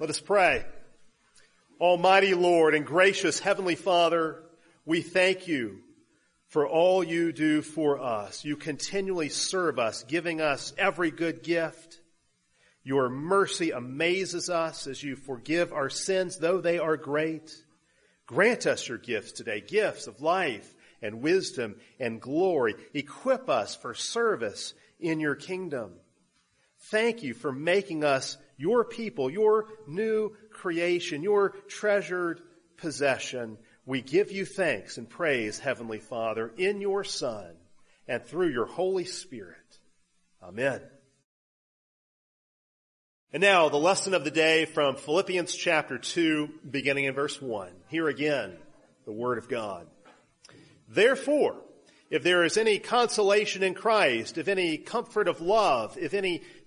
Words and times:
Let 0.00 0.10
us 0.10 0.18
pray. 0.18 0.64
Almighty 1.80 2.34
Lord 2.34 2.74
and 2.74 2.84
gracious 2.84 3.38
Heavenly 3.38 3.76
Father, 3.76 4.42
we 4.84 5.02
thank 5.02 5.46
you 5.46 5.78
for 6.48 6.66
all 6.66 7.04
you 7.04 7.32
do 7.32 7.62
for 7.62 8.02
us. 8.02 8.44
You 8.44 8.56
continually 8.56 9.28
serve 9.28 9.78
us, 9.78 10.02
giving 10.02 10.40
us 10.40 10.72
every 10.76 11.12
good 11.12 11.44
gift. 11.44 12.00
Your 12.82 13.08
mercy 13.08 13.70
amazes 13.70 14.50
us 14.50 14.88
as 14.88 15.00
you 15.00 15.14
forgive 15.14 15.72
our 15.72 15.90
sins, 15.90 16.38
though 16.38 16.60
they 16.60 16.80
are 16.80 16.96
great. 16.96 17.54
Grant 18.26 18.66
us 18.66 18.88
your 18.88 18.98
gifts 18.98 19.30
today, 19.30 19.60
gifts 19.60 20.08
of 20.08 20.20
life 20.20 20.74
and 21.02 21.22
wisdom 21.22 21.76
and 22.00 22.20
glory. 22.20 22.74
Equip 22.94 23.48
us 23.48 23.76
for 23.76 23.94
service 23.94 24.74
in 24.98 25.20
your 25.20 25.36
kingdom. 25.36 25.92
Thank 26.90 27.22
you 27.22 27.32
for 27.32 27.52
making 27.52 28.02
us 28.02 28.36
your 28.56 28.84
people, 28.84 29.30
your 29.30 29.66
new 29.86 30.32
creation, 30.50 31.22
your 31.22 31.50
treasured 31.68 32.40
possession. 32.76 33.58
We 33.86 34.00
give 34.00 34.32
you 34.32 34.44
thanks 34.44 34.98
and 34.98 35.08
praise, 35.08 35.58
Heavenly 35.58 35.98
Father, 35.98 36.52
in 36.56 36.80
your 36.80 37.04
Son 37.04 37.54
and 38.08 38.24
through 38.24 38.50
your 38.50 38.66
Holy 38.66 39.04
Spirit. 39.04 39.56
Amen. 40.42 40.80
And 43.32 43.40
now 43.40 43.68
the 43.68 43.78
lesson 43.78 44.14
of 44.14 44.22
the 44.22 44.30
day 44.30 44.64
from 44.64 44.96
Philippians 44.96 45.54
chapter 45.54 45.98
2, 45.98 46.48
beginning 46.70 47.06
in 47.06 47.14
verse 47.14 47.42
1. 47.42 47.68
Here 47.88 48.08
again, 48.08 48.56
the 49.06 49.12
Word 49.12 49.38
of 49.38 49.48
God. 49.48 49.88
Therefore, 50.88 51.56
if 52.10 52.22
there 52.22 52.44
is 52.44 52.56
any 52.56 52.78
consolation 52.78 53.64
in 53.64 53.74
Christ, 53.74 54.38
if 54.38 54.46
any 54.46 54.78
comfort 54.78 55.26
of 55.26 55.40
love, 55.40 55.98
if 55.98 56.14
any 56.14 56.42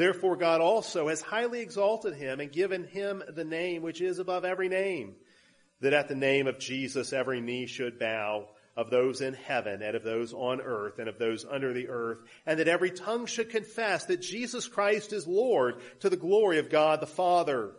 Therefore 0.00 0.36
God 0.36 0.62
also 0.62 1.08
has 1.08 1.20
highly 1.20 1.60
exalted 1.60 2.14
him 2.14 2.40
and 2.40 2.50
given 2.50 2.84
him 2.84 3.22
the 3.28 3.44
name 3.44 3.82
which 3.82 4.00
is 4.00 4.18
above 4.18 4.46
every 4.46 4.70
name, 4.70 5.16
that 5.82 5.92
at 5.92 6.08
the 6.08 6.14
name 6.14 6.46
of 6.46 6.58
Jesus 6.58 7.12
every 7.12 7.42
knee 7.42 7.66
should 7.66 7.98
bow 7.98 8.48
of 8.78 8.88
those 8.88 9.20
in 9.20 9.34
heaven 9.34 9.82
and 9.82 9.94
of 9.94 10.02
those 10.02 10.32
on 10.32 10.62
earth 10.62 10.98
and 11.00 11.06
of 11.06 11.18
those 11.18 11.44
under 11.44 11.74
the 11.74 11.90
earth, 11.90 12.20
and 12.46 12.58
that 12.58 12.66
every 12.66 12.90
tongue 12.90 13.26
should 13.26 13.50
confess 13.50 14.06
that 14.06 14.22
Jesus 14.22 14.66
Christ 14.66 15.12
is 15.12 15.26
Lord 15.26 15.82
to 15.98 16.08
the 16.08 16.16
glory 16.16 16.58
of 16.60 16.70
God 16.70 17.02
the 17.02 17.06
Father. 17.06 17.72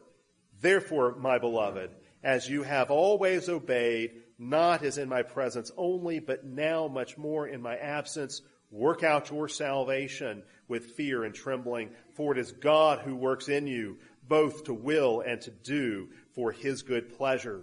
Therefore, 0.62 1.16
my 1.16 1.40
beloved, 1.40 1.90
as 2.24 2.48
you 2.48 2.62
have 2.62 2.92
always 2.92 3.50
obeyed, 3.50 4.12
not 4.38 4.84
as 4.84 5.00
in 5.00 5.10
my 5.10 5.24
presence 5.24 5.72
only, 5.76 6.20
but 6.20 6.46
now 6.46 6.88
much 6.88 7.18
more 7.18 7.48
in 7.48 7.64
my 7.64 7.78
absence, 7.78 8.44
work 8.70 9.04
out 9.04 9.32
your 9.32 9.50
salvation 9.50 10.44
with 10.72 10.92
fear 10.92 11.24
and 11.24 11.36
trembling, 11.36 11.92
for 12.16 12.32
it 12.32 12.40
is 12.40 12.52
God 12.52 13.00
who 13.00 13.16
works 13.16 13.50
in 13.50 13.68
you, 13.68 13.98
both 14.28 14.64
to 14.64 14.74
will 14.74 15.22
and 15.22 15.40
to 15.42 15.52
do 15.52 16.08
for 16.34 16.52
his 16.52 16.82
good 16.82 17.16
pleasure. 17.16 17.60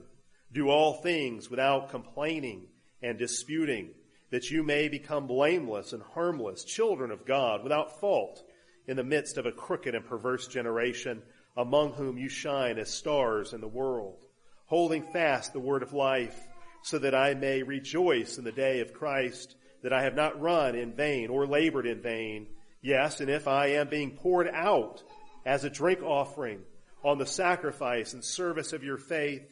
Do 0.52 0.68
all 0.68 0.92
things 0.92 1.50
without 1.50 1.88
complaining 1.88 2.66
and 3.02 3.18
disputing, 3.18 3.90
that 4.30 4.50
you 4.50 4.62
may 4.62 4.88
become 4.88 5.26
blameless 5.26 5.92
and 5.94 6.02
harmless, 6.02 6.64
children 6.64 7.10
of 7.10 7.24
God, 7.24 7.62
without 7.62 7.98
fault, 7.98 8.42
in 8.86 8.96
the 8.96 9.02
midst 9.02 9.38
of 9.38 9.46
a 9.46 9.52
crooked 9.52 9.94
and 9.94 10.04
perverse 10.04 10.46
generation, 10.46 11.22
among 11.56 11.94
whom 11.94 12.18
you 12.18 12.28
shine 12.28 12.78
as 12.78 12.92
stars 12.92 13.54
in 13.54 13.60
the 13.60 13.66
world, 13.66 14.26
holding 14.66 15.02
fast 15.02 15.52
the 15.52 15.60
word 15.60 15.82
of 15.82 15.94
life, 15.94 16.38
so 16.82 16.98
that 16.98 17.14
I 17.14 17.34
may 17.34 17.62
rejoice 17.62 18.38
in 18.38 18.44
the 18.44 18.52
day 18.52 18.80
of 18.80 18.92
Christ, 18.92 19.56
that 19.82 19.92
I 19.92 20.02
have 20.02 20.14
not 20.14 20.40
run 20.40 20.74
in 20.74 20.92
vain 20.92 21.30
or 21.30 21.46
labored 21.46 21.86
in 21.86 22.02
vain. 22.02 22.48
Yes, 22.80 23.20
and 23.20 23.28
if 23.28 23.48
I 23.48 23.68
am 23.68 23.88
being 23.88 24.12
poured 24.12 24.48
out 24.48 25.02
as 25.44 25.64
a 25.64 25.70
drink 25.70 26.02
offering 26.02 26.60
on 27.04 27.18
the 27.18 27.26
sacrifice 27.26 28.12
and 28.12 28.24
service 28.24 28.72
of 28.72 28.84
your 28.84 28.98
faith, 28.98 29.42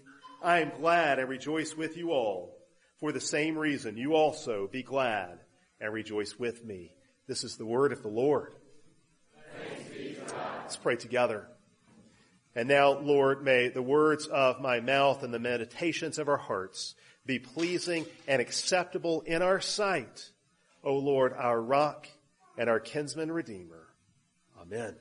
I 0.43 0.61
am 0.61 0.73
glad 0.79 1.19
and 1.19 1.29
rejoice 1.29 1.77
with 1.77 1.97
you 1.97 2.13
all. 2.13 2.57
For 2.99 3.13
the 3.13 3.21
same 3.21 3.59
reason, 3.59 3.97
you 3.97 4.15
also 4.15 4.69
be 4.71 4.83
glad 4.83 5.41
and 5.81 5.93
rejoice 5.93 6.39
with 6.39 6.65
me. 6.65 6.93
This 7.27 7.45
is 7.45 7.57
the 7.57 7.67
word 7.67 7.93
of 7.93 8.03
the 8.03 8.09
Lord. 8.09 8.55
Let's 10.63 10.77
pray 10.77 10.97
together. 10.97 11.49
And 12.55 12.69
now, 12.69 12.99
Lord, 12.99 13.45
may 13.45 13.69
the 13.69 13.83
words 13.83 14.27
of 14.27 14.61
my 14.61 14.81
mouth 14.81 15.23
and 15.23 15.35
the 15.35 15.39
meditations 15.39 16.19
of 16.19 16.29
our 16.29 16.39
hearts 16.39 16.95
be 17.27 17.39
pleasing 17.39 18.07
and 18.27 18.41
acceptable 18.41 19.23
in 19.23 19.43
our 19.43 19.61
sight. 19.61 20.31
O 20.83 20.97
Lord, 20.97 21.33
our 21.35 21.61
rock 21.61 22.09
and 22.59 22.71
our 22.71 22.81
kinsman 22.81 23.31
redeemer. 23.31 23.87
Amen. 24.61 24.95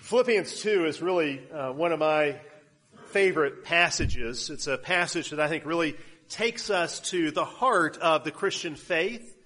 Philippians 0.00 0.60
2 0.60 0.86
is 0.86 1.02
really 1.02 1.42
uh, 1.50 1.72
one 1.72 1.90
of 1.90 1.98
my 1.98 2.36
favorite 3.06 3.64
passages. 3.64 4.50
It's 4.50 4.68
a 4.68 4.78
passage 4.78 5.30
that 5.30 5.40
I 5.40 5.48
think 5.48 5.66
really 5.66 5.96
takes 6.28 6.70
us 6.70 7.00
to 7.10 7.32
the 7.32 7.44
heart 7.44 7.98
of 7.98 8.22
the 8.22 8.30
Christian 8.30 8.76
faith 8.76 9.36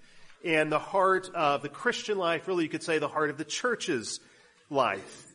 and 0.44 0.70
the 0.70 0.78
heart 0.78 1.30
of 1.34 1.62
the 1.62 1.68
Christian 1.68 2.18
life, 2.18 2.46
really 2.46 2.64
you 2.64 2.70
could 2.70 2.82
say 2.82 2.98
the 2.98 3.08
heart 3.08 3.30
of 3.30 3.38
the 3.38 3.44
church's 3.44 4.20
life. 4.68 5.26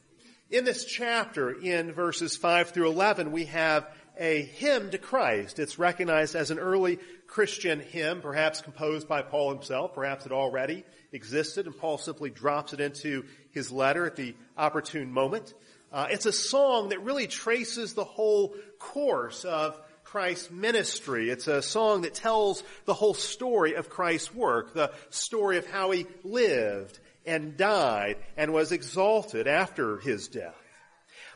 In 0.49 0.63
this 0.63 0.85
chapter, 0.85 1.51
in 1.51 1.91
verses 1.91 2.37
5 2.37 2.69
through 2.69 2.89
11, 2.89 3.31
we 3.31 3.45
have 3.45 3.87
a 4.17 4.43
hymn 4.43 4.91
to 4.91 4.97
Christ. 4.97 5.59
It's 5.59 5.79
recognized 5.79 6.35
as 6.35 6.51
an 6.51 6.59
early 6.59 6.99
Christian 7.27 7.79
hymn, 7.79 8.21
perhaps 8.21 8.61
composed 8.61 9.07
by 9.07 9.21
Paul 9.21 9.53
himself. 9.53 9.93
Perhaps 9.93 10.25
it 10.25 10.31
already 10.31 10.83
existed 11.11 11.65
and 11.65 11.77
Paul 11.77 11.97
simply 11.97 12.29
drops 12.29 12.73
it 12.73 12.79
into 12.79 13.25
his 13.51 13.71
letter 13.71 14.05
at 14.05 14.15
the 14.15 14.35
opportune 14.57 15.11
moment. 15.11 15.53
Uh, 15.91 16.07
it's 16.09 16.25
a 16.25 16.33
song 16.33 16.89
that 16.89 17.01
really 17.03 17.27
traces 17.27 17.93
the 17.93 18.03
whole 18.03 18.53
course 18.79 19.45
of 19.45 19.79
Christ's 20.03 20.51
ministry. 20.51 21.29
It's 21.29 21.47
a 21.47 21.61
song 21.61 22.01
that 22.01 22.13
tells 22.13 22.63
the 22.85 22.93
whole 22.93 23.13
story 23.13 23.75
of 23.75 23.89
Christ's 23.89 24.33
work, 24.33 24.73
the 24.73 24.91
story 25.09 25.57
of 25.57 25.69
how 25.69 25.91
he 25.91 26.05
lived 26.23 26.99
and 27.25 27.57
died 27.57 28.17
and 28.37 28.53
was 28.53 28.71
exalted 28.71 29.47
after 29.47 29.97
his 29.97 30.27
death. 30.27 30.64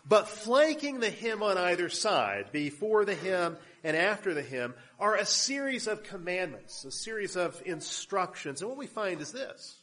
But 0.10 0.28
flanking 0.28 1.00
the 1.00 1.12
hymn 1.12 1.44
on 1.44 1.60
either 1.60 1.88
side, 1.88 2.52
before 2.52 3.06
the 3.06 3.14
hymn 3.14 3.58
and 3.84 3.96
after 3.96 4.34
the 4.34 4.42
hymn, 4.42 4.74
are 5.00 5.16
a 5.16 5.26
series 5.26 5.88
of 5.88 6.04
commandments, 6.04 6.84
a 6.84 6.92
series 6.92 7.36
of 7.36 7.62
instructions. 7.64 8.62
And 8.62 8.70
what 8.70 8.80
we 8.80 8.88
find 8.88 9.22
is 9.22 9.32
this. 9.32 9.78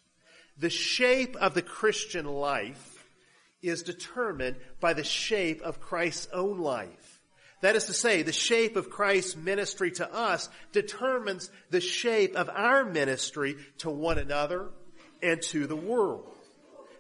The 0.59 0.69
shape 0.69 1.37
of 1.37 1.55
the 1.55 1.63
Christian 1.63 2.27
life 2.27 3.09
is 3.63 3.85
determined 3.85 4.57
by 4.81 4.95
the 4.95 5.05
shape 5.05 5.63
of 5.63 5.81
Christ's 5.81 6.29
own 6.33 6.59
life. 6.59 7.21
That 7.61 7.77
is 7.77 7.85
to 7.85 7.95
say, 7.95 8.23
the 8.23 8.33
shape 8.33 8.75
of 8.75 8.91
Christ's 8.91 9.37
ministry 9.37 9.93
to 9.93 10.13
us 10.13 10.49
determines 10.73 11.51
the 11.71 11.81
shape 11.81 12.35
of 12.35 12.51
our 12.51 12.85
ministry 12.85 13.57
to 13.79 13.91
one 13.91 14.19
another 14.19 14.71
and 15.23 15.41
to 15.43 15.69
the 15.69 15.77
world 15.77 16.36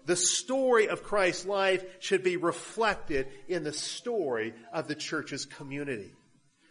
the 0.06 0.16
story 0.16 0.88
of 0.88 1.02
Christ's 1.02 1.46
life 1.46 1.84
should 2.00 2.22
be 2.22 2.36
reflected 2.36 3.26
in 3.48 3.64
the 3.64 3.72
story 3.72 4.54
of 4.72 4.88
the 4.88 4.94
church's 4.94 5.44
community. 5.44 6.12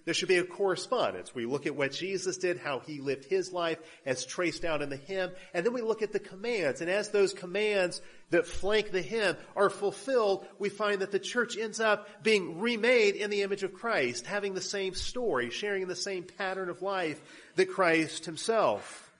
there 0.05 0.13
should 0.13 0.29
be 0.29 0.37
a 0.37 0.43
correspondence. 0.43 1.33
We 1.33 1.47
look 1.47 1.65
at 1.65 1.75
what 1.75 1.91
Jesus 1.91 2.37
did, 2.37 2.59
how 2.59 2.79
he 2.79 2.99
lived 3.01 3.25
his 3.25 3.51
life 3.51 3.79
as 4.05 4.23
traced 4.25 4.63
out 4.63 4.83
in 4.83 4.89
the 4.89 4.95
hymn, 4.95 5.31
and 5.53 5.65
then 5.65 5.73
we 5.73 5.81
look 5.81 6.03
at 6.03 6.13
the 6.13 6.19
commands. 6.19 6.81
And 6.81 6.89
as 6.89 7.09
those 7.09 7.33
commands 7.33 8.01
that 8.29 8.45
flank 8.45 8.91
the 8.91 9.01
hymn 9.01 9.35
are 9.55 9.71
fulfilled, 9.71 10.45
we 10.59 10.69
find 10.69 11.01
that 11.01 11.11
the 11.11 11.19
church 11.19 11.57
ends 11.57 11.79
up 11.79 12.07
being 12.23 12.61
remade 12.61 13.15
in 13.15 13.31
the 13.31 13.41
image 13.41 13.63
of 13.63 13.73
Christ, 13.73 14.27
having 14.27 14.53
the 14.53 14.61
same 14.61 14.93
story, 14.93 15.49
sharing 15.49 15.87
the 15.87 15.95
same 15.95 16.23
pattern 16.23 16.69
of 16.69 16.83
life 16.83 17.19
that 17.55 17.71
Christ 17.71 18.25
himself 18.25 19.11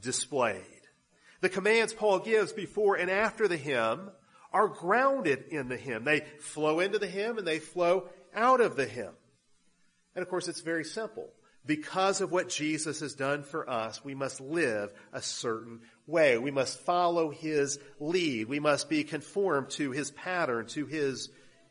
displayed. 0.00 0.81
The 1.42 1.48
commands 1.48 1.92
Paul 1.92 2.20
gives 2.20 2.52
before 2.52 2.96
and 2.96 3.10
after 3.10 3.48
the 3.48 3.56
hymn 3.56 4.10
are 4.52 4.68
grounded 4.68 5.46
in 5.50 5.68
the 5.68 5.76
hymn. 5.76 6.04
They 6.04 6.20
flow 6.40 6.80
into 6.80 6.98
the 6.98 7.08
hymn 7.08 7.36
and 7.36 7.46
they 7.46 7.58
flow 7.58 8.08
out 8.34 8.60
of 8.60 8.76
the 8.76 8.86
hymn. 8.86 9.12
And 10.14 10.22
of 10.22 10.28
course, 10.28 10.46
it's 10.46 10.60
very 10.60 10.84
simple. 10.84 11.28
Because 11.66 12.20
of 12.20 12.30
what 12.30 12.48
Jesus 12.48 13.00
has 13.00 13.14
done 13.14 13.42
for 13.42 13.68
us, 13.68 14.04
we 14.04 14.14
must 14.14 14.40
live 14.40 14.92
a 15.12 15.20
certain 15.20 15.80
way. 16.06 16.38
We 16.38 16.50
must 16.50 16.78
follow 16.80 17.30
His 17.30 17.78
lead. 17.98 18.48
We 18.48 18.60
must 18.60 18.88
be 18.88 19.04
conformed 19.04 19.70
to 19.70 19.90
His 19.90 20.10
pattern, 20.12 20.66
to 20.68 20.86
His 20.86 21.28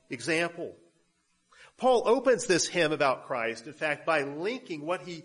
example. 0.10 0.76
Paul 1.78 2.04
opens 2.06 2.46
this 2.46 2.68
hymn 2.68 2.92
about 2.92 3.26
Christ, 3.26 3.68
in 3.68 3.74
fact, 3.74 4.06
by 4.06 4.22
linking 4.22 4.86
what 4.86 5.02
he 5.02 5.24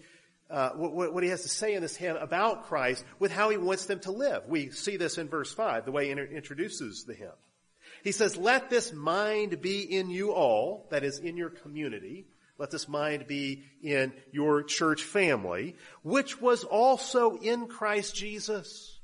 uh, 0.50 0.70
what, 0.70 1.12
what, 1.12 1.22
he 1.24 1.30
has 1.30 1.42
to 1.42 1.48
say 1.48 1.74
in 1.74 1.82
this 1.82 1.96
hymn 1.96 2.16
about 2.16 2.66
Christ 2.66 3.04
with 3.18 3.32
how 3.32 3.50
he 3.50 3.56
wants 3.56 3.86
them 3.86 4.00
to 4.00 4.12
live. 4.12 4.44
We 4.48 4.70
see 4.70 4.96
this 4.96 5.18
in 5.18 5.28
verse 5.28 5.52
5, 5.52 5.84
the 5.84 5.92
way 5.92 6.06
he 6.06 6.12
introduces 6.12 7.04
the 7.04 7.14
hymn. 7.14 7.32
He 8.04 8.12
says, 8.12 8.36
let 8.36 8.70
this 8.70 8.92
mind 8.92 9.60
be 9.60 9.80
in 9.82 10.10
you 10.10 10.32
all, 10.32 10.86
that 10.90 11.02
is 11.02 11.18
in 11.18 11.36
your 11.36 11.50
community. 11.50 12.26
Let 12.58 12.70
this 12.70 12.88
mind 12.88 13.26
be 13.26 13.64
in 13.82 14.12
your 14.32 14.62
church 14.62 15.02
family, 15.02 15.76
which 16.02 16.40
was 16.40 16.64
also 16.64 17.36
in 17.36 17.66
Christ 17.66 18.14
Jesus. 18.14 18.98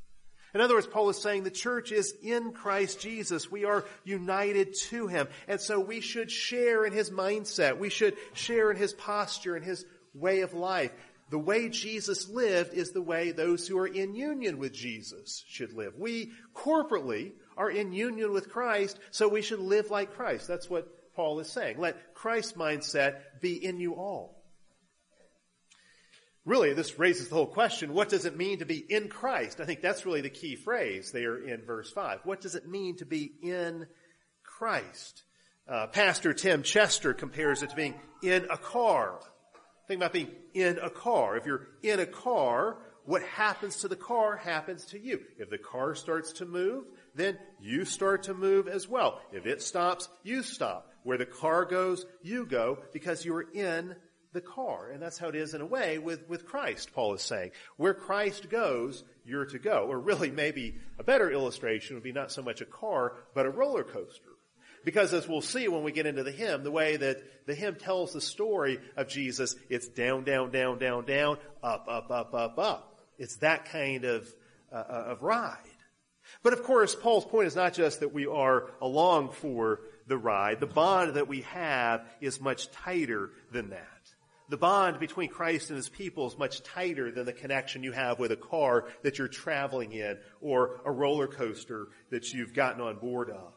In 0.55 0.61
other 0.61 0.75
words, 0.75 0.87
Paul 0.87 1.09
is 1.09 1.21
saying 1.21 1.45
the 1.45 1.51
church 1.51 1.93
is 1.93 2.15
in 2.23 2.53
Christ 2.53 3.01
Jesus. 3.01 3.51
We 3.51 3.65
are 3.65 3.85
united 4.05 4.75
to 4.91 5.07
Him. 5.07 5.29
And 5.49 5.61
so 5.61 5.81
we 5.81 6.01
should 6.01 6.31
share 6.31 6.85
in 6.85 6.93
His 6.93 7.11
mindset. 7.11 7.79
We 7.79 7.89
should 7.89 8.17
share 8.35 8.71
in 8.71 8.77
His 8.77 8.93
posture 8.93 9.57
and 9.57 9.65
His 9.65 9.85
way 10.15 10.41
of 10.41 10.53
life. 10.53 10.93
The 11.33 11.39
way 11.39 11.71
Jesus 11.71 12.29
lived 12.29 12.75
is 12.75 12.91
the 12.91 13.01
way 13.01 13.33
those 13.33 13.67
who 13.67 13.79
are 13.79 13.87
in 13.87 14.15
union 14.15 14.59
with 14.59 14.75
Jesus 14.75 15.43
should 15.49 15.73
live. 15.73 15.95
We 15.97 16.31
corporately 16.55 17.33
are 17.57 17.71
in 17.71 17.95
union 17.95 18.35
with 18.35 18.51
Christ, 18.51 18.99
so 19.13 19.29
we 19.29 19.41
should 19.41 19.59
live 19.59 19.91
like 19.91 20.13
Christ. 20.13 20.47
That's 20.47 20.69
what 20.69 21.15
Paul 21.15 21.41
is 21.41 21.49
saying. 21.49 21.79
Let 21.79 22.13
Christ's 22.13 22.53
mindset 22.53 23.17
be 23.41 23.55
in 23.65 23.81
you 23.81 23.95
all. 23.95 24.45
Really, 26.45 26.75
this 26.75 26.99
raises 26.99 27.29
the 27.29 27.37
whole 27.37 27.47
question, 27.47 27.95
what 27.95 28.11
does 28.11 28.27
it 28.27 28.37
mean 28.37 28.59
to 28.59 28.67
be 28.67 28.77
in 28.77 29.09
Christ? 29.09 29.59
I 29.59 29.65
think 29.65 29.81
that's 29.81 30.05
really 30.05 30.21
the 30.21 30.29
key 30.29 30.55
phrase 30.55 31.13
there 31.13 31.39
in 31.39 31.63
verse 31.63 31.91
5. 31.91 32.21
What 32.25 32.43
does 32.43 32.57
it 32.57 32.69
mean 32.69 32.99
to 32.99 33.07
be 33.07 33.33
in 33.43 33.87
Christ? 34.45 35.23
Uh, 35.67 35.87
Pastor 35.87 36.35
Tim 36.35 36.63
Chester 36.63 37.15
compares 37.15 37.63
it 37.63 37.71
to 37.71 37.77
being 37.77 37.95
in 38.23 38.49
a 38.51 38.59
car. 38.59 39.19
Think 39.89 39.99
about 39.99 40.13
being 40.13 40.31
in 40.55 40.79
a 40.79 40.91
car. 40.91 41.37
If 41.37 41.47
you're 41.47 41.69
in 41.83 42.01
a 42.01 42.07
car, 42.07 42.79
what 43.05 43.23
happens 43.23 43.79
to 43.79 43.89
the 43.89 43.97
car 43.97 44.37
happens 44.37 44.87
to 44.87 44.99
you. 44.99 45.21
If 45.39 45.51
the 45.51 45.59
car 45.59 45.95
starts 45.95 46.33
to 46.35 46.47
move, 46.47 46.85
then 47.15 47.39
you 47.61 47.85
start 47.85 48.25
to 48.25 48.35
move 48.35 48.69
as 48.69 48.89
well. 48.89 49.21
If 49.33 49.47
it 49.47 49.63
stops, 49.63 50.09
you 50.23 50.43
stop. 50.43 50.89
Where 51.03 51.19
the 51.19 51.27
car 51.27 51.65
goes, 51.65 52.07
you 52.23 52.47
go 52.47 52.79
because 52.93 53.25
you 53.25 53.35
are 53.35 53.47
in 53.53 53.97
the 54.33 54.41
car. 54.41 54.91
And 54.91 55.03
that's 55.03 55.19
how 55.19 55.29
it 55.29 55.35
is 55.35 55.53
in 55.53 55.61
a 55.61 55.67
way 55.67 55.99
with, 55.99 56.29
with 56.29 56.47
Christ, 56.47 56.93
Paul 56.95 57.15
is 57.15 57.23
saying. 57.23 57.51
Where 57.77 57.95
Christ 57.95 58.49
goes, 58.49 59.03
you're 59.25 59.47
to 59.47 59.59
go. 59.59 59.87
Or 59.89 59.99
really 59.99 60.31
maybe 60.31 60.77
a 60.99 61.05
better 61.05 61.31
illustration 61.31 61.97
would 61.97 62.05
be 62.05 62.13
not 62.13 62.31
so 62.31 62.43
much 62.43 62.61
a 62.61 62.67
car, 62.67 63.15
but 63.35 63.47
a 63.47 63.51
roller 63.51 63.85
coaster. 63.85 64.32
Because 64.85 65.15
as 65.15 65.29
we'll 65.29 65.41
see 65.41 65.69
when 65.69 65.83
we 65.83 65.93
get 65.93 66.07
into 66.07 66.23
the 66.23 66.33
hymn, 66.33 66.65
the 66.65 66.71
way 66.71 66.97
that 66.97 67.47
the 67.47 67.55
hymn 67.55 67.77
tells 67.77 68.13
the 68.13 68.21
story 68.21 68.81
of 68.97 69.09
Jesus, 69.09 69.55
it's 69.69 69.89
down, 69.89 70.25
down, 70.25 70.51
down, 70.51 70.79
down, 70.79 71.05
down, 71.05 71.39
up, 71.63 71.87
up, 71.89 72.11
up, 72.11 72.35
up, 72.35 72.59
up. 72.59 72.99
It's 73.19 73.37
that 73.37 73.67
kind 73.67 74.05
of, 74.05 74.29
uh, 74.73 74.77
of 74.77 75.23
ride. 75.23 75.59
But 76.43 76.53
of 76.53 76.63
course, 76.63 76.95
Paul's 76.95 77.25
point 77.25 77.47
is 77.47 77.57
not 77.57 77.75
just 77.75 78.01
that 78.01 78.13
we 78.13 78.27
are 78.27 78.71
along 78.81 79.31
for 79.33 79.81
the 80.07 80.17
ride. 80.17 80.61
The 80.61 80.67
bond 80.67 81.15
that 81.15 81.29
we 81.29 81.43
have 81.43 82.07
is 82.21 82.41
much 82.41 82.71
tighter 82.71 83.31
than 83.53 83.71
that. 83.71 83.89
The 84.49 84.57
bond 84.57 84.99
between 84.99 85.31
Christ 85.31 85.71
and 85.71 85.77
his 85.77 85.89
people 85.89 86.27
is 86.27 86.37
much 86.37 86.63
tighter 86.63 87.11
than 87.11 87.25
the 87.25 87.33
connection 87.33 87.83
you 87.83 87.93
have 87.93 88.19
with 88.19 88.33
a 88.33 88.37
car 88.37 88.87
that 89.03 89.19
you're 89.19 89.29
traveling 89.29 89.93
in 89.93 90.19
or 90.41 90.81
a 90.85 90.91
roller 90.91 91.27
coaster 91.27 91.89
that 92.11 92.33
you've 92.33 92.53
gotten 92.53 92.83
on 92.83 92.97
board 92.97 93.31
of. 93.31 93.53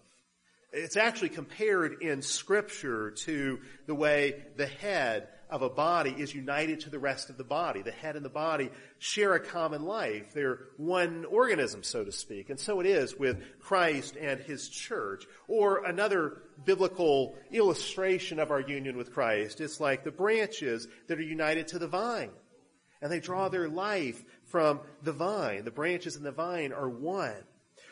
It's 0.76 0.98
actually 0.98 1.30
compared 1.30 2.02
in 2.02 2.22
scripture 2.22 3.12
to 3.12 3.60
the 3.88 3.96
way 3.96 4.44
the 4.58 4.66
head 4.68 5.30
of 5.50 5.62
a 5.62 5.70
body 5.70 6.10
is 6.10 6.36
united 6.36 6.82
to 6.82 6.90
the 6.90 7.00
rest 7.00 7.30
of 7.30 7.38
the 7.38 7.46
body. 7.46 7.82
The 7.82 7.92
head 7.92 8.18
and 8.18 8.26
the 8.26 8.30
body 8.30 8.70
share 9.00 9.36
a 9.36 9.40
common 9.40 9.84
life. 9.84 10.34
They're 10.34 10.60
one 10.76 11.24
organism, 11.24 11.82
so 11.84 12.04
to 12.04 12.12
speak. 12.12 12.50
And 12.50 12.60
so 12.60 12.82
it 12.82 12.88
is 12.88 13.16
with 13.16 13.42
Christ 13.62 14.18
and 14.20 14.38
His 14.42 14.68
church. 14.68 15.24
Or 15.48 15.86
another 15.86 16.42
biblical 16.66 17.36
illustration 17.52 18.40
of 18.40 18.52
our 18.52 18.60
union 18.60 18.98
with 18.98 19.14
Christ. 19.14 19.62
It's 19.62 19.80
like 19.80 20.04
the 20.04 20.12
branches 20.12 20.90
that 21.08 21.20
are 21.20 21.24
united 21.24 21.70
to 21.70 21.80
the 21.80 21.88
vine. 21.88 22.32
And 23.02 23.10
they 23.10 23.22
draw 23.22 23.48
their 23.48 23.70
life 23.70 24.22
from 24.48 24.82
the 25.04 25.14
vine. 25.14 25.64
The 25.64 25.72
branches 25.72 26.18
and 26.18 26.26
the 26.26 26.34
vine 26.34 26.74
are 26.74 26.90
one. 26.90 27.44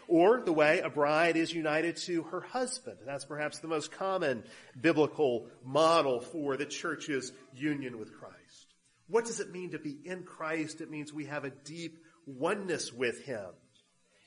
Or 0.07 0.41
the 0.41 0.53
way 0.53 0.79
a 0.79 0.89
bride 0.89 1.37
is 1.37 1.53
united 1.53 1.97
to 2.05 2.23
her 2.23 2.41
husband. 2.41 2.97
That's 3.05 3.25
perhaps 3.25 3.59
the 3.59 3.67
most 3.67 3.91
common 3.91 4.43
biblical 4.79 5.47
model 5.63 6.19
for 6.21 6.57
the 6.57 6.65
church's 6.65 7.31
union 7.53 7.97
with 7.99 8.13
Christ. 8.13 8.73
What 9.07 9.25
does 9.25 9.39
it 9.39 9.51
mean 9.51 9.71
to 9.71 9.79
be 9.79 9.97
in 10.05 10.23
Christ? 10.23 10.81
It 10.81 10.89
means 10.89 11.13
we 11.13 11.25
have 11.25 11.45
a 11.45 11.49
deep 11.49 12.03
oneness 12.25 12.91
with 12.91 13.23
Him. 13.25 13.49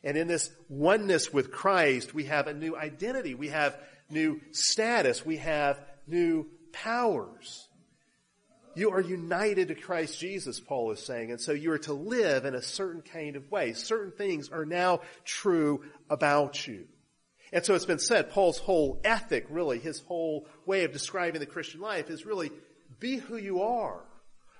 And 0.04 0.16
in 0.16 0.28
this 0.28 0.50
oneness 0.68 1.32
with 1.32 1.50
Christ, 1.50 2.14
we 2.14 2.24
have 2.24 2.46
a 2.46 2.54
new 2.54 2.76
identity. 2.76 3.34
We 3.34 3.48
have 3.48 3.76
new 4.10 4.40
status. 4.52 5.26
We 5.26 5.38
have 5.38 5.80
new 6.06 6.46
powers. 6.72 7.68
You 8.76 8.90
are 8.90 9.00
united 9.00 9.68
to 9.68 9.74
Christ 9.74 10.20
Jesus, 10.20 10.60
Paul 10.60 10.90
is 10.90 11.00
saying, 11.00 11.30
and 11.30 11.40
so 11.40 11.52
you 11.52 11.72
are 11.72 11.78
to 11.78 11.94
live 11.94 12.44
in 12.44 12.54
a 12.54 12.60
certain 12.60 13.00
kind 13.00 13.34
of 13.34 13.50
way. 13.50 13.72
Certain 13.72 14.12
things 14.12 14.50
are 14.50 14.66
now 14.66 15.00
true 15.24 15.82
about 16.10 16.66
you. 16.66 16.86
And 17.52 17.64
so 17.64 17.74
it's 17.74 17.86
been 17.86 17.98
said, 17.98 18.30
Paul's 18.30 18.58
whole 18.58 19.00
ethic, 19.02 19.46
really, 19.48 19.78
his 19.78 20.00
whole 20.00 20.46
way 20.66 20.84
of 20.84 20.92
describing 20.92 21.40
the 21.40 21.46
Christian 21.46 21.80
life 21.80 22.10
is 22.10 22.26
really 22.26 22.50
be 23.00 23.16
who 23.16 23.36
you 23.36 23.62
are. 23.62 24.04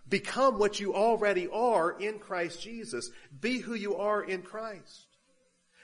Become 0.08 0.58
what 0.58 0.80
you 0.80 0.94
already 0.94 1.48
are 1.48 1.90
in 1.90 2.18
Christ 2.18 2.62
Jesus. 2.62 3.10
Be 3.38 3.58
who 3.58 3.74
you 3.74 3.96
are 3.96 4.22
in 4.22 4.42
Christ. 4.42 5.05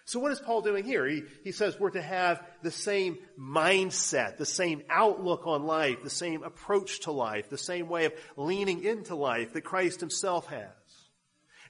So 0.04 0.18
what 0.18 0.32
is 0.32 0.40
Paul 0.40 0.62
doing 0.62 0.84
here? 0.84 1.06
He, 1.06 1.22
he 1.44 1.52
says 1.52 1.78
we're 1.78 1.90
to 1.90 2.02
have 2.02 2.42
the 2.62 2.70
same 2.70 3.18
mindset, 3.38 4.36
the 4.36 4.46
same 4.46 4.82
outlook 4.90 5.46
on 5.46 5.64
life, 5.64 6.02
the 6.02 6.10
same 6.10 6.42
approach 6.42 7.00
to 7.00 7.12
life, 7.12 7.48
the 7.48 7.58
same 7.58 7.88
way 7.88 8.06
of 8.06 8.12
leaning 8.36 8.82
into 8.82 9.14
life 9.14 9.52
that 9.52 9.62
Christ 9.62 10.00
himself 10.00 10.46
has. 10.48 10.68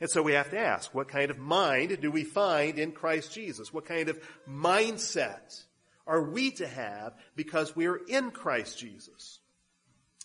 And 0.01 0.11
so 0.11 0.23
we 0.23 0.33
have 0.33 0.51
to 0.51 0.59
ask, 0.59 0.93
what 0.95 1.09
kind 1.09 1.31
of 1.31 1.39
mind 1.39 2.01
do 2.01 2.11
we 2.11 2.25
find 2.25 2.79
in 2.79 2.93
Christ 2.93 3.33
Jesus? 3.33 3.73
What 3.73 3.87
kind 3.87 4.09
of 4.09 4.19
mindset 4.49 5.63
are 6.07 6.23
we 6.23 6.51
to 6.53 6.67
have 6.67 7.15
because 7.37 7.77
we 7.77 7.87
are 7.87 8.01
in 8.09 8.33
Christ 8.33 8.79
Jesus? 8.79 9.39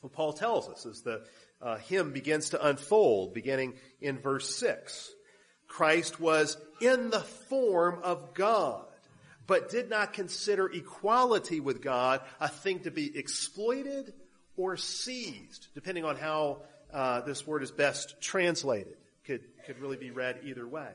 Well, 0.01 0.09
Paul 0.09 0.33
tells 0.33 0.69
us 0.69 0.85
as 0.85 1.01
the 1.01 1.23
uh, 1.61 1.77
hymn 1.77 2.11
begins 2.11 2.51
to 2.51 2.67
unfold, 2.67 3.33
beginning 3.33 3.73
in 4.01 4.19
verse 4.19 4.55
6. 4.55 5.11
Christ 5.77 6.19
was 6.19 6.57
in 6.81 7.11
the 7.11 7.19
form 7.19 7.99
of 8.01 8.33
God, 8.33 8.83
but 9.45 9.69
did 9.69 9.91
not 9.91 10.11
consider 10.11 10.65
equality 10.65 11.59
with 11.59 11.83
God 11.83 12.21
a 12.39 12.47
thing 12.47 12.79
to 12.79 12.89
be 12.89 13.15
exploited 13.15 14.11
or 14.55 14.75
seized, 14.75 15.67
depending 15.75 16.03
on 16.03 16.15
how 16.15 16.63
uh, 16.91 17.21
this 17.21 17.45
word 17.45 17.61
is 17.61 17.69
best 17.69 18.19
translated. 18.19 18.97
Could, 19.27 19.43
could 19.67 19.77
really 19.77 19.97
be 19.97 20.09
read 20.09 20.39
either 20.45 20.67
way. 20.67 20.89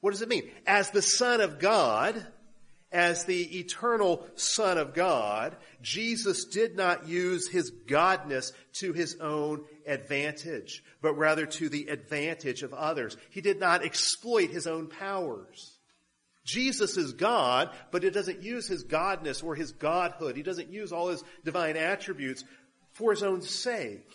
What 0.00 0.12
does 0.12 0.22
it 0.22 0.30
mean? 0.30 0.50
As 0.66 0.88
the 0.88 1.02
Son 1.02 1.42
of 1.42 1.58
God, 1.58 2.24
as 2.90 3.26
the 3.26 3.58
eternal 3.58 4.26
Son 4.34 4.78
of 4.78 4.94
God, 4.94 5.54
Jesus 5.82 6.46
did 6.46 6.74
not 6.74 7.06
use 7.06 7.48
his 7.48 7.70
godness 7.70 8.52
to 8.78 8.94
his 8.94 9.16
own 9.20 9.66
advantage, 9.86 10.82
but 11.00 11.14
rather 11.14 11.46
to 11.46 11.68
the 11.68 11.88
advantage 11.88 12.62
of 12.62 12.72
others. 12.74 13.16
He 13.30 13.40
did 13.40 13.60
not 13.60 13.84
exploit 13.84 14.50
his 14.50 14.66
own 14.66 14.88
powers. 14.88 15.76
Jesus 16.44 16.96
is 16.96 17.12
God, 17.12 17.70
but 17.90 18.02
he 18.02 18.10
doesn't 18.10 18.42
use 18.42 18.66
his 18.66 18.84
godness 18.84 19.44
or 19.44 19.54
his 19.54 19.72
godhood. 19.72 20.36
He 20.36 20.42
doesn't 20.42 20.70
use 20.70 20.92
all 20.92 21.08
his 21.08 21.22
divine 21.44 21.76
attributes 21.76 22.44
for 22.92 23.10
his 23.10 23.22
own 23.22 23.42
sake. 23.42 24.10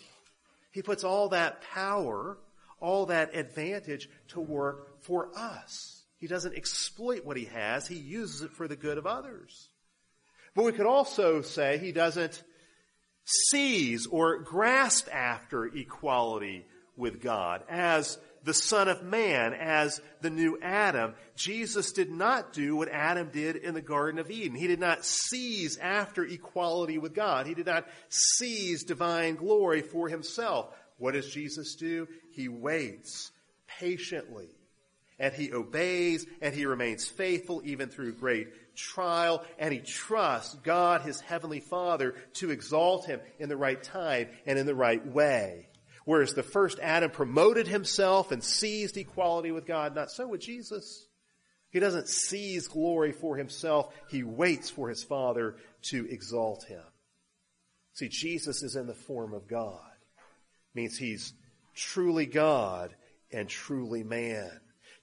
He 0.70 0.82
puts 0.82 1.04
all 1.04 1.30
that 1.30 1.62
power, 1.62 2.36
all 2.80 3.06
that 3.06 3.34
advantage 3.34 4.08
to 4.28 4.40
work 4.40 5.02
for 5.02 5.30
us. 5.36 6.02
He 6.18 6.26
doesn't 6.26 6.56
exploit 6.56 7.24
what 7.24 7.36
he 7.36 7.46
has. 7.46 7.86
He 7.86 7.96
uses 7.96 8.42
it 8.42 8.52
for 8.52 8.68
the 8.68 8.76
good 8.76 8.98
of 8.98 9.06
others. 9.06 9.68
But 10.54 10.64
we 10.64 10.72
could 10.72 10.86
also 10.86 11.42
say 11.42 11.78
he 11.78 11.92
doesn't 11.92 12.42
seize 13.26 14.06
or 14.06 14.38
grasp 14.38 15.08
after 15.12 15.66
equality 15.66 16.64
with 16.96 17.20
God 17.20 17.62
as 17.68 18.18
the 18.44 18.54
Son 18.54 18.88
of 18.88 19.02
Man, 19.02 19.52
as 19.52 20.00
the 20.22 20.30
new 20.30 20.56
Adam. 20.62 21.14
Jesus 21.34 21.92
did 21.92 22.10
not 22.10 22.52
do 22.52 22.76
what 22.76 22.88
Adam 22.88 23.30
did 23.32 23.56
in 23.56 23.74
the 23.74 23.82
Garden 23.82 24.20
of 24.20 24.30
Eden. 24.30 24.56
He 24.56 24.68
did 24.68 24.78
not 24.78 25.04
seize 25.04 25.76
after 25.78 26.24
equality 26.24 26.96
with 26.96 27.12
God. 27.12 27.46
He 27.46 27.54
did 27.54 27.66
not 27.66 27.86
seize 28.08 28.84
divine 28.84 29.34
glory 29.34 29.82
for 29.82 30.08
himself. 30.08 30.72
What 30.98 31.12
does 31.12 31.28
Jesus 31.28 31.74
do? 31.74 32.06
He 32.30 32.48
waits 32.48 33.32
patiently 33.66 34.48
and 35.18 35.34
he 35.34 35.52
obeys 35.52 36.26
and 36.40 36.54
he 36.54 36.66
remains 36.66 37.06
faithful 37.06 37.62
even 37.64 37.88
through 37.88 38.14
great 38.14 38.48
trial 38.76 39.44
and 39.58 39.72
he 39.72 39.80
trusts 39.80 40.54
God, 40.62 41.02
his 41.02 41.20
heavenly 41.20 41.60
father, 41.60 42.14
to 42.34 42.50
exalt 42.50 43.06
him 43.06 43.20
in 43.38 43.48
the 43.48 43.56
right 43.56 43.82
time 43.82 44.28
and 44.46 44.58
in 44.58 44.66
the 44.66 44.74
right 44.74 45.04
way. 45.04 45.68
Whereas 46.04 46.34
the 46.34 46.44
first 46.44 46.78
Adam 46.78 47.10
promoted 47.10 47.66
himself 47.66 48.30
and 48.30 48.42
seized 48.42 48.96
equality 48.96 49.50
with 49.50 49.66
God, 49.66 49.94
not 49.94 50.10
so 50.10 50.28
with 50.28 50.40
Jesus. 50.40 51.04
He 51.70 51.80
doesn't 51.80 52.08
seize 52.08 52.68
glory 52.68 53.12
for 53.12 53.36
himself. 53.36 53.92
He 54.08 54.22
waits 54.22 54.70
for 54.70 54.88
his 54.88 55.02
father 55.02 55.56
to 55.82 56.06
exalt 56.08 56.64
him. 56.64 56.84
See, 57.94 58.08
Jesus 58.08 58.62
is 58.62 58.76
in 58.76 58.86
the 58.86 58.94
form 58.94 59.34
of 59.34 59.48
God. 59.48 59.80
It 60.74 60.78
means 60.78 60.96
he's 60.96 61.32
truly 61.74 62.26
God 62.26 62.94
and 63.32 63.48
truly 63.48 64.04
man. 64.04 64.50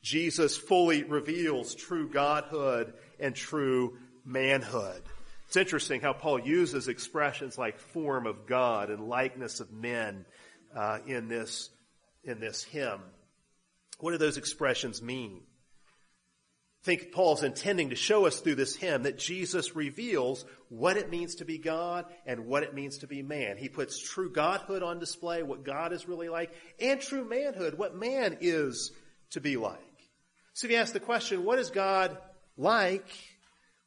Jesus 0.01 0.57
fully 0.57 1.03
reveals 1.03 1.75
true 1.75 2.09
godhood 2.09 2.93
and 3.19 3.35
true 3.35 3.97
manhood. 4.25 5.01
It's 5.47 5.57
interesting 5.57 6.01
how 6.01 6.13
Paul 6.13 6.39
uses 6.39 6.87
expressions 6.87 7.57
like 7.57 7.77
form 7.77 8.25
of 8.25 8.47
God 8.47 8.89
and 8.89 9.07
likeness 9.07 9.59
of 9.59 9.71
men 9.71 10.25
uh, 10.75 10.99
in 11.05 11.27
this 11.27 11.69
in 12.23 12.39
this 12.39 12.63
hymn. 12.63 13.01
What 13.99 14.11
do 14.11 14.17
those 14.17 14.37
expressions 14.37 15.01
mean? 15.01 15.41
I 16.81 16.85
think 16.85 17.11
Paul's 17.11 17.43
intending 17.43 17.91
to 17.91 17.95
show 17.95 18.25
us 18.25 18.39
through 18.39 18.55
this 18.55 18.75
hymn 18.75 19.03
that 19.03 19.17
Jesus 19.17 19.75
reveals 19.75 20.43
what 20.67 20.97
it 20.97 21.09
means 21.09 21.35
to 21.35 21.45
be 21.45 21.57
God 21.57 22.05
and 22.25 22.45
what 22.45 22.63
it 22.63 22.73
means 22.73 22.97
to 22.97 23.07
be 23.07 23.21
man. 23.21 23.57
He 23.57 23.69
puts 23.69 23.97
true 23.99 24.29
godhood 24.29 24.83
on 24.83 24.99
display, 24.99 25.43
what 25.43 25.63
God 25.63 25.93
is 25.93 26.09
really 26.09 26.27
like, 26.27 26.51
and 26.81 26.99
true 26.99 27.23
manhood, 27.23 27.77
what 27.77 27.95
man 27.95 28.37
is 28.41 28.91
to 29.29 29.39
be 29.39 29.55
like. 29.55 29.79
So 30.53 30.65
if 30.65 30.71
you 30.71 30.77
ask 30.77 30.91
the 30.91 30.99
question, 30.99 31.45
what 31.45 31.59
is 31.59 31.69
God 31.69 32.17
like? 32.57 33.07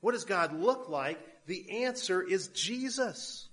What 0.00 0.12
does 0.12 0.24
God 0.24 0.58
look 0.58 0.88
like? 0.88 1.18
The 1.46 1.84
answer 1.84 2.22
is 2.22 2.48
Jesus. 2.48 3.48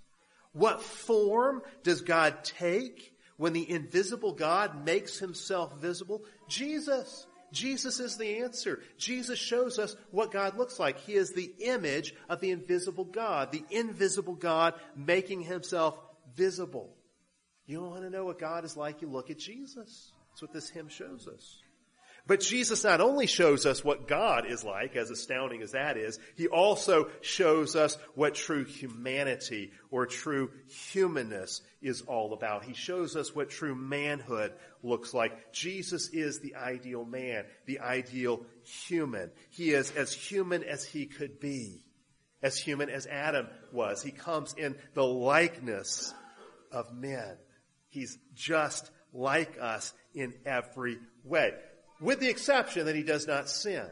What 0.54 0.82
form 0.82 1.62
does 1.84 2.02
God 2.02 2.44
take 2.44 3.14
when 3.38 3.54
the 3.54 3.70
invisible 3.70 4.34
God 4.34 4.86
makes 4.86 5.20
himself 5.20 5.80
visible? 5.80 6.24
Jesus. 6.48 7.26
Jesus 7.52 8.00
is 8.00 8.18
the 8.18 8.40
answer. 8.40 8.82
Jesus 8.98 9.38
shows 9.38 9.78
us 9.78 9.96
what 10.12 10.32
God 10.32 10.58
looks 10.58 10.80
like. 10.80 11.00
He 11.02 11.14
is 11.14 11.34
the 11.34 11.54
image 11.60 12.14
of 12.28 12.40
the 12.40 12.52
invisible 12.52 13.06
God, 13.06 13.52
the 13.52 13.64
invisible 13.70 14.34
God 14.34 14.74
making 14.96 15.42
himself 15.42 15.98
visible. 16.36 16.96
You 17.66 17.82
want 17.84 18.02
to 18.02 18.10
know 18.10 18.26
what 18.26 18.40
God 18.40 18.66
is 18.66 18.76
like? 18.76 19.02
You 19.02 19.08
look 19.08 19.30
at 19.30 19.38
Jesus. 19.38 20.12
That's 20.30 20.42
what 20.42 20.52
this 20.52 20.70
hymn 20.70 20.90
shows 20.90 21.28
us. 21.28 21.63
But 22.26 22.40
Jesus 22.40 22.86
not 22.86 23.02
only 23.02 23.28
shows 23.28 23.66
us 23.66 23.84
what 23.84 24.08
God 24.08 24.46
is 24.46 24.64
like, 24.64 24.96
as 24.96 25.12
astounding 25.12 25.62
as 25.62 25.74
that 25.74 25.98
is, 25.98 26.20
he 26.38 26.48
also 26.48 27.10
shows 27.20 27.76
us 27.76 27.98
what 28.16 28.36
true 28.36 28.64
humanity 28.64 29.72
or 29.92 30.06
true 30.06 30.50
humanness 30.68 31.62
is 31.82 32.02
all 32.04 32.32
about. 32.32 32.64
He 32.64 32.76
shows 32.76 33.18
us 33.18 33.36
what 33.36 33.50
true 33.50 33.76
manhood 33.76 34.54
looks 34.82 35.14
like. 35.14 35.52
Jesus 35.52 36.08
is 36.10 36.40
the 36.40 36.56
ideal 36.56 37.04
man, 37.04 37.44
the 37.66 37.82
ideal 37.82 38.46
human. 38.64 39.30
He 39.50 39.72
is 39.72 39.92
as 39.92 40.14
human 40.14 40.64
as 40.64 40.86
he 40.86 41.08
could 41.08 41.42
be, 41.42 41.82
as 42.42 42.58
human 42.58 42.90
as 42.90 43.06
Adam 43.06 43.48
was. 43.74 44.02
He 44.02 44.12
comes 44.12 44.54
in 44.54 44.78
the 44.94 45.04
likeness 45.04 46.14
of 46.72 46.94
men. 46.94 47.36
He's 47.90 48.18
just 48.34 48.90
like 49.12 49.58
us 49.60 49.94
in 50.16 50.34
every 50.46 51.00
way 51.26 51.52
with 52.04 52.20
the 52.20 52.30
exception 52.30 52.86
that 52.86 52.96
he 52.96 53.04
does 53.04 53.28
not 53.28 53.50
sin. 53.50 53.88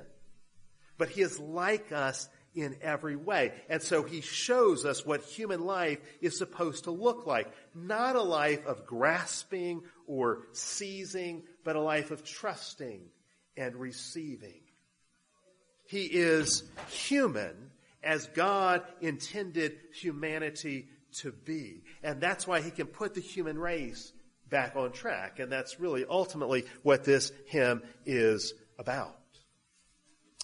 But 0.97 1.09
he 1.09 1.21
is 1.21 1.39
like 1.39 1.91
us 1.91 2.29
in 2.53 2.75
every 2.81 3.15
way. 3.15 3.53
And 3.69 3.81
so 3.81 4.03
he 4.03 4.21
shows 4.21 4.85
us 4.85 5.05
what 5.05 5.21
human 5.21 5.65
life 5.65 5.99
is 6.19 6.37
supposed 6.37 6.83
to 6.83 6.91
look 6.91 7.25
like. 7.25 7.51
Not 7.73 8.15
a 8.15 8.21
life 8.21 8.65
of 8.65 8.85
grasping 8.85 9.83
or 10.05 10.43
seizing, 10.51 11.43
but 11.63 11.75
a 11.75 11.81
life 11.81 12.11
of 12.11 12.23
trusting 12.23 13.01
and 13.57 13.75
receiving. 13.75 14.61
He 15.87 16.03
is 16.05 16.63
human 16.89 17.71
as 18.03 18.27
God 18.27 18.83
intended 18.99 19.77
humanity 19.93 20.87
to 21.19 21.31
be. 21.31 21.83
And 22.03 22.21
that's 22.21 22.47
why 22.47 22.61
he 22.61 22.71
can 22.71 22.87
put 22.87 23.13
the 23.13 23.21
human 23.21 23.57
race 23.57 24.13
back 24.51 24.75
on 24.75 24.91
track. 24.91 25.39
And 25.39 25.51
that's 25.51 25.79
really 25.79 26.05
ultimately 26.07 26.65
what 26.83 27.03
this 27.03 27.31
hymn 27.47 27.81
is 28.05 28.53
about. 28.77 29.15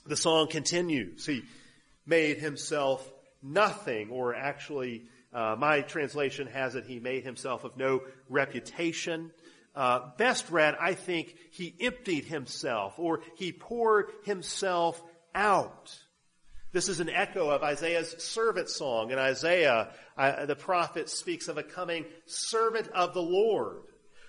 The 0.08 0.18
song 0.18 0.48
continues. 0.48 1.26
He 1.26 1.44
made 2.06 2.38
himself 2.38 3.08
nothing, 3.44 4.10
or 4.10 4.34
actually, 4.34 5.04
uh, 5.34 5.56
my 5.60 5.82
translation 5.82 6.48
has 6.48 6.76
it, 6.76 6.86
he 6.86 7.00
made 7.00 7.24
himself 7.24 7.66
of 7.66 7.78
no 7.78 8.02
reputation. 8.30 9.32
Uh, 9.76 10.10
best 10.18 10.50
read, 10.50 10.76
I 10.80 10.94
think, 10.94 11.36
he 11.52 11.76
emptied 11.82 12.26
himself, 12.26 12.98
or 12.98 13.20
he 13.36 13.52
poured 13.52 14.08
himself 14.24 15.00
out. 15.36 15.96
This 16.72 16.90
is 16.90 17.00
an 17.00 17.10
echo 17.10 17.50
of 17.50 17.64
Isaiah's 17.64 18.16
servant 18.24 18.70
song. 18.70 19.12
In 19.12 19.20
Isaiah, 19.20 19.90
uh, 20.18 20.46
the 20.46 20.56
prophet 20.56 21.10
speaks 21.10 21.48
of 21.48 21.58
a 21.58 21.64
coming 21.64 22.06
servant 22.26 22.88
of 22.90 23.14
the 23.14 23.22
Lord 23.22 23.78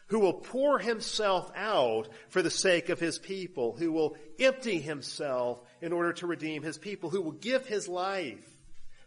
who 0.09 0.21
will 0.21 0.35
pour 0.35 0.79
himself 0.79 1.51
out 1.55 2.09
for 2.29 2.43
the 2.43 2.51
sake 2.51 2.89
of 2.89 2.99
his 3.01 3.19
people, 3.19 3.77
who 3.79 3.93
will 3.93 4.17
empty 4.39 4.81
himself 4.81 5.61
in 5.81 5.93
order 5.93 6.13
to 6.15 6.27
redeem 6.27 6.63
his 6.63 6.79
people, 6.79 7.11
who 7.11 7.23
will 7.23 7.33
give 7.33 7.67
his 7.67 7.89
life 7.89 8.45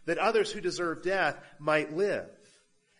that 0.06 0.18
others 0.18 0.50
who 0.50 0.60
deserve 0.60 1.02
death 1.02 1.36
might 1.58 1.94
live. 1.94 2.28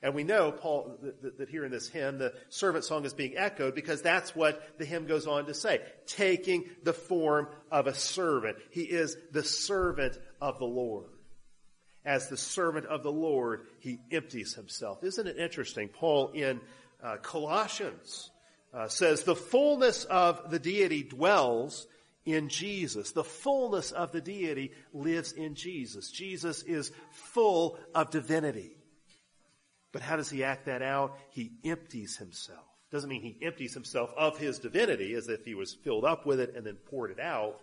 And 0.03 0.15
we 0.15 0.25
know, 0.25 0.51
Paul, 0.51 0.99
that, 1.03 1.39
that, 1.39 1.49
here 1.49 1.65
in 1.65 1.71
this 1.71 1.89
hymn, 1.89 2.19
the 2.19 2.35
servant 2.49 2.85
song 2.85 3.05
is 3.05 3.15
being 3.15 3.37
echoed 3.37 3.77
because 3.77 4.03
that's 4.03 4.35
what 4.35 4.79
the 4.79 4.85
hymn 4.85 5.07
goes 5.07 5.29
on 5.29 5.47
to 5.47 5.55
say. 5.55 5.81
Taking 6.07 6.65
the 6.83 6.93
form 6.93 7.47
of 7.71 7.87
a 7.87 7.95
servant. 7.95 8.57
He 8.71 8.83
is 8.83 9.17
the 9.31 9.45
servant 9.45 10.19
of 10.41 10.59
the 10.59 10.65
Lord. 10.65 11.07
As 12.05 12.29
the 12.29 12.37
servant 12.37 12.87
of 12.87 13.05
the 13.05 13.13
Lord, 13.13 13.67
he 13.79 14.01
empties 14.11 14.55
himself. 14.55 15.05
Isn't 15.05 15.29
it 15.29 15.39
interesting? 15.39 15.89
Paul 15.89 16.33
in 16.35 16.61
uh, 17.03 17.17
Colossians 17.17 18.31
uh, 18.73 18.89
says, 18.89 19.23
the 19.23 19.37
fullness 19.37 20.05
of 20.05 20.51
the 20.51 20.59
deity 20.59 21.03
dwells 21.03 21.87
in 22.25 22.49
Jesus. 22.49 23.13
The 23.13 23.25
fullness 23.25 23.91
of 23.91 24.13
the 24.13 24.21
deity 24.21 24.73
lives 24.93 25.33
in 25.33 25.55
Jesus. 25.55 26.11
Jesus 26.11 26.63
is 26.63 26.93
full 27.11 27.79
of 27.95 28.11
divinity. 28.11 28.77
But 29.93 30.03
how 30.03 30.17
does 30.17 30.31
he 30.31 30.45
act 30.45 30.67
that 30.67 30.83
out? 30.83 31.19
He 31.31 31.53
empties 31.65 32.17
himself. 32.17 32.65
Doesn't 32.91 33.11
mean 33.11 33.23
he 33.23 33.39
empties 33.45 33.75
himself 33.75 34.13
of 34.17 34.39
his 34.39 34.59
divinity 34.59 35.15
as 35.15 35.29
if 35.29 35.45
he 35.45 35.55
was 35.55 35.75
filled 35.75 36.05
up 36.05 36.27
with 36.27 36.41
it 36.41 36.55
and 36.57 36.65
then 36.65 36.77
poured 36.91 37.11
it 37.11 37.21
out. 37.21 37.61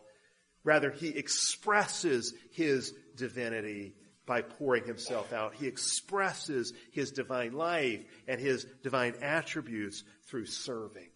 Rather, 0.63 0.91
he 0.91 1.10
expresses 1.10 2.34
his 2.51 2.93
divinity 3.15 3.96
by 4.29 4.43
pouring 4.43 4.86
himself 4.86 5.33
out. 5.33 5.55
He 5.55 5.65
expresses 5.65 6.71
his 6.91 7.09
divine 7.09 7.53
life 7.53 8.05
and 8.27 8.39
his 8.39 8.63
divine 8.83 9.15
attributes 9.24 10.03
through 10.27 10.45
serving. 10.45 11.09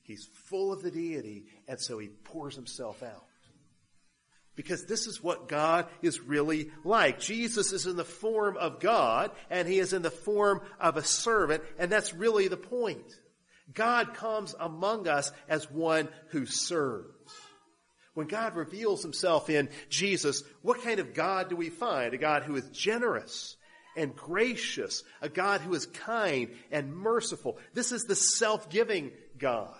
He's 0.00 0.26
full 0.46 0.72
of 0.72 0.80
the 0.80 0.90
deity, 0.90 1.44
and 1.68 1.78
so 1.78 1.98
he 1.98 2.08
pours 2.08 2.56
himself 2.56 3.02
out. 3.02 3.26
Because 4.56 4.86
this 4.86 5.06
is 5.06 5.22
what 5.22 5.48
God 5.48 5.86
is 6.00 6.20
really 6.20 6.70
like. 6.82 7.20
Jesus 7.20 7.72
is 7.72 7.84
in 7.84 7.96
the 7.96 8.06
form 8.06 8.56
of 8.56 8.80
God, 8.80 9.32
and 9.50 9.68
he 9.68 9.78
is 9.78 9.92
in 9.92 10.00
the 10.00 10.10
form 10.10 10.62
of 10.80 10.96
a 10.96 11.04
servant, 11.04 11.62
and 11.78 11.92
that's 11.92 12.14
really 12.14 12.48
the 12.48 12.56
point. 12.56 13.20
God 13.74 14.14
comes 14.14 14.54
among 14.58 15.08
us 15.08 15.30
as 15.46 15.70
one 15.70 16.08
who 16.28 16.46
serves. 16.46 17.19
When 18.14 18.26
God 18.26 18.56
reveals 18.56 19.02
himself 19.02 19.48
in 19.48 19.68
Jesus, 19.88 20.42
what 20.62 20.82
kind 20.82 20.98
of 20.98 21.14
God 21.14 21.48
do 21.48 21.56
we 21.56 21.70
find? 21.70 22.12
A 22.12 22.18
God 22.18 22.42
who 22.42 22.56
is 22.56 22.68
generous 22.70 23.56
and 23.96 24.14
gracious, 24.14 25.04
a 25.20 25.28
God 25.28 25.60
who 25.60 25.74
is 25.74 25.86
kind 25.86 26.50
and 26.70 26.94
merciful. 26.94 27.58
This 27.72 27.92
is 27.92 28.04
the 28.04 28.16
self-giving 28.16 29.12
God, 29.38 29.74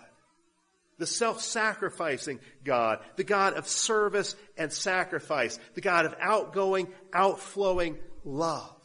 the 0.97 1.07
self-sacrificing 1.07 2.39
God, 2.63 2.99
the 3.15 3.23
God 3.23 3.53
of 3.53 3.67
service 3.67 4.35
and 4.57 4.71
sacrifice, 4.71 5.59
the 5.75 5.81
God 5.81 6.05
of 6.05 6.15
outgoing, 6.19 6.87
outflowing 7.13 7.97
love. 8.23 8.77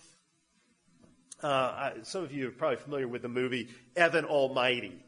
Uh, 1.43 1.91
some 2.03 2.25
of 2.25 2.33
you 2.33 2.49
are 2.49 2.53
probably 2.53 2.79
familiar 2.79 3.07
with 3.07 3.23
the 3.23 3.29
movie 3.29 3.69
Evan 3.95 4.25
Almighty. 4.25 5.05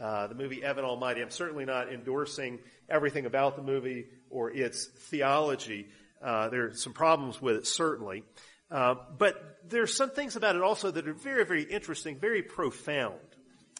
Uh, 0.00 0.28
the 0.28 0.34
movie 0.34 0.64
Evan 0.64 0.84
Almighty. 0.84 1.20
I'm 1.20 1.30
certainly 1.30 1.66
not 1.66 1.92
endorsing 1.92 2.58
everything 2.88 3.26
about 3.26 3.56
the 3.56 3.62
movie 3.62 4.06
or 4.30 4.50
its 4.50 4.86
theology. 4.86 5.88
Uh, 6.22 6.48
there 6.48 6.68
are 6.68 6.74
some 6.74 6.92
problems 6.92 7.40
with 7.40 7.56
it, 7.56 7.66
certainly. 7.66 8.24
Uh, 8.70 8.94
but 9.18 9.58
are 9.74 9.86
some 9.86 10.10
things 10.10 10.36
about 10.36 10.56
it 10.56 10.62
also 10.62 10.90
that 10.90 11.06
are 11.06 11.12
very, 11.12 11.44
very 11.44 11.64
interesting, 11.64 12.18
very 12.18 12.42
profound. 12.42 13.18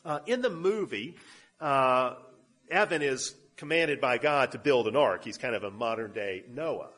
Uh, 0.05 0.19
in 0.27 0.43
the 0.43 0.51
movie, 0.51 1.17
uh, 1.61 2.15
Evan 2.71 3.03
is 3.03 3.35
commanded 3.57 4.01
by 4.01 4.19
God 4.19 4.53
to 4.53 4.59
build 4.59 4.89
an 4.89 4.97
ark. 4.97 5.25
He's 5.25 5.39
kind 5.39 5.55
of 5.55 5.65
a 5.65 5.71
modern 5.71 6.13
day 6.13 6.45
Noah. 6.51 6.91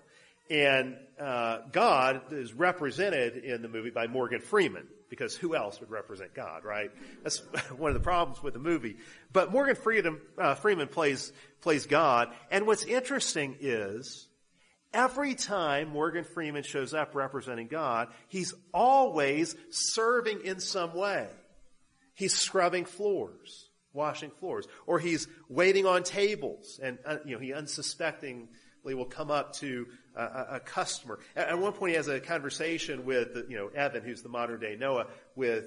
And 0.50 0.96
uh, 1.20 1.58
God 1.70 2.32
is 2.32 2.52
represented 2.52 3.36
in 3.36 3.62
the 3.62 3.68
movie 3.68 3.90
by 3.90 4.06
Morgan 4.06 4.40
Freeman, 4.40 4.86
because 5.12 5.36
who 5.36 5.54
else 5.54 5.78
would 5.78 5.90
represent 5.90 6.32
God, 6.32 6.64
right? 6.64 6.90
That's 7.22 7.36
one 7.76 7.90
of 7.90 7.94
the 7.94 8.02
problems 8.02 8.42
with 8.42 8.54
the 8.54 8.60
movie. 8.60 8.96
But 9.30 9.52
Morgan 9.52 9.76
Freeman, 9.76 10.22
uh, 10.38 10.54
Freeman 10.54 10.88
plays 10.88 11.34
plays 11.60 11.84
God, 11.84 12.32
and 12.50 12.66
what's 12.66 12.84
interesting 12.84 13.58
is 13.60 14.26
every 14.94 15.34
time 15.34 15.90
Morgan 15.90 16.24
Freeman 16.24 16.62
shows 16.62 16.94
up 16.94 17.14
representing 17.14 17.68
God, 17.68 18.08
he's 18.28 18.54
always 18.72 19.54
serving 19.68 20.46
in 20.46 20.60
some 20.60 20.94
way. 20.94 21.28
He's 22.14 22.34
scrubbing 22.34 22.86
floors, 22.86 23.68
washing 23.92 24.30
floors, 24.40 24.66
or 24.86 24.98
he's 24.98 25.28
waiting 25.50 25.84
on 25.84 26.04
tables, 26.04 26.80
and 26.82 26.98
uh, 27.04 27.18
you 27.26 27.34
know 27.34 27.38
he 27.38 27.52
unsuspectingly 27.52 28.48
will 28.94 29.04
come 29.04 29.30
up 29.30 29.52
to 29.56 29.88
a, 30.14 30.56
a 30.56 30.60
customer. 30.60 31.18
At, 31.36 31.48
at, 31.48 31.58
one 31.58 31.72
point, 31.72 31.90
he 31.90 31.96
has 31.96 32.08
a 32.08 32.20
conversation 32.20 33.04
with 33.04 33.36
you 33.48 33.56
know 33.56 33.68
Evan, 33.68 34.02
who's 34.02 34.22
the 34.22 34.28
modern 34.28 34.60
day 34.60 34.76
Noah, 34.78 35.06
with 35.36 35.64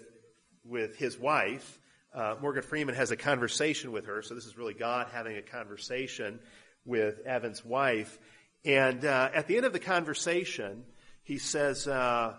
with 0.64 0.96
his 0.96 1.18
wife. 1.18 1.80
Uh, 2.14 2.36
Morgan 2.42 2.64
Freeman 2.64 2.96
has 2.96 3.12
a 3.12 3.18
conversation 3.18 3.92
with 3.92 4.06
her, 4.06 4.22
so 4.22 4.36
this 4.36 4.46
is 4.46 4.58
really 4.58 4.74
God 4.74 5.08
having 5.12 5.38
a 5.38 5.42
conversation 5.42 6.40
with 6.86 7.20
Evan's 7.26 7.64
wife. 7.66 8.18
And 8.64 9.04
uh, 9.04 9.30
at 9.34 9.48
the 9.48 9.58
end 9.58 9.66
of 9.66 9.74
the 9.74 9.80
conversation, 9.80 10.84
he 11.24 11.38
says, 11.38 11.88
uh, 11.88 12.36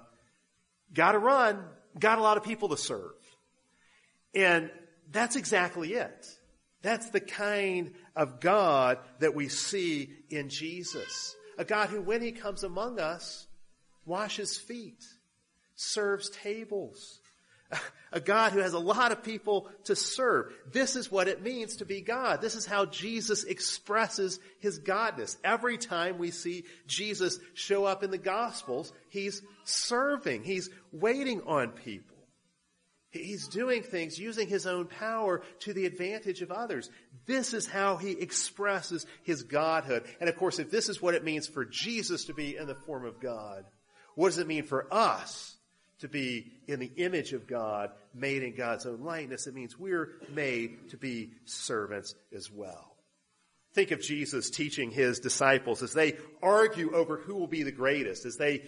"Got 0.92 1.12
to 1.12 1.18
run. 1.18 1.64
Got 1.98 2.18
a 2.18 2.22
lot 2.22 2.36
of 2.36 2.42
people 2.42 2.70
to 2.70 2.76
serve." 2.76 3.12
And 4.34 4.70
that's 5.10 5.36
exactly 5.36 5.94
it. 5.94 6.26
That's 6.82 7.10
the 7.10 7.20
kind 7.20 7.94
of 8.14 8.40
God 8.40 8.98
that 9.18 9.34
we 9.34 9.48
see 9.48 10.10
in 10.30 10.50
Jesus. 10.50 11.34
A 11.58 11.64
God 11.64 11.88
who, 11.88 12.00
when 12.00 12.22
he 12.22 12.32
comes 12.32 12.64
among 12.64 12.98
us, 12.98 13.46
washes 14.04 14.56
feet, 14.56 15.04
serves 15.74 16.30
tables. 16.30 17.20
A 18.12 18.20
God 18.20 18.52
who 18.52 18.60
has 18.60 18.74
a 18.74 18.78
lot 18.78 19.10
of 19.10 19.24
people 19.24 19.68
to 19.84 19.96
serve. 19.96 20.52
This 20.72 20.94
is 20.94 21.10
what 21.10 21.26
it 21.26 21.42
means 21.42 21.76
to 21.76 21.84
be 21.84 22.00
God. 22.00 22.40
This 22.40 22.54
is 22.54 22.64
how 22.64 22.86
Jesus 22.86 23.42
expresses 23.42 24.38
his 24.60 24.78
godness. 24.78 25.36
Every 25.42 25.76
time 25.76 26.16
we 26.16 26.30
see 26.30 26.64
Jesus 26.86 27.40
show 27.54 27.84
up 27.84 28.04
in 28.04 28.12
the 28.12 28.18
Gospels, 28.18 28.92
he's 29.08 29.42
serving. 29.64 30.44
He's 30.44 30.70
waiting 30.92 31.42
on 31.42 31.70
people. 31.70 32.15
He's 33.24 33.48
doing 33.48 33.82
things 33.82 34.18
using 34.18 34.48
his 34.48 34.66
own 34.66 34.86
power 34.86 35.42
to 35.60 35.72
the 35.72 35.86
advantage 35.86 36.42
of 36.42 36.50
others. 36.50 36.90
This 37.26 37.54
is 37.54 37.66
how 37.66 37.96
he 37.96 38.12
expresses 38.12 39.06
his 39.22 39.42
godhood. 39.42 40.04
And 40.20 40.28
of 40.28 40.36
course, 40.36 40.58
if 40.58 40.70
this 40.70 40.88
is 40.88 41.02
what 41.02 41.14
it 41.14 41.24
means 41.24 41.46
for 41.46 41.64
Jesus 41.64 42.26
to 42.26 42.34
be 42.34 42.56
in 42.56 42.66
the 42.66 42.74
form 42.74 43.04
of 43.04 43.20
God, 43.20 43.64
what 44.14 44.28
does 44.28 44.38
it 44.38 44.46
mean 44.46 44.64
for 44.64 44.92
us 44.92 45.56
to 46.00 46.08
be 46.08 46.52
in 46.66 46.78
the 46.78 46.92
image 46.96 47.32
of 47.32 47.46
God, 47.46 47.90
made 48.14 48.42
in 48.42 48.54
God's 48.54 48.86
own 48.86 49.02
likeness? 49.02 49.46
It 49.46 49.54
means 49.54 49.78
we're 49.78 50.12
made 50.32 50.90
to 50.90 50.96
be 50.96 51.32
servants 51.44 52.14
as 52.34 52.50
well. 52.50 52.96
Think 53.74 53.90
of 53.90 54.00
Jesus 54.00 54.48
teaching 54.48 54.90
his 54.90 55.20
disciples 55.20 55.82
as 55.82 55.92
they 55.92 56.16
argue 56.42 56.94
over 56.94 57.18
who 57.18 57.34
will 57.34 57.46
be 57.46 57.62
the 57.62 57.72
greatest, 57.72 58.24
as 58.24 58.36
they 58.36 58.62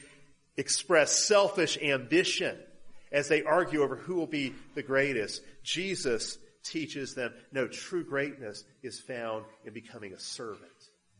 express 0.58 1.24
selfish 1.24 1.78
ambition 1.80 2.58
as 3.12 3.28
they 3.28 3.42
argue 3.42 3.82
over 3.82 3.96
who 3.96 4.14
will 4.14 4.26
be 4.26 4.54
the 4.74 4.82
greatest, 4.82 5.42
Jesus 5.62 6.38
teaches 6.62 7.14
them, 7.14 7.32
no, 7.52 7.66
true 7.66 8.04
greatness 8.04 8.64
is 8.82 9.00
found 9.00 9.44
in 9.64 9.72
becoming 9.72 10.12
a 10.12 10.18
servant. 10.18 10.70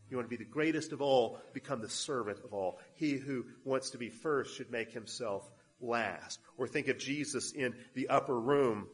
You 0.09 0.17
want 0.17 0.29
to 0.29 0.37
be 0.37 0.43
the 0.43 0.49
greatest 0.49 0.91
of 0.91 1.01
all, 1.01 1.39
become 1.53 1.81
the 1.81 1.89
servant 1.89 2.39
of 2.43 2.53
all. 2.53 2.79
He 2.95 3.13
who 3.13 3.45
wants 3.63 3.91
to 3.91 3.97
be 3.97 4.09
first 4.09 4.55
should 4.55 4.71
make 4.71 4.91
himself 4.91 5.49
last. 5.79 6.39
Or 6.57 6.67
think 6.67 6.87
of 6.87 6.97
Jesus 6.97 7.51
in 7.51 7.75
the 7.93 8.09
upper 8.09 8.39
room 8.39 8.87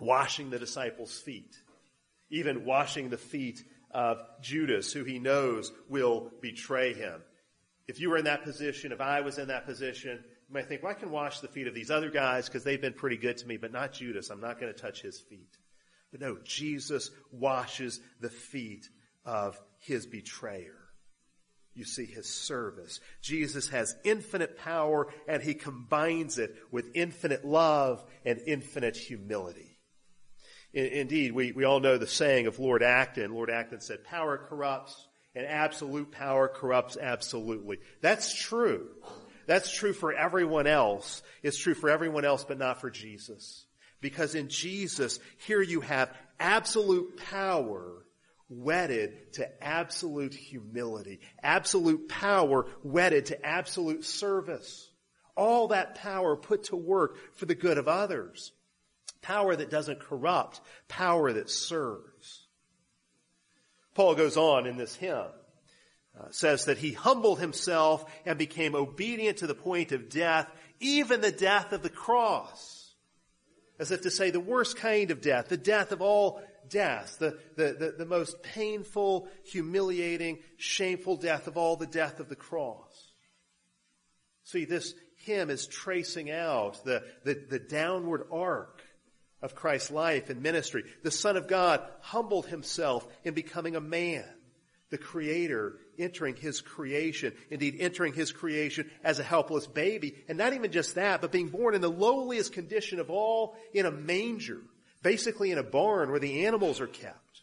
washing 0.00 0.50
the 0.50 0.58
disciples' 0.58 1.18
feet, 1.18 1.56
even 2.30 2.64
washing 2.64 3.10
the 3.10 3.18
feet 3.18 3.62
of 3.90 4.18
Judas, 4.42 4.92
who 4.92 5.04
he 5.04 5.18
knows 5.18 5.72
will 5.88 6.32
betray 6.40 6.94
him. 6.94 7.22
If 7.86 8.00
you 8.00 8.10
were 8.10 8.18
in 8.18 8.24
that 8.24 8.42
position, 8.42 8.92
if 8.92 9.00
I 9.00 9.20
was 9.20 9.38
in 9.38 9.48
that 9.48 9.66
position, 9.66 10.24
you 10.48 10.54
might 10.54 10.68
think, 10.68 10.82
well, 10.82 10.92
I 10.92 10.94
can 10.94 11.10
wash 11.10 11.40
the 11.40 11.48
feet 11.48 11.66
of 11.66 11.74
these 11.74 11.90
other 11.90 12.10
guys 12.10 12.46
because 12.46 12.62
they've 12.62 12.80
been 12.80 12.92
pretty 12.92 13.16
good 13.16 13.36
to 13.38 13.46
me, 13.46 13.56
but 13.56 13.72
not 13.72 13.92
Judas. 13.92 14.30
I'm 14.30 14.40
not 14.40 14.60
going 14.60 14.72
to 14.72 14.78
touch 14.78 15.02
his 15.02 15.20
feet. 15.20 15.56
But 16.12 16.20
no, 16.20 16.38
Jesus 16.44 17.10
washes 17.32 18.00
the 18.20 18.30
feet 18.30 18.88
of 19.24 19.60
his 19.80 20.06
betrayer. 20.06 20.76
You 21.74 21.84
see 21.84 22.06
his 22.06 22.26
service. 22.26 23.00
Jesus 23.20 23.68
has 23.68 23.96
infinite 24.04 24.56
power 24.56 25.08
and 25.28 25.42
he 25.42 25.52
combines 25.52 26.38
it 26.38 26.56
with 26.70 26.90
infinite 26.94 27.44
love 27.44 28.02
and 28.24 28.40
infinite 28.46 28.96
humility. 28.96 29.78
indeed, 30.72 31.32
we, 31.32 31.52
we 31.52 31.64
all 31.64 31.80
know 31.80 31.98
the 31.98 32.06
saying 32.06 32.46
of 32.46 32.58
Lord 32.58 32.82
Acton. 32.82 33.34
Lord 33.34 33.50
Acton 33.50 33.80
said, 33.80 34.04
power 34.04 34.38
corrupts 34.38 35.06
and 35.34 35.44
absolute 35.44 36.12
power 36.12 36.48
corrupts 36.48 36.96
absolutely. 36.96 37.78
That's 38.00 38.32
true. 38.32 38.88
That's 39.46 39.72
true 39.72 39.92
for 39.92 40.12
everyone 40.12 40.66
else. 40.66 41.22
It's 41.42 41.56
true 41.56 41.74
for 41.74 41.88
everyone 41.88 42.24
else, 42.24 42.44
but 42.44 42.58
not 42.58 42.80
for 42.80 42.90
Jesus. 42.90 43.64
Because 44.00 44.34
in 44.34 44.48
Jesus, 44.48 45.20
here 45.38 45.62
you 45.62 45.80
have 45.80 46.12
absolute 46.38 47.16
power 47.30 48.04
wedded 48.48 49.32
to 49.34 49.64
absolute 49.64 50.34
humility. 50.34 51.20
Absolute 51.42 52.08
power 52.08 52.66
wedded 52.82 53.26
to 53.26 53.46
absolute 53.46 54.04
service. 54.04 54.90
All 55.36 55.68
that 55.68 55.96
power 55.96 56.36
put 56.36 56.64
to 56.64 56.76
work 56.76 57.16
for 57.34 57.46
the 57.46 57.54
good 57.54 57.78
of 57.78 57.88
others. 57.88 58.52
Power 59.22 59.54
that 59.56 59.70
doesn't 59.70 60.00
corrupt. 60.00 60.60
Power 60.88 61.32
that 61.32 61.50
serves. 61.50 62.46
Paul 63.94 64.14
goes 64.14 64.36
on 64.36 64.66
in 64.66 64.76
this 64.76 64.94
hymn 64.94 65.26
uh, 66.18 66.30
says 66.30 66.64
that 66.64 66.78
he 66.78 66.92
humbled 66.92 67.40
himself 67.40 68.04
and 68.24 68.38
became 68.38 68.74
obedient 68.74 69.38
to 69.38 69.46
the 69.46 69.54
point 69.54 69.92
of 69.92 70.08
death, 70.08 70.48
even 70.80 71.20
the 71.20 71.32
death 71.32 71.72
of 71.72 71.82
the 71.82 71.90
cross. 71.90 72.94
As 73.78 73.90
if 73.90 74.02
to 74.02 74.10
say 74.10 74.30
the 74.30 74.40
worst 74.40 74.76
kind 74.76 75.10
of 75.10 75.20
death, 75.20 75.48
the 75.48 75.58
death 75.58 75.92
of 75.92 76.00
all 76.00 76.40
deaths, 76.70 77.16
the, 77.16 77.38
the, 77.56 77.76
the, 77.78 77.94
the 77.98 78.06
most 78.06 78.42
painful, 78.42 79.28
humiliating, 79.44 80.38
shameful 80.56 81.16
death 81.16 81.46
of 81.46 81.58
all 81.58 81.76
the 81.76 81.86
death 81.86 82.18
of 82.18 82.30
the 82.30 82.36
cross. 82.36 83.12
See, 84.44 84.64
this 84.64 84.94
hymn 85.18 85.50
is 85.50 85.66
tracing 85.66 86.30
out 86.30 86.82
the, 86.84 87.02
the, 87.24 87.44
the 87.50 87.58
downward 87.58 88.28
arc 88.32 88.82
of 89.42 89.54
Christ's 89.54 89.90
life 89.90 90.30
and 90.30 90.42
ministry. 90.42 90.84
The 91.02 91.10
Son 91.10 91.36
of 91.36 91.46
God 91.46 91.82
humbled 92.00 92.46
himself 92.46 93.06
in 93.24 93.34
becoming 93.34 93.76
a 93.76 93.80
man 93.80 94.24
the 94.90 94.98
Creator 94.98 95.78
entering 95.98 96.36
His 96.36 96.60
creation, 96.60 97.32
indeed 97.50 97.76
entering 97.80 98.12
His 98.12 98.32
creation 98.32 98.90
as 99.02 99.18
a 99.18 99.24
helpless 99.24 99.66
baby, 99.66 100.14
and 100.28 100.38
not 100.38 100.52
even 100.52 100.72
just 100.72 100.94
that, 100.94 101.20
but 101.20 101.32
being 101.32 101.48
born 101.48 101.74
in 101.74 101.80
the 101.80 101.90
lowliest 101.90 102.52
condition 102.52 103.00
of 103.00 103.10
all 103.10 103.56
in 103.72 103.86
a 103.86 103.90
manger, 103.90 104.60
basically 105.02 105.50
in 105.50 105.58
a 105.58 105.62
barn 105.62 106.10
where 106.10 106.20
the 106.20 106.46
animals 106.46 106.80
are 106.80 106.86
kept. 106.86 107.42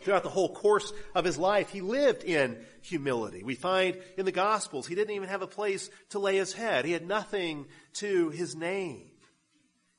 Throughout 0.00 0.22
the 0.22 0.28
whole 0.28 0.54
course 0.54 0.92
of 1.14 1.24
his 1.24 1.38
life, 1.38 1.70
he 1.70 1.80
lived 1.80 2.22
in 2.22 2.64
humility. 2.82 3.42
We 3.42 3.56
find 3.56 3.98
in 4.16 4.26
the 4.26 4.32
Gospels, 4.32 4.86
he 4.86 4.94
didn't 4.94 5.14
even 5.14 5.28
have 5.28 5.42
a 5.42 5.48
place 5.48 5.90
to 6.10 6.20
lay 6.20 6.36
his 6.36 6.52
head. 6.52 6.84
He 6.84 6.92
had 6.92 7.06
nothing 7.06 7.66
to 7.94 8.30
his 8.30 8.54
name. 8.54 9.10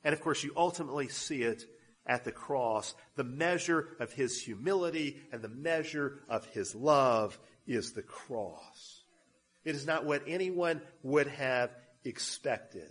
And 0.02 0.14
of 0.14 0.22
course, 0.22 0.42
you 0.42 0.52
ultimately 0.56 1.08
see 1.08 1.42
it 1.42 1.64
at 2.06 2.24
the 2.24 2.32
cross. 2.32 2.94
The 3.16 3.24
measure 3.24 3.88
of 4.00 4.12
his 4.12 4.40
humility 4.40 5.20
and 5.32 5.42
the 5.42 5.48
measure 5.48 6.20
of 6.30 6.46
his 6.46 6.74
love 6.74 7.38
is 7.74 7.92
the 7.92 8.02
cross. 8.02 9.02
It 9.64 9.74
is 9.74 9.86
not 9.86 10.04
what 10.04 10.22
anyone 10.26 10.80
would 11.02 11.28
have 11.28 11.70
expected. 12.04 12.90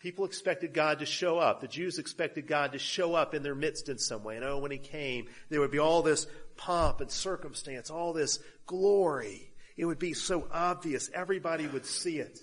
People 0.00 0.24
expected 0.24 0.72
God 0.72 1.00
to 1.00 1.06
show 1.06 1.38
up. 1.38 1.60
The 1.60 1.68
Jews 1.68 1.98
expected 1.98 2.46
God 2.46 2.72
to 2.72 2.78
show 2.78 3.14
up 3.14 3.34
in 3.34 3.42
their 3.42 3.54
midst 3.54 3.88
in 3.88 3.98
some 3.98 4.24
way. 4.24 4.36
And 4.36 4.44
oh, 4.44 4.58
when 4.58 4.70
he 4.70 4.78
came, 4.78 5.28
there 5.50 5.60
would 5.60 5.70
be 5.70 5.78
all 5.78 6.02
this 6.02 6.26
pomp 6.56 7.00
and 7.00 7.10
circumstance, 7.10 7.90
all 7.90 8.12
this 8.12 8.38
glory. 8.66 9.52
It 9.76 9.84
would 9.84 9.98
be 9.98 10.14
so 10.14 10.48
obvious. 10.50 11.10
Everybody 11.12 11.66
would 11.66 11.84
see 11.84 12.18
it. 12.18 12.38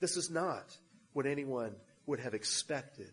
This 0.00 0.16
is 0.16 0.30
not 0.30 0.76
what 1.12 1.26
anyone 1.26 1.76
would 2.06 2.20
have 2.20 2.34
expected. 2.34 3.10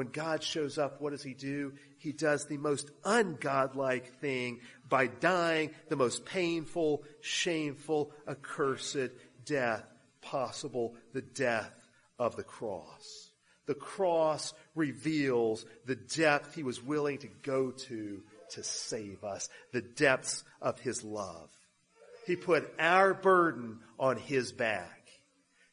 When 0.00 0.08
God 0.08 0.42
shows 0.42 0.78
up, 0.78 1.02
what 1.02 1.10
does 1.10 1.22
he 1.22 1.34
do? 1.34 1.74
He 1.98 2.12
does 2.12 2.46
the 2.46 2.56
most 2.56 2.90
ungodlike 3.04 4.06
thing 4.18 4.60
by 4.88 5.08
dying 5.08 5.72
the 5.90 5.96
most 5.96 6.24
painful, 6.24 7.04
shameful, 7.20 8.10
accursed 8.26 9.10
death 9.44 9.84
possible, 10.22 10.94
the 11.12 11.20
death 11.20 11.74
of 12.18 12.34
the 12.34 12.42
cross. 12.42 13.30
The 13.66 13.74
cross 13.74 14.54
reveals 14.74 15.66
the 15.84 15.96
depth 15.96 16.54
he 16.54 16.62
was 16.62 16.82
willing 16.82 17.18
to 17.18 17.28
go 17.42 17.70
to 17.70 18.22
to 18.52 18.64
save 18.64 19.22
us, 19.22 19.50
the 19.74 19.82
depths 19.82 20.44
of 20.62 20.80
his 20.80 21.04
love. 21.04 21.50
He 22.26 22.36
put 22.36 22.72
our 22.78 23.12
burden 23.12 23.80
on 23.98 24.16
his 24.16 24.50
back. 24.50 25.00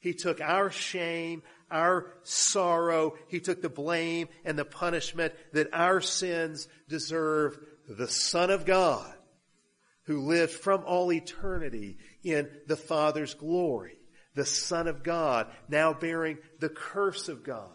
He 0.02 0.14
took 0.14 0.42
our 0.42 0.70
shame, 0.70 1.44
our 1.70 2.14
sorrow. 2.24 3.16
He 3.28 3.40
took 3.40 3.62
the 3.62 3.70
blame 3.70 4.30
and 4.46 4.58
the 4.58 4.66
punishment 4.66 5.34
that 5.54 5.74
our 5.74 6.02
sins 6.02 6.68
deserve. 6.88 7.58
The 7.90 8.08
Son 8.08 8.50
of 8.50 8.66
God, 8.66 9.14
who 10.04 10.22
lived 10.22 10.52
from 10.52 10.84
all 10.86 11.12
eternity 11.12 11.98
in 12.24 12.50
the 12.68 12.76
Father's 12.76 13.34
glory, 13.34 13.98
the 14.36 14.46
Son 14.46 14.88
of 14.88 15.04
God, 15.04 15.48
now 15.70 15.94
bearing 15.94 16.38
the 16.60 16.70
curse 16.70 17.30
of 17.30 17.44
God, 17.44 17.70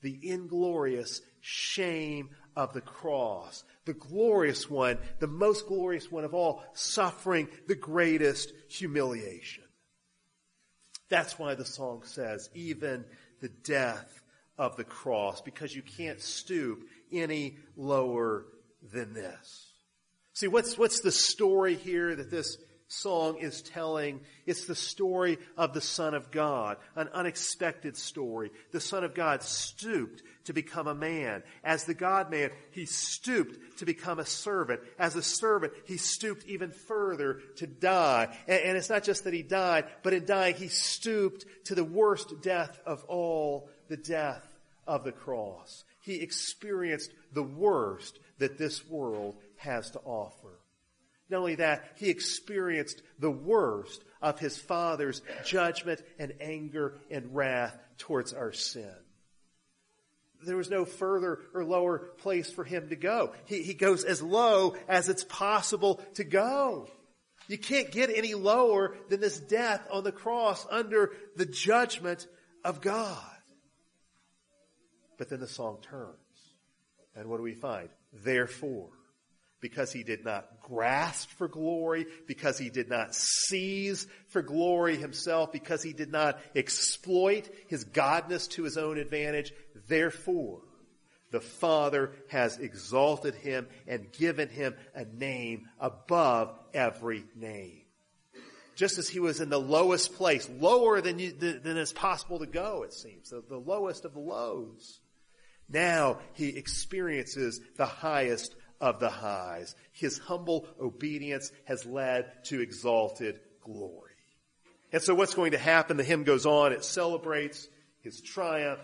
the 0.00 0.18
inglorious 0.22 1.20
shame 1.40 2.30
of 2.56 2.72
the 2.72 2.80
cross, 2.80 3.62
the 3.84 3.94
glorious 3.94 4.68
one, 4.68 4.98
the 5.20 5.26
most 5.26 5.66
glorious 5.68 6.10
one 6.10 6.24
of 6.24 6.34
all, 6.34 6.62
suffering 6.72 7.48
the 7.66 7.74
greatest 7.74 8.52
humiliation. 8.68 9.64
That's 11.08 11.38
why 11.38 11.54
the 11.54 11.64
song 11.64 12.02
says, 12.04 12.50
even 12.54 13.04
the 13.40 13.48
death 13.48 14.22
of 14.58 14.76
the 14.76 14.84
cross, 14.84 15.40
because 15.40 15.74
you 15.74 15.82
can't 15.82 16.20
stoop 16.20 16.88
any 17.12 17.56
lower 17.76 18.44
than 18.92 19.14
this. 19.14 19.72
See, 20.34 20.48
what's, 20.48 20.76
what's 20.76 21.00
the 21.00 21.12
story 21.12 21.74
here 21.74 22.14
that 22.14 22.30
this 22.30 22.58
song 22.88 23.38
is 23.38 23.62
telling. 23.62 24.20
It's 24.46 24.64
the 24.64 24.74
story 24.74 25.38
of 25.56 25.74
the 25.74 25.80
Son 25.80 26.14
of 26.14 26.30
God, 26.30 26.78
an 26.96 27.08
unexpected 27.12 27.96
story. 27.96 28.50
The 28.72 28.80
Son 28.80 29.04
of 29.04 29.14
God 29.14 29.42
stooped 29.42 30.22
to 30.44 30.52
become 30.52 30.86
a 30.86 30.94
man. 30.94 31.42
As 31.62 31.84
the 31.84 31.94
God 31.94 32.30
man, 32.30 32.50
he 32.72 32.86
stooped 32.86 33.78
to 33.78 33.84
become 33.84 34.18
a 34.18 34.24
servant. 34.24 34.80
As 34.98 35.14
a 35.14 35.22
servant, 35.22 35.74
he 35.84 35.98
stooped 35.98 36.46
even 36.46 36.72
further 36.72 37.40
to 37.56 37.66
die. 37.66 38.34
And, 38.48 38.60
and 38.60 38.76
it's 38.76 38.90
not 38.90 39.04
just 39.04 39.24
that 39.24 39.34
he 39.34 39.42
died, 39.42 39.84
but 40.02 40.14
in 40.14 40.24
dying, 40.24 40.54
he 40.54 40.68
stooped 40.68 41.44
to 41.66 41.74
the 41.74 41.84
worst 41.84 42.40
death 42.42 42.80
of 42.86 43.04
all, 43.04 43.68
the 43.88 43.98
death 43.98 44.46
of 44.86 45.04
the 45.04 45.12
cross. 45.12 45.84
He 46.00 46.22
experienced 46.22 47.12
the 47.34 47.42
worst 47.42 48.18
that 48.38 48.56
this 48.56 48.86
world 48.88 49.36
has 49.56 49.90
to 49.90 49.98
offer. 50.00 50.57
Not 51.30 51.38
only 51.38 51.56
that, 51.56 51.92
he 51.96 52.08
experienced 52.08 53.02
the 53.18 53.30
worst 53.30 54.02
of 54.22 54.38
his 54.38 54.56
father's 54.56 55.22
judgment 55.44 56.02
and 56.18 56.32
anger 56.40 56.98
and 57.10 57.34
wrath 57.34 57.78
towards 57.98 58.32
our 58.32 58.52
sin. 58.52 58.94
There 60.44 60.56
was 60.56 60.70
no 60.70 60.84
further 60.84 61.40
or 61.52 61.64
lower 61.64 61.98
place 61.98 62.50
for 62.50 62.64
him 62.64 62.88
to 62.90 62.96
go. 62.96 63.32
He, 63.46 63.62
he 63.62 63.74
goes 63.74 64.04
as 64.04 64.22
low 64.22 64.76
as 64.88 65.08
it's 65.08 65.24
possible 65.24 66.00
to 66.14 66.24
go. 66.24 66.88
You 67.48 67.58
can't 67.58 67.90
get 67.90 68.10
any 68.14 68.34
lower 68.34 68.96
than 69.08 69.20
this 69.20 69.40
death 69.40 69.86
on 69.90 70.04
the 70.04 70.12
cross 70.12 70.66
under 70.70 71.12
the 71.36 71.46
judgment 71.46 72.26
of 72.64 72.80
God. 72.80 73.24
But 75.16 75.28
then 75.28 75.40
the 75.40 75.48
song 75.48 75.78
turns. 75.82 76.14
And 77.16 77.28
what 77.28 77.38
do 77.38 77.42
we 77.42 77.54
find? 77.54 77.88
Therefore, 78.12 78.90
because 79.60 79.92
he 79.92 80.02
did 80.02 80.24
not 80.24 80.60
grasp 80.62 81.30
for 81.30 81.48
glory, 81.48 82.06
because 82.26 82.58
he 82.58 82.70
did 82.70 82.88
not 82.88 83.14
seize 83.14 84.06
for 84.28 84.42
glory 84.42 84.96
himself, 84.96 85.52
because 85.52 85.82
he 85.82 85.92
did 85.92 86.12
not 86.12 86.38
exploit 86.54 87.48
his 87.68 87.84
godness 87.84 88.48
to 88.50 88.62
his 88.62 88.76
own 88.76 88.98
advantage. 88.98 89.52
Therefore, 89.88 90.60
the 91.30 91.40
Father 91.40 92.12
has 92.28 92.58
exalted 92.58 93.34
him 93.34 93.66
and 93.86 94.12
given 94.12 94.48
him 94.48 94.74
a 94.94 95.04
name 95.04 95.68
above 95.78 96.54
every 96.72 97.24
name. 97.34 97.82
Just 98.76 98.98
as 98.98 99.08
he 99.08 99.18
was 99.18 99.40
in 99.40 99.48
the 99.48 99.60
lowest 99.60 100.14
place, 100.14 100.48
lower 100.60 101.00
than, 101.00 101.18
you, 101.18 101.32
than 101.32 101.76
is 101.76 101.92
possible 101.92 102.38
to 102.38 102.46
go, 102.46 102.84
it 102.84 102.94
seems, 102.94 103.30
the, 103.30 103.42
the 103.46 103.58
lowest 103.58 104.04
of 104.04 104.14
the 104.14 104.20
lows. 104.20 105.00
Now 105.68 106.20
he 106.34 106.50
experiences 106.50 107.60
the 107.76 107.86
highest 107.86 108.54
of 108.80 109.00
the 109.00 109.10
highs. 109.10 109.74
His 109.92 110.18
humble 110.18 110.66
obedience 110.80 111.50
has 111.64 111.84
led 111.84 112.44
to 112.44 112.60
exalted 112.60 113.40
glory. 113.62 114.12
And 114.92 115.02
so 115.02 115.14
what's 115.14 115.34
going 115.34 115.52
to 115.52 115.58
happen? 115.58 115.96
The 115.96 116.04
hymn 116.04 116.24
goes 116.24 116.46
on. 116.46 116.72
It 116.72 116.84
celebrates 116.84 117.68
his 118.00 118.20
triumph. 118.20 118.80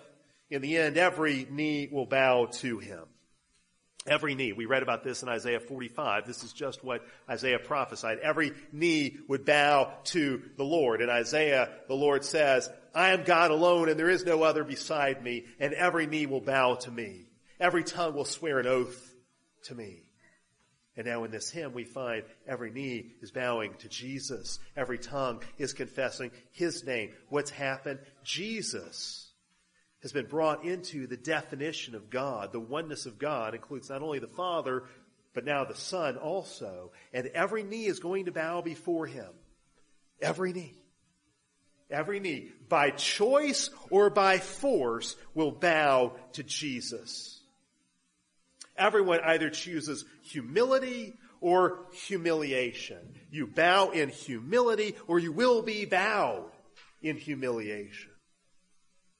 In 0.50 0.60
the 0.60 0.76
end, 0.76 0.96
every 0.96 1.46
knee 1.50 1.88
will 1.90 2.06
bow 2.06 2.46
to 2.46 2.78
him. 2.78 3.04
Every 4.06 4.34
knee. 4.34 4.52
We 4.52 4.66
read 4.66 4.82
about 4.82 5.02
this 5.02 5.22
in 5.22 5.30
Isaiah 5.30 5.60
45. 5.60 6.26
This 6.26 6.44
is 6.44 6.52
just 6.52 6.84
what 6.84 7.06
Isaiah 7.28 7.58
prophesied. 7.58 8.18
Every 8.18 8.52
knee 8.70 9.16
would 9.28 9.46
bow 9.46 9.94
to 10.04 10.42
the 10.58 10.64
Lord. 10.64 11.00
In 11.00 11.08
Isaiah, 11.08 11.70
the 11.88 11.94
Lord 11.94 12.22
says, 12.22 12.68
I 12.94 13.12
am 13.12 13.24
God 13.24 13.50
alone 13.50 13.88
and 13.88 13.98
there 13.98 14.10
is 14.10 14.26
no 14.26 14.42
other 14.42 14.62
beside 14.62 15.22
me 15.22 15.46
and 15.58 15.72
every 15.72 16.06
knee 16.06 16.26
will 16.26 16.42
bow 16.42 16.74
to 16.74 16.90
me. 16.90 17.30
Every 17.58 17.82
tongue 17.82 18.14
will 18.14 18.26
swear 18.26 18.58
an 18.58 18.66
oath 18.66 19.13
to 19.64 19.74
me. 19.74 20.02
And 20.96 21.06
now 21.06 21.24
in 21.24 21.32
this 21.32 21.50
hymn, 21.50 21.72
we 21.72 21.84
find 21.84 22.22
every 22.46 22.70
knee 22.70 23.12
is 23.20 23.32
bowing 23.32 23.74
to 23.78 23.88
Jesus. 23.88 24.60
Every 24.76 24.98
tongue 24.98 25.42
is 25.58 25.72
confessing 25.72 26.30
His 26.52 26.84
name. 26.84 27.10
What's 27.28 27.50
happened? 27.50 27.98
Jesus 28.22 29.28
has 30.02 30.12
been 30.12 30.26
brought 30.26 30.64
into 30.64 31.06
the 31.06 31.16
definition 31.16 31.94
of 31.94 32.10
God. 32.10 32.52
The 32.52 32.60
oneness 32.60 33.06
of 33.06 33.18
God 33.18 33.54
includes 33.54 33.90
not 33.90 34.02
only 34.02 34.20
the 34.20 34.28
Father, 34.28 34.84
but 35.34 35.44
now 35.44 35.64
the 35.64 35.74
Son 35.74 36.16
also. 36.16 36.92
And 37.12 37.26
every 37.28 37.64
knee 37.64 37.86
is 37.86 37.98
going 37.98 38.26
to 38.26 38.32
bow 38.32 38.60
before 38.60 39.06
Him. 39.06 39.30
Every 40.20 40.52
knee. 40.52 40.74
Every 41.90 42.20
knee, 42.20 42.50
by 42.68 42.90
choice 42.90 43.70
or 43.90 44.10
by 44.10 44.38
force, 44.38 45.16
will 45.34 45.52
bow 45.52 46.12
to 46.32 46.42
Jesus. 46.42 47.40
Everyone 48.76 49.20
either 49.24 49.50
chooses 49.50 50.04
humility 50.22 51.14
or 51.40 51.80
humiliation. 51.92 52.98
You 53.30 53.46
bow 53.46 53.90
in 53.90 54.08
humility 54.08 54.96
or 55.06 55.18
you 55.18 55.32
will 55.32 55.62
be 55.62 55.84
bowed 55.84 56.50
in 57.02 57.16
humiliation. 57.16 58.10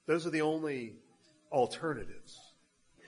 Those 0.06 0.26
are 0.26 0.30
the 0.30 0.42
only 0.42 0.94
alternatives. 1.52 2.38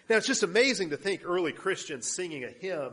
Now 0.09 0.17
it's 0.17 0.27
just 0.27 0.43
amazing 0.43 0.91
to 0.91 0.97
think 0.97 1.23
early 1.25 1.53
Christians 1.53 2.07
singing 2.07 2.45
a 2.45 2.51
hymn 2.51 2.93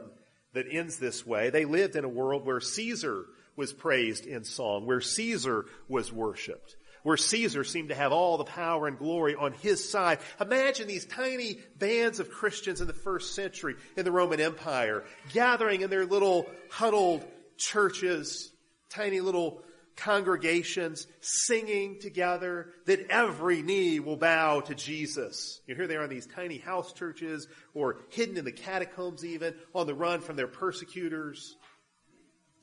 that 0.54 0.66
ends 0.70 0.98
this 0.98 1.26
way. 1.26 1.50
They 1.50 1.66
lived 1.66 1.96
in 1.96 2.06
a 2.06 2.10
world 2.10 2.46
where 2.46 2.60
Caesar 2.60 3.26
was 3.56 3.72
praised 3.72 4.26
in 4.26 4.44
song, 4.44 4.88
where 4.88 5.02
Caesar 5.02 5.66
was 5.88 6.12
worshiped 6.12 6.76
where 7.04 7.18
Caesar 7.18 7.64
seemed 7.64 7.90
to 7.90 7.96
have 7.96 8.12
all 8.12 8.38
the 8.38 8.44
power 8.44 8.88
and 8.88 8.98
glory 8.98 9.36
on 9.36 9.54
his 9.54 9.88
side. 9.90 10.20
Imagine 10.42 10.88
these 10.88 11.06
tiny 11.06 11.60
bands 11.78 12.20
of 12.20 12.32
Christians 12.32 12.82
in 12.82 12.88
the 12.88 12.94
first 12.94 13.36
century 13.36 13.76
in 13.96 14.06
the 14.06 14.12
Roman 14.12 14.40
Empire 14.40 15.04
gathering 15.34 15.82
in 15.82 15.90
their 15.90 16.06
little 16.06 16.48
huddled 16.72 17.26
churches, 17.58 18.52
tiny 18.90 19.20
little 19.20 19.62
congregations 19.96 21.06
singing 21.22 22.00
together 22.00 22.70
that 22.86 23.08
every 23.10 23.62
knee 23.62 24.00
will 24.00 24.18
bow 24.18 24.62
to 24.62 24.74
Jesus. 24.74 25.62
You 25.68 25.76
hear 25.76 25.88
they 25.88 25.98
are 25.98 26.06
in 26.06 26.10
these 26.10 26.26
tiny 26.26 26.58
house 26.58 26.94
churches 26.94 27.48
or 27.74 27.98
hidden 28.10 28.38
in 28.38 28.46
the 28.46 28.52
catacombs 28.52 29.24
even 29.24 29.54
on 29.76 29.86
the 29.86 29.94
run 29.94 30.22
from 30.22 30.36
their 30.36 30.48
persecutors, 30.48 31.56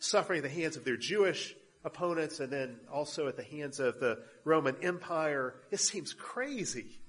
suffering 0.01 0.39
at 0.39 0.43
the 0.43 0.49
hands 0.49 0.77
of 0.77 0.85
their 0.85 0.97
Jewish 0.97 1.55
opponents 1.85 2.41
and 2.41 2.53
then 2.53 2.77
also 2.93 3.29
at 3.29 3.37
the 3.37 3.43
hands 3.43 3.81
of 3.81 4.01
the 4.01 4.19
Roman 4.45 4.77
Empire. 4.83 5.55
It 5.71 5.81
seems 5.81 6.13
crazy 6.13 7.01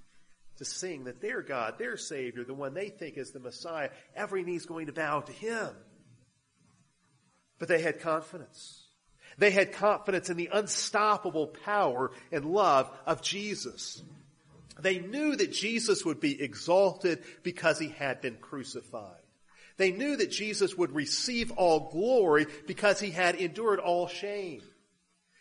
to 0.58 0.66
sing 0.66 1.06
that 1.06 1.22
their 1.22 1.42
God, 1.42 1.76
their 1.78 1.98
Savior, 1.98 2.44
the 2.44 2.54
one 2.54 2.74
they 2.74 2.90
think 2.90 3.18
is 3.18 3.32
the 3.32 3.40
Messiah, 3.40 3.90
every 4.16 4.44
knee's 4.44 4.66
going 4.66 4.88
to 4.88 4.94
bow 4.94 5.22
to 5.22 5.32
Him. 5.32 5.70
But 7.60 7.68
they 7.68 7.82
had 7.82 8.00
confidence. 8.00 8.86
They 9.38 9.52
had 9.52 9.74
confidence 9.74 10.30
in 10.30 10.38
the 10.38 10.50
unstoppable 10.52 11.48
power 11.48 12.12
and 12.32 12.46
love 12.46 12.92
of 13.06 13.22
Jesus. 13.22 14.02
They 14.80 15.00
knew 15.00 15.36
that 15.36 15.52
Jesus 15.52 16.04
would 16.06 16.20
be 16.20 16.42
exalted 16.42 17.24
because 17.44 17.80
he 17.80 17.90
had 17.90 18.22
been 18.22 18.38
crucified. 18.38 19.21
They 19.78 19.92
knew 19.92 20.16
that 20.18 20.32
Jesus 20.32 20.78
would 20.78 20.94
receive 20.94 21.52
all 21.52 21.90
glory 21.92 22.48
because 22.68 23.00
he 23.00 23.12
had 23.12 23.36
endured 23.36 23.80
all 23.80 24.08
shame. 24.08 24.62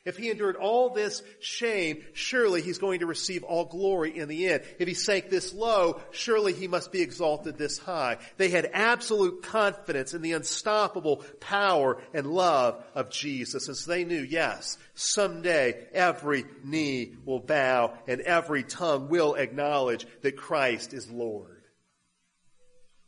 If 0.07 0.17
he 0.17 0.31
endured 0.31 0.57
all 0.57 0.91
this 0.91 1.23
shame, 1.41 2.03
surely 2.15 2.63
he's 2.63 2.79
going 2.79 3.01
to 3.01 3.07
receive 3.07 3.45
all 3.45 3.67
glory 3.67 4.17
in 4.17 4.29
the 4.29 4.49
end. 4.49 4.63
If 4.79 4.89
he 4.89 4.95
sank 4.95 5.29
this 5.29 5.53
low, 5.53 6.01
surely 6.11 6.55
he 6.55 6.69
must 6.69 6.91
be 6.91 7.03
exalted 7.03 7.59
this 7.59 7.77
high. 7.77 8.17
They 8.39 8.49
had 8.49 8.71
absolute 8.73 9.43
confidence 9.43 10.15
in 10.15 10.23
the 10.23 10.33
unstoppable 10.33 11.19
power 11.41 12.01
and 12.15 12.27
love 12.27 12.83
of 12.95 13.11
Jesus. 13.11 13.69
And 13.69 13.77
so 13.77 13.91
they 13.91 14.05
knew, 14.05 14.23
yes, 14.23 14.79
someday 14.95 15.87
every 15.93 16.47
knee 16.65 17.17
will 17.27 17.41
bow 17.41 17.93
and 18.09 18.23
every 18.23 18.63
tongue 18.63 19.11
will 19.11 19.35
acknowledge 19.35 20.07
that 20.23 20.37
Christ 20.37 20.95
is 20.95 21.11
Lord. 21.11 21.60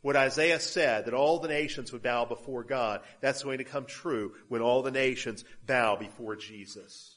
What 0.03 0.17
Isaiah 0.17 0.59
said, 0.59 1.05
that 1.05 1.13
all 1.13 1.39
the 1.39 1.47
nations 1.47 1.93
would 1.93 2.03
bow 2.03 2.25
before 2.25 2.65
God, 2.65 2.99
that's 3.21 3.43
going 3.43 3.59
to 3.59 3.63
come 3.63 3.85
true 3.85 4.33
when 4.49 4.61
all 4.61 4.83
the 4.83 4.91
nations 4.91 5.45
bow 5.65 5.95
before 5.95 6.35
Jesus. 6.35 7.15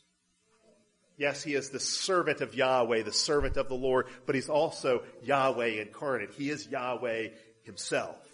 Yes, 1.18 1.42
he 1.42 1.54
is 1.54 1.70
the 1.70 1.80
servant 1.80 2.42
of 2.42 2.54
Yahweh, 2.54 3.02
the 3.02 3.12
servant 3.12 3.56
of 3.56 3.68
the 3.68 3.74
Lord, 3.74 4.06
but 4.24 4.36
he's 4.36 4.48
also 4.48 5.02
Yahweh 5.24 5.82
incarnate. 5.82 6.30
He 6.38 6.48
is 6.48 6.68
Yahweh 6.68 7.30
himself. 7.64 8.24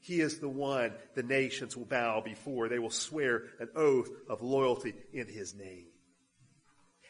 He 0.00 0.22
is 0.22 0.38
the 0.38 0.48
one 0.48 0.94
the 1.14 1.22
nations 1.22 1.76
will 1.76 1.84
bow 1.84 2.22
before. 2.22 2.70
They 2.70 2.78
will 2.78 2.88
swear 2.88 3.42
an 3.60 3.68
oath 3.76 4.08
of 4.30 4.40
loyalty 4.40 4.94
in 5.12 5.26
his 5.26 5.54
name. 5.54 5.88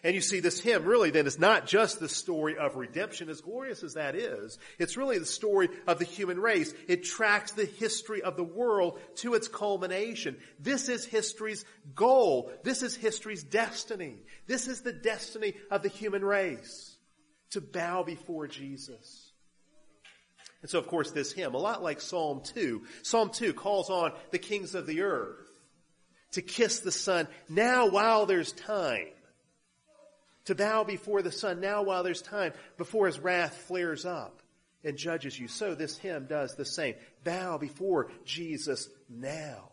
And 0.04 0.14
you 0.14 0.20
see, 0.20 0.38
this 0.38 0.60
hymn 0.60 0.84
really 0.84 1.10
then 1.10 1.26
is 1.26 1.38
not 1.38 1.66
just 1.66 1.98
the 1.98 2.08
story 2.08 2.56
of 2.56 2.76
redemption, 2.76 3.28
as 3.28 3.40
glorious 3.40 3.82
as 3.82 3.94
that 3.94 4.14
is. 4.14 4.58
It's 4.78 4.96
really 4.96 5.18
the 5.18 5.26
story 5.26 5.68
of 5.88 5.98
the 5.98 6.04
human 6.04 6.38
race. 6.38 6.72
It 6.86 7.02
tracks 7.02 7.52
the 7.52 7.64
history 7.64 8.22
of 8.22 8.36
the 8.36 8.44
world 8.44 9.00
to 9.16 9.34
its 9.34 9.48
culmination. 9.48 10.36
This 10.60 10.88
is 10.88 11.04
history's 11.04 11.64
goal. 11.96 12.52
This 12.62 12.82
is 12.82 12.94
history's 12.94 13.42
destiny. 13.42 14.18
This 14.46 14.68
is 14.68 14.82
the 14.82 14.92
destiny 14.92 15.54
of 15.70 15.82
the 15.82 15.88
human 15.88 16.24
race. 16.24 16.96
To 17.52 17.60
bow 17.60 18.04
before 18.04 18.46
Jesus. 18.46 19.32
And 20.62 20.70
so, 20.70 20.78
of 20.78 20.86
course, 20.86 21.10
this 21.10 21.32
hymn, 21.32 21.54
a 21.54 21.58
lot 21.58 21.82
like 21.82 22.00
Psalm 22.00 22.42
2, 22.44 22.82
Psalm 23.02 23.30
2 23.30 23.52
calls 23.52 23.90
on 23.90 24.12
the 24.30 24.38
kings 24.38 24.74
of 24.74 24.86
the 24.86 25.02
earth 25.02 25.48
to 26.32 26.42
kiss 26.42 26.80
the 26.80 26.92
Son 26.92 27.26
now 27.48 27.88
while 27.88 28.26
there's 28.26 28.52
time 28.52 29.06
to 30.48 30.54
bow 30.54 30.82
before 30.82 31.20
the 31.20 31.30
Son 31.30 31.60
now 31.60 31.82
while 31.82 32.02
there's 32.02 32.22
time, 32.22 32.54
before 32.78 33.04
his 33.04 33.18
wrath 33.18 33.54
flares 33.68 34.06
up 34.06 34.40
and 34.82 34.96
judges 34.96 35.38
you. 35.38 35.46
So 35.46 35.74
this 35.74 35.98
hymn 35.98 36.24
does 36.24 36.54
the 36.54 36.64
same. 36.64 36.94
Bow 37.22 37.58
before 37.58 38.10
Jesus 38.24 38.88
now. 39.10 39.70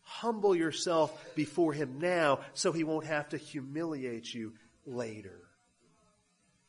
Humble 0.00 0.56
yourself 0.56 1.34
before 1.34 1.74
him 1.74 1.98
now 1.98 2.40
so 2.54 2.72
he 2.72 2.84
won't 2.84 3.04
have 3.04 3.28
to 3.28 3.36
humiliate 3.36 4.32
you 4.32 4.54
later. 4.86 5.42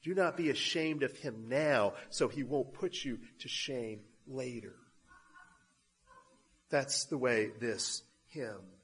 Do 0.04 0.13
not 0.13 0.36
be 0.36 0.49
ashamed 0.49 1.04
of 1.04 1.15
him 1.15 1.45
now 1.47 1.93
so 2.10 2.28
he 2.28 2.43
won't 2.43 2.73
put 2.73 3.06
you 3.06 3.19
to 3.39 3.47
shame 3.47 4.02
later. 4.28 4.75
That's 6.69 7.06
the 7.06 7.17
way 7.17 7.52
this 7.62 8.04
hymn 8.28 8.79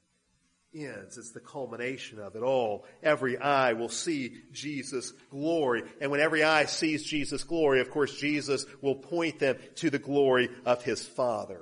ends. 0.76 1.18
It's 1.18 1.32
the 1.32 1.40
culmination 1.40 2.20
of 2.20 2.36
it 2.36 2.44
all. 2.44 2.86
Every 3.02 3.38
eye 3.38 3.74
will 3.74 3.90
see 3.90 4.34
Jesus' 4.52 5.12
glory. 5.30 5.84
And 6.02 6.12
when 6.12 6.20
every 6.20 6.44
eye 6.44 6.66
sees 6.66 7.04
Jesus' 7.04 7.44
glory, 7.44 7.82
of 7.82 7.90
course, 7.90 8.16
Jesus 8.18 8.66
will 8.82 8.96
point 8.96 9.40
them 9.40 9.58
to 9.76 9.90
the 9.90 10.00
glory 10.00 10.50
of 10.66 10.84
his 10.84 11.06
Father. 11.06 11.62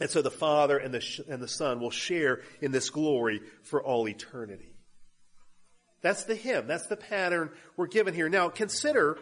And 0.00 0.10
so 0.10 0.22
the 0.22 0.30
Father 0.30 0.78
and 0.78 0.94
the, 0.94 1.24
and 1.28 1.42
the 1.42 1.48
Son 1.48 1.80
will 1.80 1.90
share 1.90 2.40
in 2.60 2.72
this 2.72 2.90
glory 2.90 3.40
for 3.62 3.82
all 3.82 4.08
eternity. 4.08 4.72
That's 6.02 6.24
the 6.24 6.34
hymn. 6.34 6.66
That's 6.66 6.86
the 6.86 6.96
pattern 6.96 7.50
we're 7.76 7.86
given 7.86 8.14
here. 8.14 8.28
Now 8.28 8.48
consider 8.48 9.18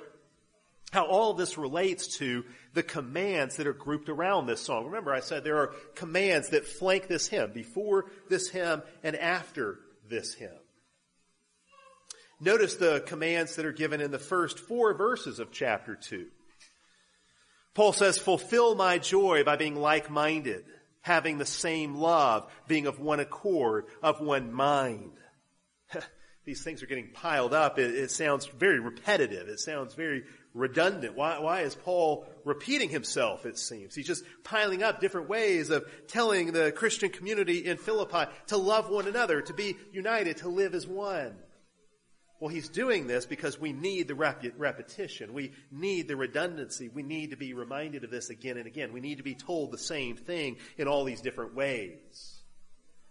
how 0.92 1.06
all 1.06 1.34
this 1.34 1.58
relates 1.58 2.18
to 2.18 2.44
the 2.74 2.82
commands 2.82 3.56
that 3.56 3.66
are 3.66 3.72
grouped 3.72 4.08
around 4.08 4.46
this 4.46 4.60
song. 4.60 4.86
Remember, 4.86 5.12
I 5.12 5.20
said 5.20 5.44
there 5.44 5.58
are 5.58 5.74
commands 5.94 6.50
that 6.50 6.66
flank 6.66 7.08
this 7.08 7.26
hymn, 7.26 7.52
before 7.52 8.06
this 8.28 8.48
hymn 8.48 8.82
and 9.02 9.16
after 9.16 9.78
this 10.08 10.34
hymn. 10.34 10.50
Notice 12.40 12.76
the 12.76 13.02
commands 13.06 13.56
that 13.56 13.66
are 13.66 13.72
given 13.72 14.00
in 14.00 14.10
the 14.10 14.18
first 14.18 14.58
four 14.58 14.94
verses 14.94 15.38
of 15.40 15.50
chapter 15.50 15.96
2. 15.96 16.26
Paul 17.74 17.92
says, 17.92 18.18
fulfill 18.18 18.74
my 18.74 18.98
joy 18.98 19.44
by 19.44 19.56
being 19.56 19.76
like-minded, 19.76 20.64
having 21.00 21.38
the 21.38 21.46
same 21.46 21.96
love, 21.96 22.50
being 22.66 22.86
of 22.86 23.00
one 23.00 23.20
accord, 23.20 23.86
of 24.02 24.20
one 24.20 24.52
mind. 24.52 25.12
These 26.44 26.62
things 26.62 26.82
are 26.82 26.86
getting 26.86 27.10
piled 27.12 27.52
up. 27.52 27.78
It, 27.78 27.94
it 27.94 28.10
sounds 28.10 28.46
very 28.46 28.80
repetitive. 28.80 29.48
It 29.48 29.60
sounds 29.60 29.94
very 29.94 30.24
redundant. 30.58 31.16
Why, 31.16 31.38
why 31.38 31.60
is 31.60 31.74
Paul 31.74 32.26
repeating 32.44 32.90
himself, 32.90 33.46
it 33.46 33.58
seems? 33.58 33.94
He's 33.94 34.06
just 34.06 34.24
piling 34.44 34.82
up 34.82 35.00
different 35.00 35.28
ways 35.28 35.70
of 35.70 35.88
telling 36.08 36.52
the 36.52 36.72
Christian 36.72 37.10
community 37.10 37.64
in 37.64 37.78
Philippi 37.78 38.30
to 38.48 38.56
love 38.56 38.90
one 38.90 39.06
another, 39.06 39.40
to 39.42 39.54
be 39.54 39.76
united, 39.92 40.38
to 40.38 40.48
live 40.48 40.74
as 40.74 40.86
one. 40.86 41.34
Well, 42.40 42.48
he's 42.48 42.68
doing 42.68 43.08
this 43.08 43.26
because 43.26 43.58
we 43.58 43.72
need 43.72 44.06
the 44.06 44.14
rep- 44.14 44.44
repetition. 44.56 45.32
We 45.32 45.52
need 45.72 46.06
the 46.06 46.16
redundancy. 46.16 46.88
We 46.88 47.02
need 47.02 47.30
to 47.30 47.36
be 47.36 47.52
reminded 47.52 48.04
of 48.04 48.10
this 48.10 48.30
again 48.30 48.56
and 48.56 48.66
again. 48.66 48.92
We 48.92 49.00
need 49.00 49.16
to 49.16 49.24
be 49.24 49.34
told 49.34 49.72
the 49.72 49.78
same 49.78 50.16
thing 50.16 50.58
in 50.76 50.86
all 50.86 51.04
these 51.04 51.20
different 51.20 51.54
ways. 51.54 52.42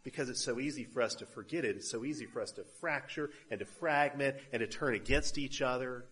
Because 0.04 0.30
it's 0.30 0.44
so 0.44 0.62
easy 0.62 0.86
for 0.86 1.02
us 1.02 1.16
to 1.16 1.26
forget 1.26 1.66
it. 1.66 1.76
It's 1.76 1.92
so 1.92 2.06
easy 2.06 2.26
for 2.26 2.42
us 2.42 2.52
to 2.54 2.64
fracture 2.80 3.30
and 3.52 3.60
to 3.60 3.66
fragment 3.66 4.38
and 4.54 4.62
to 4.62 4.68
turn 4.68 4.96
against 4.96 5.38
each 5.38 5.62
other. 5.62 6.06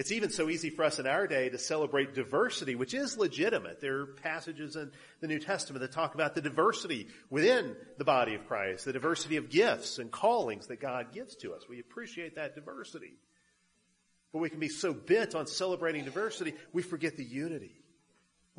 It's 0.00 0.12
even 0.12 0.30
so 0.30 0.48
easy 0.48 0.70
for 0.70 0.84
us 0.84 0.98
in 0.98 1.06
our 1.06 1.26
day 1.26 1.50
to 1.50 1.58
celebrate 1.58 2.14
diversity, 2.14 2.74
which 2.74 2.94
is 2.94 3.18
legitimate. 3.18 3.82
There 3.82 3.98
are 3.98 4.06
passages 4.06 4.74
in 4.74 4.92
the 5.20 5.26
New 5.26 5.38
Testament 5.38 5.82
that 5.82 5.92
talk 5.92 6.14
about 6.14 6.34
the 6.34 6.40
diversity 6.40 7.08
within 7.28 7.76
the 7.98 8.04
body 8.06 8.34
of 8.34 8.46
Christ, 8.46 8.86
the 8.86 8.94
diversity 8.94 9.36
of 9.36 9.50
gifts 9.50 9.98
and 9.98 10.10
callings 10.10 10.68
that 10.68 10.80
God 10.80 11.12
gives 11.12 11.36
to 11.36 11.52
us. 11.52 11.68
We 11.68 11.80
appreciate 11.80 12.36
that 12.36 12.54
diversity. 12.54 13.12
But 14.32 14.38
we 14.38 14.48
can 14.48 14.58
be 14.58 14.70
so 14.70 14.94
bent 14.94 15.34
on 15.34 15.46
celebrating 15.46 16.06
diversity, 16.06 16.54
we 16.72 16.80
forget 16.80 17.18
the 17.18 17.24
unity 17.24 17.79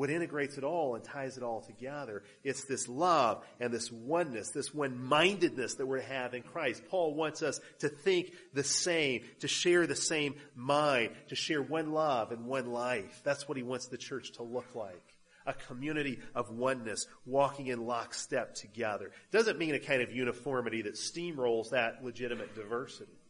what 0.01 0.09
integrates 0.09 0.57
it 0.57 0.63
all 0.63 0.95
and 0.95 1.03
ties 1.03 1.37
it 1.37 1.43
all 1.43 1.61
together. 1.61 2.23
It's 2.43 2.63
this 2.63 2.87
love 2.87 3.45
and 3.59 3.71
this 3.71 3.91
oneness, 3.91 4.49
this 4.49 4.73
one-mindedness 4.73 5.75
that 5.75 5.85
we're 5.85 5.99
to 5.99 6.05
have 6.07 6.33
in 6.33 6.41
Christ. 6.41 6.81
Paul 6.89 7.13
wants 7.13 7.43
us 7.43 7.59
to 7.81 7.87
think 7.87 8.33
the 8.51 8.63
same, 8.63 9.21
to 9.41 9.47
share 9.47 9.85
the 9.85 9.95
same 9.95 10.33
mind, 10.55 11.11
to 11.29 11.35
share 11.35 11.61
one 11.61 11.91
love 11.91 12.31
and 12.31 12.47
one 12.47 12.71
life. 12.71 13.21
That's 13.23 13.47
what 13.47 13.57
he 13.57 13.63
wants 13.63 13.89
the 13.89 13.97
church 13.99 14.31
to 14.37 14.43
look 14.43 14.73
like. 14.73 15.03
A 15.45 15.53
community 15.53 16.17
of 16.33 16.49
oneness, 16.49 17.05
walking 17.27 17.67
in 17.67 17.85
lockstep 17.85 18.55
together. 18.55 19.11
Doesn't 19.31 19.59
mean 19.59 19.75
a 19.75 19.79
kind 19.79 20.01
of 20.01 20.11
uniformity 20.11 20.81
that 20.81 20.95
steamrolls 20.95 21.69
that 21.69 22.03
legitimate 22.03 22.55
diversity. 22.55 23.20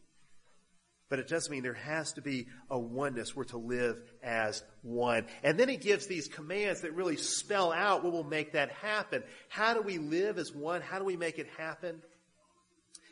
But 1.12 1.18
it 1.18 1.28
does 1.28 1.50
mean 1.50 1.62
there 1.62 1.74
has 1.74 2.14
to 2.14 2.22
be 2.22 2.46
a 2.70 2.78
oneness. 2.78 3.36
We're 3.36 3.44
to 3.44 3.58
live 3.58 4.00
as 4.22 4.62
one. 4.80 5.26
And 5.42 5.60
then 5.60 5.68
he 5.68 5.76
gives 5.76 6.06
these 6.06 6.26
commands 6.26 6.80
that 6.80 6.94
really 6.94 7.18
spell 7.18 7.70
out 7.70 8.02
what 8.02 8.14
will 8.14 8.24
make 8.24 8.52
that 8.52 8.70
happen. 8.70 9.22
How 9.50 9.74
do 9.74 9.82
we 9.82 9.98
live 9.98 10.38
as 10.38 10.54
one? 10.54 10.80
How 10.80 10.98
do 10.98 11.04
we 11.04 11.18
make 11.18 11.38
it 11.38 11.48
happen? 11.58 12.00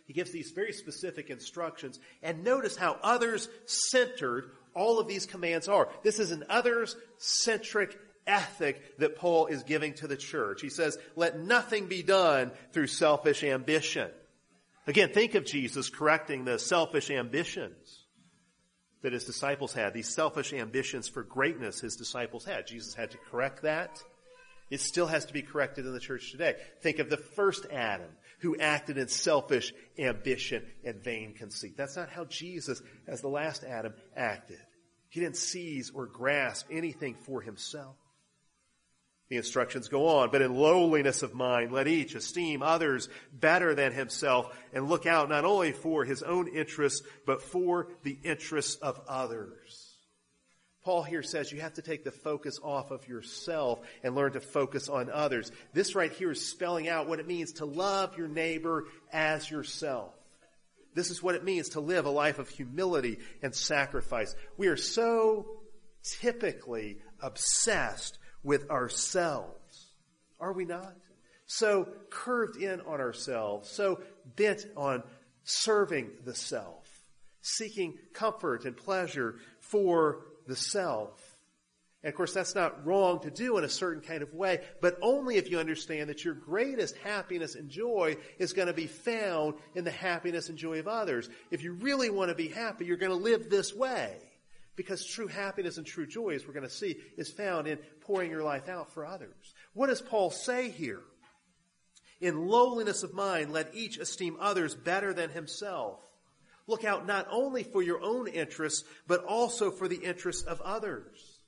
He 0.06 0.14
gives 0.14 0.30
these 0.30 0.52
very 0.52 0.72
specific 0.72 1.28
instructions. 1.28 2.00
And 2.22 2.42
notice 2.42 2.74
how 2.74 2.96
others 3.02 3.50
centered 3.66 4.50
all 4.74 4.98
of 4.98 5.06
these 5.06 5.26
commands 5.26 5.68
are. 5.68 5.90
This 6.02 6.20
is 6.20 6.30
an 6.30 6.46
others 6.48 6.96
centric 7.18 7.98
ethic 8.26 8.96
that 8.96 9.16
Paul 9.16 9.48
is 9.48 9.62
giving 9.62 9.92
to 9.96 10.06
the 10.06 10.16
church. 10.16 10.62
He 10.62 10.70
says, 10.70 10.96
let 11.16 11.38
nothing 11.38 11.86
be 11.86 12.02
done 12.02 12.52
through 12.72 12.86
selfish 12.86 13.44
ambition. 13.44 14.08
Again, 14.90 15.12
think 15.12 15.36
of 15.36 15.44
Jesus 15.44 15.88
correcting 15.88 16.44
the 16.44 16.58
selfish 16.58 17.12
ambitions 17.12 18.06
that 19.02 19.12
his 19.12 19.22
disciples 19.22 19.72
had, 19.72 19.94
these 19.94 20.12
selfish 20.12 20.52
ambitions 20.52 21.06
for 21.06 21.22
greatness 21.22 21.80
his 21.80 21.94
disciples 21.94 22.44
had. 22.44 22.66
Jesus 22.66 22.92
had 22.92 23.12
to 23.12 23.18
correct 23.30 23.62
that. 23.62 24.02
It 24.68 24.80
still 24.80 25.06
has 25.06 25.26
to 25.26 25.32
be 25.32 25.42
corrected 25.42 25.86
in 25.86 25.92
the 25.92 26.00
church 26.00 26.32
today. 26.32 26.56
Think 26.82 26.98
of 26.98 27.08
the 27.08 27.16
first 27.16 27.66
Adam 27.70 28.10
who 28.40 28.58
acted 28.58 28.98
in 28.98 29.06
selfish 29.06 29.72
ambition 29.96 30.66
and 30.84 31.04
vain 31.04 31.34
conceit. 31.34 31.76
That's 31.76 31.96
not 31.96 32.10
how 32.10 32.24
Jesus, 32.24 32.82
as 33.06 33.20
the 33.20 33.28
last 33.28 33.62
Adam, 33.62 33.94
acted. 34.16 34.58
He 35.08 35.20
didn't 35.20 35.36
seize 35.36 35.92
or 35.94 36.06
grasp 36.06 36.66
anything 36.68 37.14
for 37.14 37.40
himself. 37.40 37.94
The 39.30 39.36
instructions 39.36 39.86
go 39.86 40.08
on, 40.08 40.30
but 40.32 40.42
in 40.42 40.56
lowliness 40.56 41.22
of 41.22 41.34
mind, 41.34 41.70
let 41.70 41.86
each 41.86 42.16
esteem 42.16 42.62
others 42.62 43.08
better 43.32 43.76
than 43.76 43.92
himself 43.92 44.52
and 44.72 44.88
look 44.88 45.06
out 45.06 45.28
not 45.28 45.44
only 45.44 45.70
for 45.70 46.04
his 46.04 46.24
own 46.24 46.48
interests, 46.48 47.06
but 47.26 47.40
for 47.40 47.86
the 48.02 48.18
interests 48.24 48.74
of 48.82 49.00
others. 49.06 49.94
Paul 50.82 51.04
here 51.04 51.22
says 51.22 51.52
you 51.52 51.60
have 51.60 51.74
to 51.74 51.82
take 51.82 52.02
the 52.02 52.10
focus 52.10 52.58
off 52.60 52.90
of 52.90 53.06
yourself 53.06 53.78
and 54.02 54.16
learn 54.16 54.32
to 54.32 54.40
focus 54.40 54.88
on 54.88 55.08
others. 55.10 55.52
This 55.72 55.94
right 55.94 56.10
here 56.10 56.32
is 56.32 56.44
spelling 56.44 56.88
out 56.88 57.08
what 57.08 57.20
it 57.20 57.28
means 57.28 57.52
to 57.54 57.66
love 57.66 58.18
your 58.18 58.28
neighbor 58.28 58.86
as 59.12 59.48
yourself. 59.48 60.12
This 60.94 61.10
is 61.10 61.22
what 61.22 61.36
it 61.36 61.44
means 61.44 61.70
to 61.70 61.80
live 61.80 62.04
a 62.04 62.10
life 62.10 62.40
of 62.40 62.48
humility 62.48 63.18
and 63.42 63.54
sacrifice. 63.54 64.34
We 64.56 64.66
are 64.66 64.76
so 64.76 65.46
typically 66.02 66.98
obsessed 67.20 68.18
with 68.42 68.70
ourselves. 68.70 69.86
Are 70.38 70.52
we 70.52 70.64
not? 70.64 70.96
So 71.46 71.88
curved 72.10 72.56
in 72.56 72.80
on 72.82 73.00
ourselves, 73.00 73.68
so 73.68 74.00
bent 74.36 74.66
on 74.76 75.02
serving 75.42 76.10
the 76.24 76.34
self, 76.34 76.88
seeking 77.42 77.98
comfort 78.12 78.64
and 78.64 78.76
pleasure 78.76 79.36
for 79.58 80.20
the 80.46 80.56
self. 80.56 81.30
And 82.02 82.10
of 82.10 82.16
course, 82.16 82.32
that's 82.32 82.54
not 82.54 82.86
wrong 82.86 83.20
to 83.20 83.30
do 83.30 83.58
in 83.58 83.64
a 83.64 83.68
certain 83.68 84.02
kind 84.02 84.22
of 84.22 84.32
way, 84.32 84.60
but 84.80 84.96
only 85.02 85.36
if 85.36 85.50
you 85.50 85.58
understand 85.58 86.08
that 86.08 86.24
your 86.24 86.34
greatest 86.34 86.96
happiness 86.98 87.56
and 87.56 87.68
joy 87.68 88.16
is 88.38 88.54
going 88.54 88.68
to 88.68 88.72
be 88.72 88.86
found 88.86 89.54
in 89.74 89.84
the 89.84 89.90
happiness 89.90 90.48
and 90.48 90.56
joy 90.56 90.78
of 90.78 90.88
others. 90.88 91.28
If 91.50 91.62
you 91.62 91.72
really 91.74 92.08
want 92.08 92.30
to 92.30 92.34
be 92.34 92.48
happy, 92.48 92.86
you're 92.86 92.96
going 92.96 93.10
to 93.10 93.16
live 93.16 93.50
this 93.50 93.74
way. 93.74 94.16
Because 94.80 95.04
true 95.04 95.26
happiness 95.26 95.76
and 95.76 95.86
true 95.86 96.06
joy, 96.06 96.30
as 96.30 96.46
we're 96.46 96.54
going 96.54 96.66
to 96.66 96.70
see, 96.70 96.96
is 97.18 97.30
found 97.30 97.66
in 97.66 97.76
pouring 98.00 98.30
your 98.30 98.42
life 98.42 98.66
out 98.66 98.94
for 98.94 99.04
others. 99.04 99.52
What 99.74 99.88
does 99.88 100.00
Paul 100.00 100.30
say 100.30 100.70
here? 100.70 101.02
In 102.18 102.48
lowliness 102.48 103.02
of 103.02 103.12
mind, 103.12 103.52
let 103.52 103.74
each 103.74 103.98
esteem 103.98 104.38
others 104.40 104.74
better 104.74 105.12
than 105.12 105.28
himself. 105.28 106.00
Look 106.66 106.82
out 106.82 107.06
not 107.06 107.26
only 107.30 107.62
for 107.62 107.82
your 107.82 108.00
own 108.00 108.26
interests, 108.26 108.88
but 109.06 109.22
also 109.22 109.70
for 109.70 109.86
the 109.86 109.96
interests 109.96 110.44
of 110.44 110.62
others. 110.62 111.40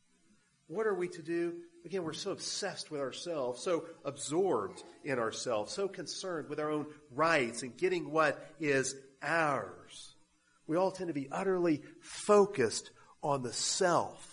What 0.67 0.87
are 0.87 0.95
we 0.95 1.09
to 1.09 1.23
do? 1.23 1.55
Again, 1.87 2.05
we're 2.05 2.13
so 2.13 2.33
obsessed 2.33 2.91
with 2.91 3.01
ourselves, 3.01 3.65
so 3.65 3.87
absorbed 4.05 4.83
in 5.05 5.19
ourselves, 5.19 5.73
so 5.73 5.89
concerned 5.89 6.51
with 6.51 6.61
our 6.61 6.71
own 6.71 6.85
rights 7.15 7.63
and 7.63 7.75
getting 7.79 8.11
what 8.11 8.47
is 8.61 8.95
ours. 9.23 10.17
We 10.67 10.77
all 10.77 10.91
tend 10.91 11.09
to 11.09 11.15
be 11.15 11.29
utterly 11.33 11.81
focused 12.03 12.91
on 13.23 13.43
the 13.43 13.53
self. 13.53 14.29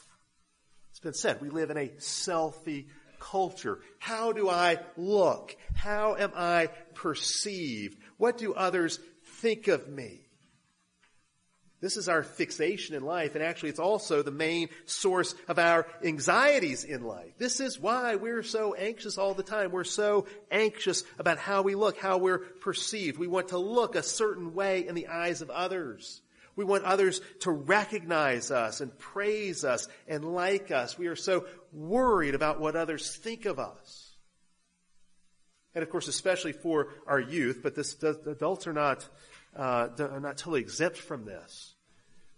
It's 0.91 0.99
been 0.99 1.13
said, 1.13 1.41
we 1.41 1.49
live 1.49 1.69
in 1.69 1.77
a 1.77 1.89
selfie 1.99 2.87
culture. 3.19 3.79
How 3.99 4.31
do 4.31 4.49
I 4.49 4.79
look? 4.97 5.55
How 5.75 6.15
am 6.15 6.31
I 6.35 6.67
perceived? 6.93 7.97
What 8.17 8.37
do 8.37 8.53
others 8.53 8.99
think 9.23 9.67
of 9.67 9.87
me? 9.87 10.25
This 11.81 11.95
is 11.95 12.09
our 12.09 12.23
fixation 12.23 12.95
in 12.95 13.03
life, 13.03 13.35
and 13.35 13.43
actually 13.43 13.69
it's 13.69 13.79
also 13.79 14.21
the 14.21 14.31
main 14.31 14.67
source 14.85 15.33
of 15.47 15.59
our 15.59 15.87
anxieties 16.03 16.83
in 16.83 17.03
life. 17.03 17.31
This 17.37 17.61
is 17.61 17.79
why 17.79 18.15
we're 18.15 18.43
so 18.43 18.73
anxious 18.73 19.17
all 19.17 19.33
the 19.33 19.43
time. 19.43 19.71
We're 19.71 19.85
so 19.85 20.25
anxious 20.51 21.05
about 21.17 21.37
how 21.37 21.61
we 21.61 21.75
look, 21.75 21.97
how 21.97 22.17
we're 22.17 22.39
perceived. 22.39 23.17
We 23.17 23.27
want 23.27 23.49
to 23.49 23.57
look 23.57 23.95
a 23.95 24.03
certain 24.03 24.53
way 24.53 24.85
in 24.85 24.95
the 24.95 25.07
eyes 25.07 25.41
of 25.41 25.49
others. 25.49 26.21
We 26.59 26.65
want 26.65 26.83
others 26.83 27.21
to 27.39 27.51
recognize 27.51 28.51
us 28.51 28.81
and 28.81 28.91
praise 28.99 29.63
us 29.63 29.87
and 30.09 30.25
like 30.25 30.71
us. 30.71 30.97
We 30.97 31.07
are 31.07 31.15
so 31.15 31.45
worried 31.71 32.35
about 32.35 32.59
what 32.59 32.75
others 32.75 33.15
think 33.15 33.45
of 33.45 33.59
us. 33.59 34.17
And 35.73 35.81
of 35.81 35.89
course, 35.89 36.09
especially 36.09 36.51
for 36.51 36.89
our 37.07 37.21
youth, 37.21 37.61
but 37.63 37.75
this, 37.75 37.95
adults 38.03 38.67
are 38.67 38.73
not 38.73 39.07
uh, 39.55 39.87
are 39.99 40.19
not 40.19 40.35
totally 40.35 40.59
exempt 40.59 40.97
from 40.97 41.23
this. 41.23 41.75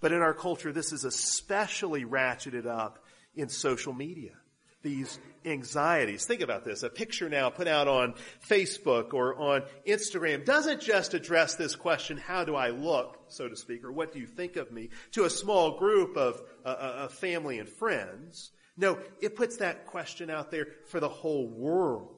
But 0.01 0.11
in 0.11 0.21
our 0.21 0.35
culture, 0.35 0.71
this 0.71 0.93
is 0.93 1.03
especially 1.03 2.05
ratcheted 2.05 2.67
up 2.67 3.03
in 3.33 3.49
social 3.49 3.91
media. 3.91 4.33
These 4.83 5.19
anxieties. 5.45 6.25
Think 6.25 6.41
about 6.41 6.65
this. 6.65 6.83
A 6.83 6.89
picture 6.89 7.29
now 7.29 7.49
put 7.49 7.67
out 7.67 7.87
on 7.87 8.15
Facebook 8.47 9.13
or 9.13 9.35
on 9.35 9.63
Instagram 9.87 10.45
doesn't 10.45 10.81
just 10.81 11.13
address 11.13 11.55
this 11.55 11.75
question, 11.75 12.17
how 12.17 12.43
do 12.43 12.55
I 12.55 12.69
look, 12.69 13.19
so 13.27 13.47
to 13.47 13.55
speak, 13.55 13.83
or 13.83 13.91
what 13.91 14.13
do 14.13 14.19
you 14.19 14.27
think 14.27 14.55
of 14.55 14.71
me, 14.71 14.89
to 15.11 15.25
a 15.25 15.29
small 15.29 15.77
group 15.77 16.17
of, 16.17 16.41
uh, 16.65 16.67
uh 16.67 17.07
family 17.07 17.59
and 17.59 17.69
friends. 17.69 18.51
No, 18.77 18.99
it 19.21 19.35
puts 19.35 19.57
that 19.57 19.85
question 19.85 20.29
out 20.29 20.51
there 20.51 20.67
for 20.87 20.99
the 20.99 21.09
whole 21.09 21.47
world 21.47 22.15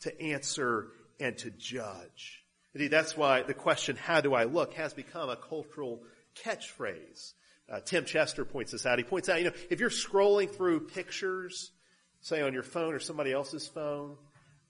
to 0.00 0.20
answer 0.20 0.88
and 1.20 1.36
to 1.38 1.50
judge. 1.50 2.42
Indeed, 2.74 2.90
that's 2.90 3.16
why 3.16 3.42
the 3.42 3.54
question, 3.54 3.96
how 3.96 4.20
do 4.20 4.34
I 4.34 4.44
look, 4.44 4.74
has 4.74 4.92
become 4.92 5.30
a 5.30 5.36
cultural 5.36 6.02
catchphrase. 6.44 7.32
Uh, 7.70 7.80
Tim 7.80 8.04
Chester 8.04 8.44
points 8.44 8.72
this 8.72 8.86
out. 8.86 8.98
He 8.98 9.04
points 9.04 9.28
out, 9.28 9.38
you 9.38 9.46
know, 9.46 9.56
if 9.70 9.80
you're 9.80 9.90
scrolling 9.90 10.50
through 10.50 10.86
pictures, 10.86 11.72
say 12.20 12.40
on 12.40 12.52
your 12.52 12.62
phone 12.62 12.94
or 12.94 13.00
somebody 13.00 13.32
else's 13.32 13.66
phone, 13.66 14.16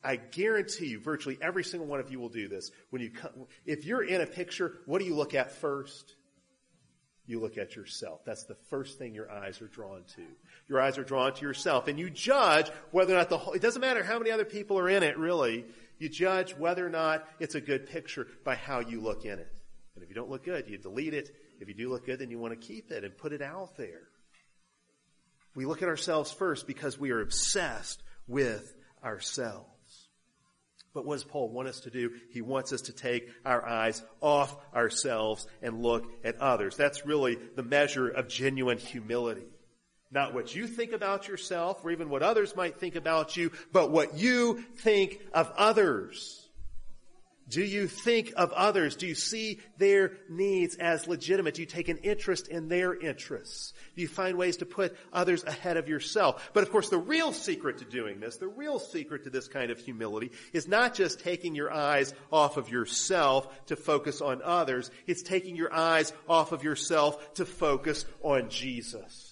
I 0.03 0.17
guarantee 0.17 0.87
you, 0.87 1.01
virtually 1.01 1.37
every 1.43 1.65
single 1.65 1.89
one 1.89 2.01
of 2.01 2.11
you 2.11 2.21
will 2.21 2.29
do 2.29 2.49
this. 2.49 2.71
When 2.91 3.03
you 3.03 3.11
come, 3.11 3.33
if 3.65 3.85
you're 3.85 4.05
in 4.05 4.21
a 4.21 4.27
picture, 4.27 4.79
what 4.87 5.01
do 5.01 5.05
you 5.05 5.15
look 5.15 5.35
at 5.35 5.53
first? 5.53 6.15
You 7.27 7.41
look 7.41 7.59
at 7.59 7.75
yourself. 7.75 8.25
That's 8.25 8.45
the 8.45 8.55
first 8.71 8.99
thing 8.99 9.13
your 9.13 9.31
eyes 9.31 9.61
are 9.61 9.67
drawn 9.67 10.05
to. 10.15 10.23
Your 10.69 10.81
eyes 10.81 10.97
are 10.97 11.03
drawn 11.03 11.35
to 11.35 11.43
yourself, 11.43 11.89
and 11.89 11.99
you 11.99 12.09
judge 12.09 12.71
whether 12.93 13.15
or 13.15 13.17
not 13.19 13.31
the 13.31 13.39
whole. 13.39 13.55
It 13.55 13.63
doesn't 13.63 13.81
matter 13.81 14.05
how 14.05 14.19
many 14.19 14.31
other 14.31 14.45
people 14.45 14.79
are 14.79 14.89
in 14.89 15.03
it, 15.03 15.19
really. 15.19 15.65
You 15.99 16.09
judge 16.09 16.57
whether 16.57 16.87
or 16.87 16.91
not 16.91 17.27
it's 17.41 17.57
a 17.57 17.61
good 17.61 17.87
picture 17.87 18.29
by 18.45 18.55
how 18.55 18.79
you 18.79 19.01
look 19.01 19.25
in 19.25 19.41
it. 19.41 19.56
And 19.97 20.03
if 20.05 20.11
you 20.11 20.15
don't 20.15 20.31
look 20.31 20.45
good, 20.45 20.69
you 20.69 20.79
delete 20.79 21.15
it. 21.15 21.35
If 21.59 21.69
you 21.69 21.75
do 21.75 21.89
look 21.89 22.07
good, 22.07 22.19
then 22.19 22.31
you 22.31 22.39
want 22.39 22.59
to 22.59 22.67
keep 22.67 22.93
it 22.93 23.03
and 23.03 23.17
put 23.17 23.33
it 23.33 23.43
out 23.43 23.77
there. 23.77 24.03
We 25.55 25.65
look 25.65 25.83
at 25.83 25.89
ourselves 25.89 26.31
first 26.31 26.67
because 26.67 27.01
we 27.01 27.11
are 27.11 27.23
obsessed 27.23 28.03
with 28.29 28.77
ourselves. 29.03 29.67
But 30.93 31.07
what 31.07 31.15
does 31.15 31.25
Paul 31.25 31.51
want 31.51 31.69
us 31.69 31.81
to 31.81 31.91
do? 31.91 32.11
He 32.31 32.43
wants 32.43 32.73
us 32.73 32.83
to 32.83 32.93
take 32.93 33.29
our 33.45 33.67
eyes 33.67 34.03
off 34.21 34.57
ourselves 34.75 35.47
and 35.63 35.83
look 35.83 36.07
at 36.25 36.39
others. 36.41 36.77
That's 36.77 37.05
really 37.05 37.39
the 37.55 37.63
measure 37.63 38.09
of 38.09 38.29
genuine 38.29 38.79
humility. 38.79 39.47
Not 40.11 40.35
what 40.35 40.55
you 40.55 40.67
think 40.67 40.93
about 40.93 41.29
yourself 41.29 41.85
or 41.85 41.91
even 41.91 42.09
what 42.09 42.23
others 42.23 42.55
might 42.55 42.79
think 42.79 42.95
about 42.95 43.37
you, 43.37 43.51
but 43.73 43.91
what 43.91 44.17
you 44.17 44.63
think 44.79 45.21
of 45.35 45.53
others. 45.57 46.46
Do 47.49 47.63
you 47.63 47.87
think 47.87 48.33
of 48.37 48.51
others? 48.53 48.97
Do 48.97 49.07
you 49.07 49.15
see 49.15 49.61
their 49.79 50.15
needs 50.29 50.75
as 50.77 51.07
legitimate? 51.07 51.55
Do 51.55 51.63
you 51.63 51.67
take 51.67 51.89
an 51.89 51.99
interest 51.99 52.49
in 52.49 52.67
their 52.67 52.93
interests? 52.93 53.73
Do 53.95 54.03
you 54.03 54.09
find 54.09 54.37
ways 54.37 54.57
to 54.59 54.67
put 54.67 54.97
others 55.13 55.45
ahead 55.45 55.77
of 55.77 55.89
yourself? 55.89 56.51
But 56.53 56.65
of 56.65 56.73
course, 56.73 56.89
the 56.89 56.99
real 56.99 57.33
secret 57.33 57.79
to 57.79 57.85
doing 57.85 58.19
this, 58.19 58.39
the 58.39 58.49
real 58.49 58.81
secret 58.81 59.25
to 59.25 59.31
this 59.31 59.47
kind 59.47 59.71
of 59.71 59.79
humility 59.79 60.33
is 60.53 60.67
not 60.67 60.95
just 60.95 61.21
taking 61.21 61.55
your 61.55 61.73
eyes 61.73 62.15
off 62.33 62.57
of 62.57 62.69
yourself 62.69 63.49
to 63.67 63.77
focus 63.77 64.21
on 64.21 64.43
others. 64.43 64.91
It's 65.07 65.23
taking 65.23 65.55
your 65.55 65.73
eyes 65.73 66.13
off 66.29 66.51
of 66.51 66.65
yourself 66.65 67.35
to 67.35 67.47
focus 67.47 68.07
on 68.23 68.51
Jesus 68.51 69.26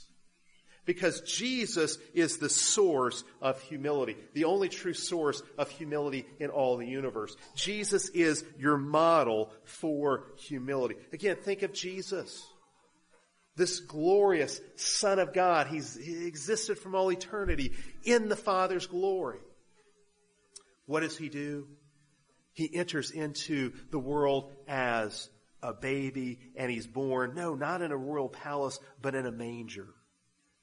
because 0.85 1.21
Jesus 1.23 1.99
is 2.13 2.39
the 2.39 2.49
source 2.49 3.25
of 3.41 3.61
humility, 3.63 4.17
the 4.35 4.45
only 4.45 4.69
true 4.69 4.95
source 4.95 5.43
of 5.57 5.71
humility 5.71 6.27
in 6.39 6.51
all 6.51 6.77
the 6.77 6.87
universe. 6.87 7.37
Jesus 7.55 8.09
is 8.11 8.45
your 8.59 8.77
model 8.77 9.51
for 9.65 10.25
humility. 10.39 10.97
Again, 11.13 11.37
think 11.37 11.63
of 11.63 11.73
Jesus. 11.73 12.45
This 13.57 13.81
glorious 13.81 14.61
Son 14.77 15.19
of 15.19 15.33
God. 15.33 15.69
He's, 15.69 15.95
he 15.95 16.27
existed 16.27 16.79
from 16.79 16.95
all 16.95 17.11
eternity 17.13 17.73
in 18.03 18.29
the 18.29 18.37
Father's 18.37 18.87
glory. 18.87 19.39
What 20.87 21.01
does 21.01 21.17
he 21.17 21.29
do? 21.29 21.69
He 22.53 22.75
enters 22.75 23.11
into 23.11 23.73
the 23.91 23.99
world 23.99 24.53
as 24.69 25.29
a 25.63 25.73
baby 25.73 26.41
and 26.57 26.71
he's 26.71 26.87
born, 26.87 27.35
no, 27.35 27.55
not 27.55 27.81
in 27.81 27.91
a 27.91 27.97
royal 27.97 28.29
palace, 28.29 28.79
but 29.01 29.15
in 29.15 29.25
a 29.25 29.33
manger. 29.33 29.89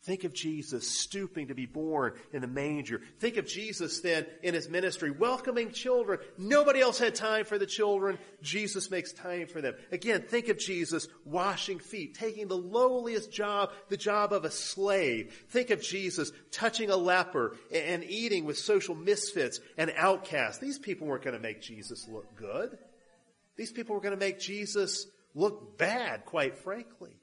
Think 0.03 0.23
of 0.23 0.33
Jesus 0.33 0.89
stooping 0.89 1.49
to 1.49 1.53
be 1.53 1.67
born 1.67 2.13
in 2.33 2.41
the 2.41 2.47
manger. 2.47 3.01
Think 3.19 3.37
of 3.37 3.45
Jesus 3.45 4.01
then 4.01 4.25
in 4.41 4.55
his 4.55 4.67
ministry, 4.67 5.11
welcoming 5.11 5.71
children. 5.71 6.17
Nobody 6.39 6.82
else 6.82 6.97
had 6.97 7.13
time 7.13 7.45
for 7.45 7.59
the 7.59 7.67
children. 7.67 8.17
Jesus 8.41 8.89
makes 8.89 9.13
time 9.13 9.45
for 9.45 9.61
them. 9.61 9.76
Again, 9.91 10.23
think 10.23 10.47
of 10.47 10.57
Jesus 10.57 11.07
washing 11.23 11.78
feet, 11.78 12.15
taking 12.15 12.47
the 12.47 12.57
lowliest 12.57 13.32
job, 13.32 13.69
the 13.89 13.97
job 13.97 14.34
of 14.34 14.43
a 14.43 14.49
slave. 14.49 15.45
Think 15.49 15.69
of 15.69 15.84
Jesus 15.84 16.32
touching 16.49 16.89
a 16.89 16.97
leper 16.97 17.55
and 17.71 18.03
eating 18.03 18.45
with 18.45 18.57
social 18.57 18.95
misfits 18.95 19.59
and 19.78 19.93
outcasts. 19.95 20.57
These 20.57 20.80
people 20.80 21.05
weren't 21.05 21.23
going 21.23 21.38
to 21.38 21.43
make 21.43 21.61
Jesus 21.61 22.07
look 22.07 22.36
good. 22.36 22.76
These 23.55 23.71
people 23.71 23.93
were 23.93 24.01
going 24.01 24.17
to 24.17 24.26
make 24.26 24.39
Jesus 24.39 25.05
look 25.36 25.78
bad, 25.78 26.26
quite 26.26 26.57
frankly. 26.57 27.15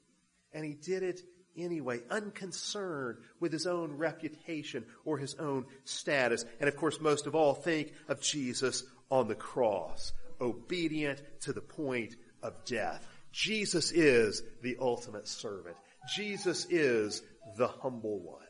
And 0.53 0.65
he 0.65 0.75
did 0.75 1.03
it 1.03 1.23
anyway, 1.59 2.01
unconcerned 2.11 3.19
with 3.41 3.53
his 3.53 3.67
own 3.67 3.97
reputation 3.97 4.85
or 5.05 5.19
his 5.19 5.35
own 5.35 5.67
status. 5.85 6.45
And 6.61 6.69
of 6.69 6.77
course, 6.77 7.01
most 7.01 7.27
of 7.27 7.35
all, 7.35 7.55
think 7.55 7.93
of 8.09 8.21
Jesus 8.21 8.85
on 9.11 9.29
the 9.29 9.35
cross, 9.35 10.13
obedient 10.41 11.23
to 11.41 11.53
the 11.53 11.61
point 11.61 12.17
of 12.43 12.65
death. 12.65 13.07
Jesus 13.33 13.93
is 13.93 14.43
the 14.63 14.77
ultimate 14.81 15.29
servant. 15.29 15.77
Jesus 16.15 16.67
is 16.71 17.23
the 17.57 17.69
humble 17.69 18.19
one. 18.21 18.43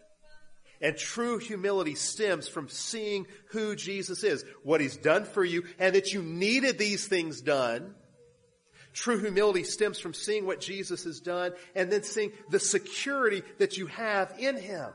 And 0.81 0.97
true 0.97 1.39
humility 1.39 1.97
stems 1.97 2.47
from 2.47 2.69
seeing 2.69 3.27
who 3.51 3.75
Jesus 3.75 4.23
is, 4.23 4.45
what 4.63 4.81
he's 4.81 4.97
done 4.97 5.25
for 5.25 5.45
you, 5.45 5.65
and 5.79 5.95
that 5.95 6.13
you 6.13 6.23
needed 6.23 6.79
these 6.79 7.07
things 7.07 7.41
done. 7.41 7.95
True 8.93 9.19
humility 9.19 9.65
stems 9.65 9.99
from 9.99 10.15
seeing 10.15 10.47
what 10.47 10.61
Jesus 10.61 11.05
has 11.05 11.21
done 11.21 11.53
and 11.75 11.91
then 11.91 12.03
seeing 12.03 12.33
the 12.51 12.61
security 12.61 13.43
that 13.59 13.77
you 13.77 13.87
have 13.87 14.35
in 14.39 14.57
him. 14.57 14.91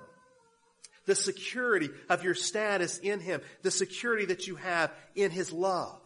The 1.06 1.16
security 1.16 1.90
of 2.10 2.24
your 2.24 2.36
status 2.36 2.98
in 2.98 3.20
him. 3.20 3.42
The 3.62 3.72
security 3.72 4.26
that 4.26 4.48
you 4.48 4.56
have 4.56 4.92
in 5.16 5.32
his 5.32 5.52
love. 5.52 6.00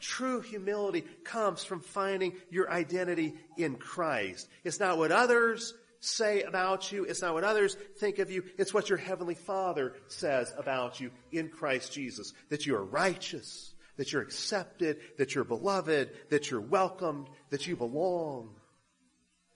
True 0.00 0.40
humility 0.40 1.02
comes 1.24 1.62
from 1.62 1.80
finding 1.80 2.32
your 2.48 2.70
identity 2.70 3.34
in 3.56 3.76
Christ. 3.76 4.48
It's 4.64 4.80
not 4.80 4.96
what 4.96 5.12
others 5.12 5.74
say 6.00 6.42
about 6.42 6.90
you. 6.90 7.04
It's 7.04 7.20
not 7.20 7.34
what 7.34 7.44
others 7.44 7.76
think 7.98 8.18
of 8.18 8.30
you. 8.30 8.44
It's 8.56 8.72
what 8.72 8.88
your 8.88 8.98
heavenly 8.98 9.34
Father 9.34 9.94
says 10.08 10.52
about 10.56 11.00
you 11.00 11.10
in 11.30 11.50
Christ 11.50 11.92
Jesus. 11.92 12.32
That 12.48 12.66
you 12.66 12.76
are 12.76 12.84
righteous, 12.84 13.74
that 14.00 14.14
you're 14.14 14.22
accepted, 14.22 14.96
that 15.18 15.34
you're 15.34 15.44
beloved, 15.44 16.08
that 16.30 16.50
you're 16.50 16.58
welcomed, 16.58 17.28
that 17.50 17.66
you 17.66 17.76
belong. 17.76 18.48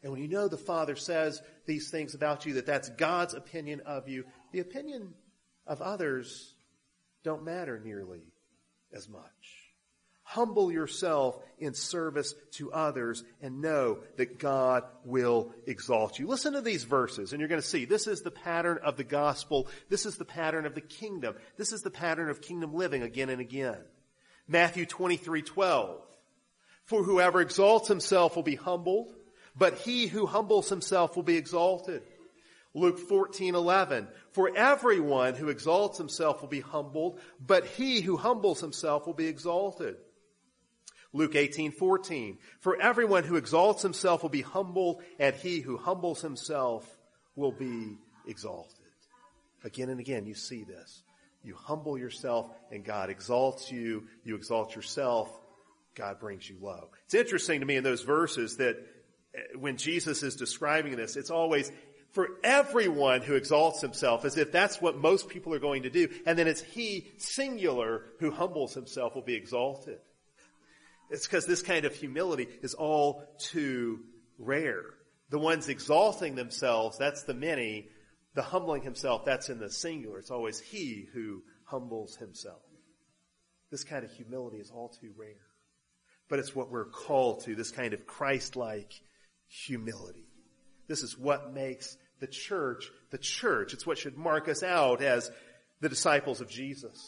And 0.02 0.12
when 0.12 0.20
you 0.20 0.28
know 0.28 0.48
the 0.48 0.58
Father 0.58 0.96
says 0.96 1.40
these 1.64 1.88
things 1.88 2.14
about 2.14 2.44
you, 2.44 2.52
that 2.54 2.66
that's 2.66 2.90
God's 2.90 3.32
opinion 3.32 3.80
of 3.86 4.06
you, 4.06 4.26
the 4.52 4.60
opinion 4.60 5.14
of 5.66 5.80
others 5.80 6.52
don't 7.22 7.42
matter 7.42 7.80
nearly 7.82 8.20
as 8.92 9.08
much. 9.08 9.22
Humble 10.24 10.70
yourself 10.70 11.38
in 11.58 11.72
service 11.72 12.34
to 12.56 12.70
others 12.70 13.24
and 13.40 13.62
know 13.62 14.00
that 14.18 14.38
God 14.38 14.84
will 15.06 15.54
exalt 15.66 16.18
you. 16.18 16.26
Listen 16.26 16.52
to 16.52 16.60
these 16.60 16.84
verses 16.84 17.32
and 17.32 17.40
you're 17.40 17.48
going 17.48 17.62
to 17.62 17.66
see 17.66 17.86
this 17.86 18.06
is 18.06 18.20
the 18.20 18.30
pattern 18.30 18.78
of 18.84 18.98
the 18.98 19.04
gospel. 19.04 19.68
This 19.88 20.04
is 20.04 20.18
the 20.18 20.26
pattern 20.26 20.66
of 20.66 20.74
the 20.74 20.82
kingdom. 20.82 21.34
This 21.56 21.72
is 21.72 21.80
the 21.80 21.90
pattern 21.90 22.28
of 22.28 22.42
kingdom 22.42 22.74
living 22.74 23.02
again 23.02 23.30
and 23.30 23.40
again. 23.40 23.78
Matthew 24.46 24.86
23, 24.86 25.42
12. 25.42 26.00
For 26.84 27.02
whoever 27.02 27.40
exalts 27.40 27.88
himself 27.88 28.36
will 28.36 28.42
be 28.42 28.56
humbled, 28.56 29.14
but 29.56 29.78
he 29.78 30.06
who 30.06 30.26
humbles 30.26 30.68
himself 30.68 31.16
will 31.16 31.22
be 31.22 31.36
exalted. 31.36 32.02
Luke 32.74 32.98
14, 32.98 33.54
11. 33.54 34.08
For 34.32 34.54
everyone 34.54 35.34
who 35.34 35.48
exalts 35.48 35.96
himself 35.96 36.40
will 36.40 36.48
be 36.48 36.60
humbled, 36.60 37.20
but 37.44 37.66
he 37.66 38.00
who 38.00 38.16
humbles 38.16 38.60
himself 38.60 39.06
will 39.06 39.14
be 39.14 39.28
exalted. 39.28 39.96
Luke 41.12 41.36
18, 41.36 41.70
14. 41.70 42.38
For 42.58 42.78
everyone 42.80 43.22
who 43.22 43.36
exalts 43.36 43.82
himself 43.82 44.22
will 44.22 44.30
be 44.30 44.42
humbled, 44.42 45.02
and 45.20 45.34
he 45.36 45.60
who 45.60 45.76
humbles 45.76 46.20
himself 46.20 46.84
will 47.36 47.52
be 47.52 47.96
exalted. 48.26 48.74
Again 49.62 49.88
and 49.88 50.00
again, 50.00 50.26
you 50.26 50.34
see 50.34 50.64
this. 50.64 51.04
You 51.44 51.54
humble 51.54 51.98
yourself, 51.98 52.50
and 52.72 52.84
God 52.84 53.10
exalts 53.10 53.70
you. 53.70 54.04
You 54.24 54.34
exalt 54.34 54.74
yourself, 54.74 55.30
God 55.94 56.18
brings 56.18 56.48
you 56.48 56.56
low. 56.60 56.88
It's 57.04 57.14
interesting 57.14 57.60
to 57.60 57.66
me 57.66 57.76
in 57.76 57.84
those 57.84 58.02
verses 58.02 58.56
that 58.56 58.76
eh, 59.34 59.40
when 59.58 59.76
Jesus 59.76 60.22
is 60.22 60.36
describing 60.36 60.96
this, 60.96 61.16
it's 61.16 61.30
always 61.30 61.70
for 62.12 62.30
everyone 62.42 63.22
who 63.22 63.34
exalts 63.34 63.80
himself 63.80 64.24
as 64.24 64.36
if 64.36 64.52
that's 64.52 64.80
what 64.80 64.96
most 64.96 65.28
people 65.28 65.52
are 65.52 65.58
going 65.58 65.82
to 65.82 65.90
do. 65.90 66.08
And 66.26 66.38
then 66.38 66.46
it's 66.46 66.62
he, 66.62 67.08
singular, 67.18 68.04
who 68.20 68.30
humbles 68.30 68.72
himself 68.72 69.14
will 69.14 69.22
be 69.22 69.34
exalted. 69.34 69.98
It's 71.10 71.26
because 71.26 71.46
this 71.46 71.62
kind 71.62 71.84
of 71.84 71.94
humility 71.94 72.48
is 72.62 72.74
all 72.74 73.24
too 73.38 74.00
rare. 74.38 74.84
The 75.30 75.38
ones 75.38 75.68
exalting 75.68 76.36
themselves, 76.36 76.96
that's 76.96 77.24
the 77.24 77.34
many. 77.34 77.88
The 78.34 78.42
humbling 78.42 78.82
himself, 78.82 79.24
that's 79.24 79.48
in 79.48 79.58
the 79.58 79.70
singular. 79.70 80.18
It's 80.18 80.30
always 80.30 80.58
he 80.58 81.08
who 81.12 81.42
humbles 81.64 82.16
himself. 82.16 82.62
This 83.70 83.84
kind 83.84 84.04
of 84.04 84.10
humility 84.10 84.58
is 84.58 84.70
all 84.70 84.88
too 84.88 85.12
rare. 85.16 85.34
But 86.28 86.38
it's 86.38 86.54
what 86.54 86.70
we're 86.70 86.86
called 86.86 87.44
to, 87.44 87.54
this 87.54 87.70
kind 87.70 87.94
of 87.94 88.06
Christ-like 88.06 88.92
humility. 89.46 90.26
This 90.88 91.02
is 91.02 91.18
what 91.18 91.54
makes 91.54 91.96
the 92.20 92.26
church 92.26 92.90
the 93.10 93.18
church. 93.18 93.72
It's 93.72 93.86
what 93.86 93.98
should 93.98 94.18
mark 94.18 94.48
us 94.48 94.64
out 94.64 95.00
as 95.00 95.30
the 95.80 95.88
disciples 95.88 96.40
of 96.40 96.48
Jesus. 96.48 96.98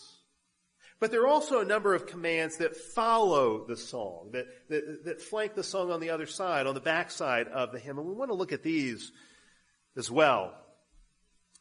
But 1.01 1.11
there 1.11 1.22
are 1.22 1.29
also 1.29 1.61
a 1.61 1.64
number 1.64 1.95
of 1.95 2.07
commands 2.07 2.59
that 2.59 2.77
follow 2.77 3.66
the 3.66 3.77
song, 3.77 4.31
that, 4.33 4.47
that, 4.68 5.05
that 5.05 5.20
flank 5.20 5.55
the 5.55 5.64
song 5.64 5.91
on 5.91 6.01
the 6.01 6.11
other 6.11 6.27
side, 6.27 6.66
on 6.66 6.74
the 6.74 6.81
backside 6.81 7.49
of 7.49 7.72
the 7.72 7.79
hymn. 7.79 7.99
And 7.99 8.07
we 8.07 8.14
want 8.14 8.31
to 8.31 8.37
look 8.37 8.53
at 8.53 8.62
these 8.62 9.11
as 9.97 10.11
well. 10.11 10.55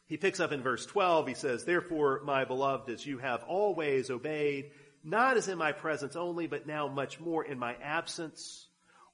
He 0.08 0.16
picks 0.16 0.38
up 0.38 0.52
in 0.52 0.62
verse 0.62 0.86
12, 0.86 1.28
he 1.28 1.34
says, 1.34 1.64
Therefore, 1.64 2.20
my 2.24 2.44
beloved, 2.44 2.88
as 2.90 3.04
you 3.04 3.18
have 3.18 3.42
always 3.42 4.08
obeyed, 4.08 4.70
not 5.02 5.36
as 5.36 5.48
in 5.48 5.58
my 5.58 5.72
presence 5.72 6.14
only, 6.14 6.46
but 6.46 6.66
now 6.66 6.86
much 6.86 7.18
more 7.18 7.44
in 7.44 7.58
my 7.58 7.74
absence, 7.82 8.66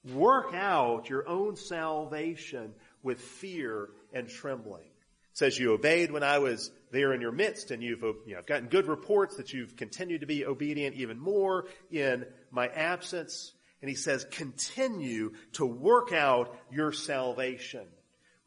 work 0.05 0.55
out 0.55 1.09
your 1.09 1.26
own 1.28 1.57
salvation 1.57 2.74
with 3.03 3.20
fear 3.20 3.88
and 4.12 4.28
trembling. 4.28 4.84
It 4.84 5.38
says 5.38 5.59
you 5.59 5.72
obeyed 5.72 6.11
when 6.11 6.22
I 6.22 6.40
was 6.40 6.70
there 6.90 7.14
in 7.14 7.22
your 7.22 7.32
midst 7.32 7.70
and 7.70 7.82
you've, 7.82 8.03
you 8.03 8.32
know, 8.32 8.38
I've 8.38 8.47
gotten 8.47 8.68
good 8.68 8.86
reports 8.86 9.36
that 9.36 9.53
you've 9.53 9.76
continued 9.76 10.20
to 10.20 10.26
be 10.26 10.45
obedient 10.45 10.97
even 10.97 11.18
more 11.18 11.68
in 11.90 12.26
my 12.51 12.68
absence. 12.68 13.53
And 13.80 13.88
he 13.88 13.97
says, 13.97 14.26
continue 14.30 15.32
to 15.53 15.64
work 15.64 16.12
out 16.12 16.55
your 16.70 16.93
salvation 16.93 17.86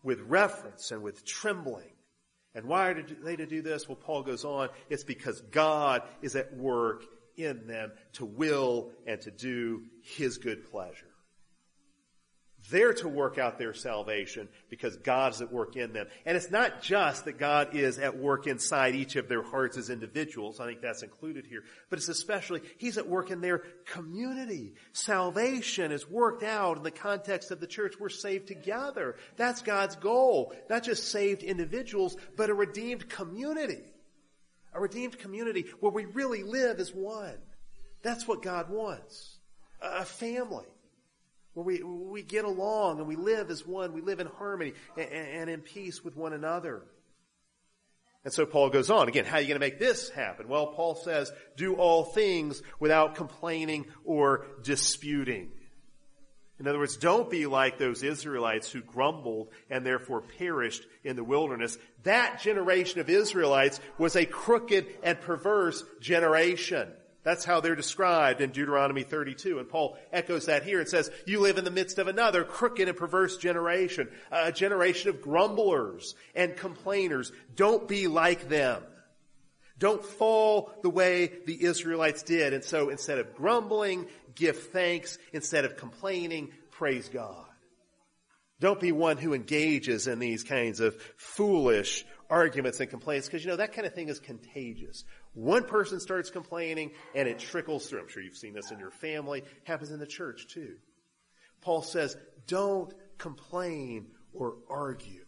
with 0.04 0.22
reverence 0.22 0.92
and 0.92 1.02
with 1.02 1.26
trembling. 1.26 1.95
And 2.56 2.66
why 2.66 2.88
are 2.88 3.04
they 3.24 3.36
to 3.36 3.46
do 3.46 3.62
this? 3.62 3.88
Well, 3.88 3.98
Paul 3.98 4.24
goes 4.24 4.46
on, 4.46 4.70
it's 4.90 5.04
because 5.04 5.42
God 5.42 6.04
is 6.22 6.36
at 6.36 6.56
work 6.56 7.04
in 7.36 7.68
them 7.68 7.92
to 8.14 8.26
will 8.26 8.92
and 9.06 9.20
to 9.22 9.32
do 9.32 9.84
his 10.02 10.38
good 10.38 10.72
pleasure. 10.72 11.15
They're 12.72 12.94
to 12.96 13.08
work 13.08 13.38
out 13.38 13.60
their 13.60 13.74
salvation 13.74 14.48
because 14.70 14.96
God's 14.98 15.42
at 15.42 15.52
work 15.52 15.76
in 15.76 15.94
them. 15.94 16.08
And 16.26 16.36
it's 16.36 16.50
not 16.50 16.82
just 16.82 17.26
that 17.26 17.38
God 17.38 17.76
is 17.76 18.00
at 18.00 18.18
work 18.18 18.48
inside 18.48 18.96
each 18.96 19.16
of 19.18 19.28
their 19.28 19.44
hearts 19.44 19.78
as 19.78 19.90
individuals. 19.90 20.60
I 20.60 20.66
think 20.66 20.82
that's 20.82 21.04
included 21.04 21.46
here. 21.46 21.64
But 21.90 22.00
it's 22.00 22.10
especially, 22.10 22.62
He's 22.78 22.98
at 22.98 23.08
work 23.08 23.30
in 23.30 23.42
their 23.42 23.60
community. 23.86 24.74
Salvation 24.94 25.92
is 25.92 26.10
worked 26.10 26.44
out 26.44 26.78
in 26.78 26.84
the 26.84 26.92
context 26.92 27.52
of 27.52 27.60
the 27.60 27.68
church. 27.68 27.96
We're 28.00 28.10
saved 28.10 28.48
together. 28.48 29.16
That's 29.38 29.62
God's 29.62 29.96
goal. 29.96 30.54
Not 30.70 30.84
just 30.84 31.10
saved 31.10 31.44
individuals, 31.44 32.18
but 32.36 32.50
a 32.50 32.54
redeemed 32.54 33.10
community. 33.10 33.84
A 34.74 34.82
redeemed 34.82 35.20
community 35.20 35.66
where 35.80 35.92
we 35.92 36.06
really 36.06 36.44
live 36.44 36.80
as 36.80 36.94
one. 36.94 37.38
That's 38.02 38.28
what 38.28 38.42
God 38.42 38.70
wants. 38.70 39.38
A 39.82 40.06
family 40.06 40.66
where 41.56 41.64
we, 41.64 41.82
we 41.82 42.22
get 42.22 42.46
along 42.46 43.00
and 43.00 43.08
we 43.08 43.16
live 43.16 43.50
as 43.50 43.66
one, 43.66 43.94
we 43.94 44.02
live 44.02 44.20
in 44.20 44.28
harmony 44.28 44.74
and, 44.98 45.10
and 45.10 45.50
in 45.50 45.62
peace 45.62 46.04
with 46.04 46.16
one 46.16 46.34
another. 46.34 46.84
And 48.24 48.34
so 48.34 48.46
Paul 48.46 48.70
goes 48.70 48.90
on. 48.90 49.08
Again, 49.08 49.26
how 49.26 49.38
are 49.38 49.42
you 49.42 49.48
going 49.48 49.60
to 49.60 49.66
make 49.66 49.80
this 49.80 50.10
happen? 50.10 50.48
Well, 50.48 50.68
Paul 50.68 50.96
says, 50.96 51.32
do 51.56 51.76
all 51.76 52.04
things 52.04 52.62
without 52.80 53.16
complaining 53.16 53.86
or 54.04 54.46
disputing. 54.64 55.52
In 56.60 56.68
other 56.68 56.80
words, 56.80 56.98
don't 56.98 57.30
be 57.30 57.46
like 57.46 57.78
those 57.78 58.02
Israelites 58.02 58.70
who 58.70 58.82
grumbled 58.82 59.50
and 59.70 59.86
therefore 59.86 60.22
perished 60.22 60.84
in 61.04 61.16
the 61.16 61.24
wilderness. 61.24 61.78
That 62.04 62.42
generation 62.42 63.00
of 63.00 63.10
Israelites 63.10 63.80
was 63.98 64.16
a 64.16 64.26
crooked 64.26 64.88
and 65.04 65.20
perverse 65.22 65.84
generation. 66.02 66.92
That's 67.26 67.44
how 67.44 67.60
they're 67.60 67.76
described 67.76 68.40
in 68.40 68.52
Deuteronomy 68.52 69.02
32. 69.02 69.58
And 69.58 69.68
Paul 69.68 69.98
echoes 70.14 70.46
that 70.46 70.64
here 70.64 70.80
and 70.80 70.88
says, 70.88 71.10
you 71.26 71.40
live 71.40 71.58
in 71.58 71.66
the 71.66 71.72
midst 71.72 71.98
of 71.98 72.08
another 72.08 72.44
crooked 72.44 72.88
and 72.88 72.96
perverse 72.96 73.38
generation, 73.38 74.10
a 74.32 74.52
generation 74.52 75.10
of 75.10 75.24
grumblers 75.24 76.14
and 76.36 76.56
complainers. 76.56 77.32
Don't 77.56 77.88
be 77.88 78.08
like 78.08 78.48
them. 78.48 78.84
Don't 79.80 80.06
fall 80.06 80.72
the 80.84 80.90
way 80.92 81.32
the 81.48 81.64
Israelites 81.64 82.22
did. 82.22 82.54
And 82.54 82.64
so 82.64 82.90
instead 82.90 83.18
of 83.18 83.36
grumbling, 83.36 84.06
give 84.36 84.60
thanks. 84.60 85.18
Instead 85.34 85.66
of 85.66 85.78
complaining, 85.78 86.52
praise 86.70 87.10
God. 87.10 87.44
Don't 88.60 88.80
be 88.80 88.92
one 88.92 89.18
who 89.18 89.34
engages 89.34 90.08
in 90.08 90.20
these 90.20 90.44
kinds 90.44 90.80
of 90.80 90.96
foolish 91.18 92.06
arguments 92.30 92.80
and 92.80 92.90
complaints 92.90 93.28
because 93.28 93.44
you 93.44 93.50
know 93.52 93.58
that 93.58 93.74
kind 93.74 93.86
of 93.86 93.94
thing 93.94 94.10
is 94.10 94.20
contagious. 94.20 95.04
One 95.34 95.64
person 95.64 96.00
starts 96.00 96.30
complaining 96.30 96.92
and 97.14 97.28
it 97.28 97.40
trickles 97.40 97.88
through. 97.88 98.02
I'm 98.02 98.08
sure 98.08 98.24
you've 98.24 98.38
seen 98.38 98.54
this 98.54 98.72
in 98.72 98.80
your 98.80 98.92
family. 98.92 99.44
happens 99.64 99.92
in 99.92 100.00
the 100.00 100.08
church 100.08 100.48
too. 100.48 100.76
Paul 101.62 101.82
says, 101.82 102.16
don't 102.48 102.94
complain 103.18 104.08
or 104.34 104.56
argue. 104.70 105.26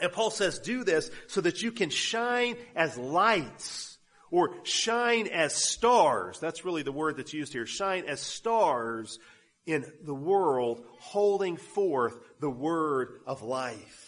And 0.00 0.12
Paul 0.12 0.30
says, 0.30 0.58
do 0.58 0.84
this 0.84 1.10
so 1.26 1.40
that 1.40 1.62
you 1.62 1.72
can 1.72 1.90
shine 1.90 2.56
as 2.76 2.96
lights 2.96 3.98
or 4.30 4.54
shine 4.62 5.26
as 5.26 5.54
stars. 5.54 6.38
That's 6.38 6.64
really 6.64 6.82
the 6.82 6.92
word 6.92 7.16
that's 7.16 7.32
used 7.34 7.52
here. 7.52 7.66
Shine 7.66 8.04
as 8.06 8.20
stars 8.20 9.18
in 9.66 9.84
the 10.04 10.14
world 10.14 10.84
holding 10.98 11.56
forth 11.56 12.16
the 12.40 12.50
word 12.50 13.20
of 13.26 13.42
life. 13.42 14.07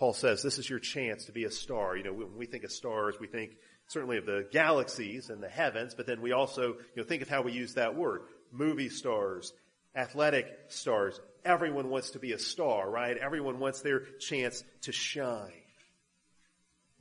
Paul 0.00 0.14
says 0.14 0.42
this 0.42 0.58
is 0.58 0.68
your 0.68 0.78
chance 0.78 1.26
to 1.26 1.32
be 1.32 1.44
a 1.44 1.50
star. 1.50 1.94
You 1.94 2.04
know, 2.04 2.14
when 2.14 2.38
we 2.38 2.46
think 2.46 2.64
of 2.64 2.72
stars, 2.72 3.16
we 3.20 3.26
think 3.26 3.50
certainly 3.86 4.16
of 4.16 4.24
the 4.24 4.48
galaxies 4.50 5.28
and 5.28 5.42
the 5.42 5.48
heavens, 5.48 5.94
but 5.94 6.06
then 6.06 6.22
we 6.22 6.32
also, 6.32 6.68
you 6.68 6.96
know, 6.96 7.02
think 7.02 7.20
of 7.20 7.28
how 7.28 7.42
we 7.42 7.52
use 7.52 7.74
that 7.74 7.94
word. 7.94 8.22
Movie 8.50 8.88
stars, 8.88 9.52
athletic 9.94 10.46
stars. 10.68 11.20
Everyone 11.44 11.90
wants 11.90 12.12
to 12.12 12.18
be 12.18 12.32
a 12.32 12.38
star, 12.38 12.88
right? 12.88 13.14
Everyone 13.18 13.58
wants 13.58 13.82
their 13.82 14.00
chance 14.18 14.64
to 14.82 14.92
shine. 14.92 15.52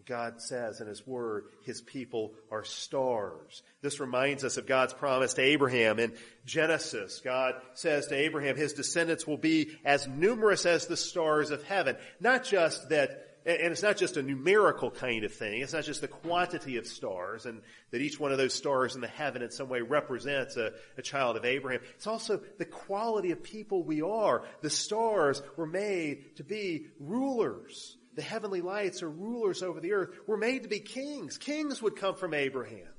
God 0.10 0.42
says 0.42 0.82
in 0.82 0.88
His 0.88 1.06
Word, 1.06 1.46
His 1.64 1.82
people 1.82 2.34
are 2.52 2.64
stars. 2.64 3.62
This 3.82 4.00
reminds 4.00 4.44
us 4.44 4.58
of 4.58 4.66
God's 4.66 4.94
promise 4.94 5.36
to 5.36 5.42
Abraham 5.42 6.00
in 6.00 6.14
Genesis. 6.46 7.22
God 7.24 7.54
says 7.76 8.08
to 8.08 8.16
Abraham, 8.16 8.58
his 8.58 8.74
descendants 8.74 9.28
will 9.28 9.38
be 9.38 9.78
as 9.86 10.08
numerous 10.08 10.66
as 10.66 10.88
the 10.88 10.98
stars 10.98 11.52
of 11.52 11.64
heaven. 11.64 11.96
Not 12.20 12.44
just 12.44 12.90
that 12.90 13.28
and 13.46 13.72
it's 13.72 13.82
not 13.82 13.96
just 13.96 14.18
a 14.18 14.22
numerical 14.22 14.92
kind 14.92 15.24
of 15.24 15.34
thing. 15.34 15.62
It's 15.62 15.74
not 15.74 15.86
just 15.86 16.02
the 16.02 16.10
quantity 16.10 16.76
of 16.76 16.86
stars 16.86 17.46
and 17.46 17.62
that 17.92 18.02
each 18.02 18.20
one 18.20 18.34
of 18.34 18.38
those 18.38 18.54
stars 18.54 18.96
in 18.96 19.02
the 19.02 19.08
heaven 19.08 19.42
in 19.42 19.50
some 19.50 19.70
way 19.70 19.82
represents 19.82 20.58
a, 20.58 20.74
a, 20.98 21.02
child 21.02 21.38
of 21.38 21.46
Abraham. 21.46 21.80
It's 21.96 22.06
also 22.06 22.42
the 22.58 22.66
quality 22.66 23.32
of 23.32 23.42
people 23.42 23.82
we 23.82 24.02
are. 24.02 24.44
The 24.62 24.70
stars 24.70 25.42
were 25.56 25.66
made 25.66 26.36
to 26.36 26.44
be 26.44 26.88
rulers 27.00 27.96
the 28.20 28.26
heavenly 28.26 28.60
lights 28.60 29.02
are 29.02 29.10
rulers 29.10 29.64
over 29.64 29.80
the 29.80 29.94
earth. 29.94 30.10
We're 30.28 30.36
made 30.36 30.64
to 30.64 30.68
be 30.68 30.82
kings. 30.82 31.38
Kings 31.38 31.82
would 31.82 31.96
come 31.96 32.16
from 32.16 32.34
Abraham. 32.34 32.90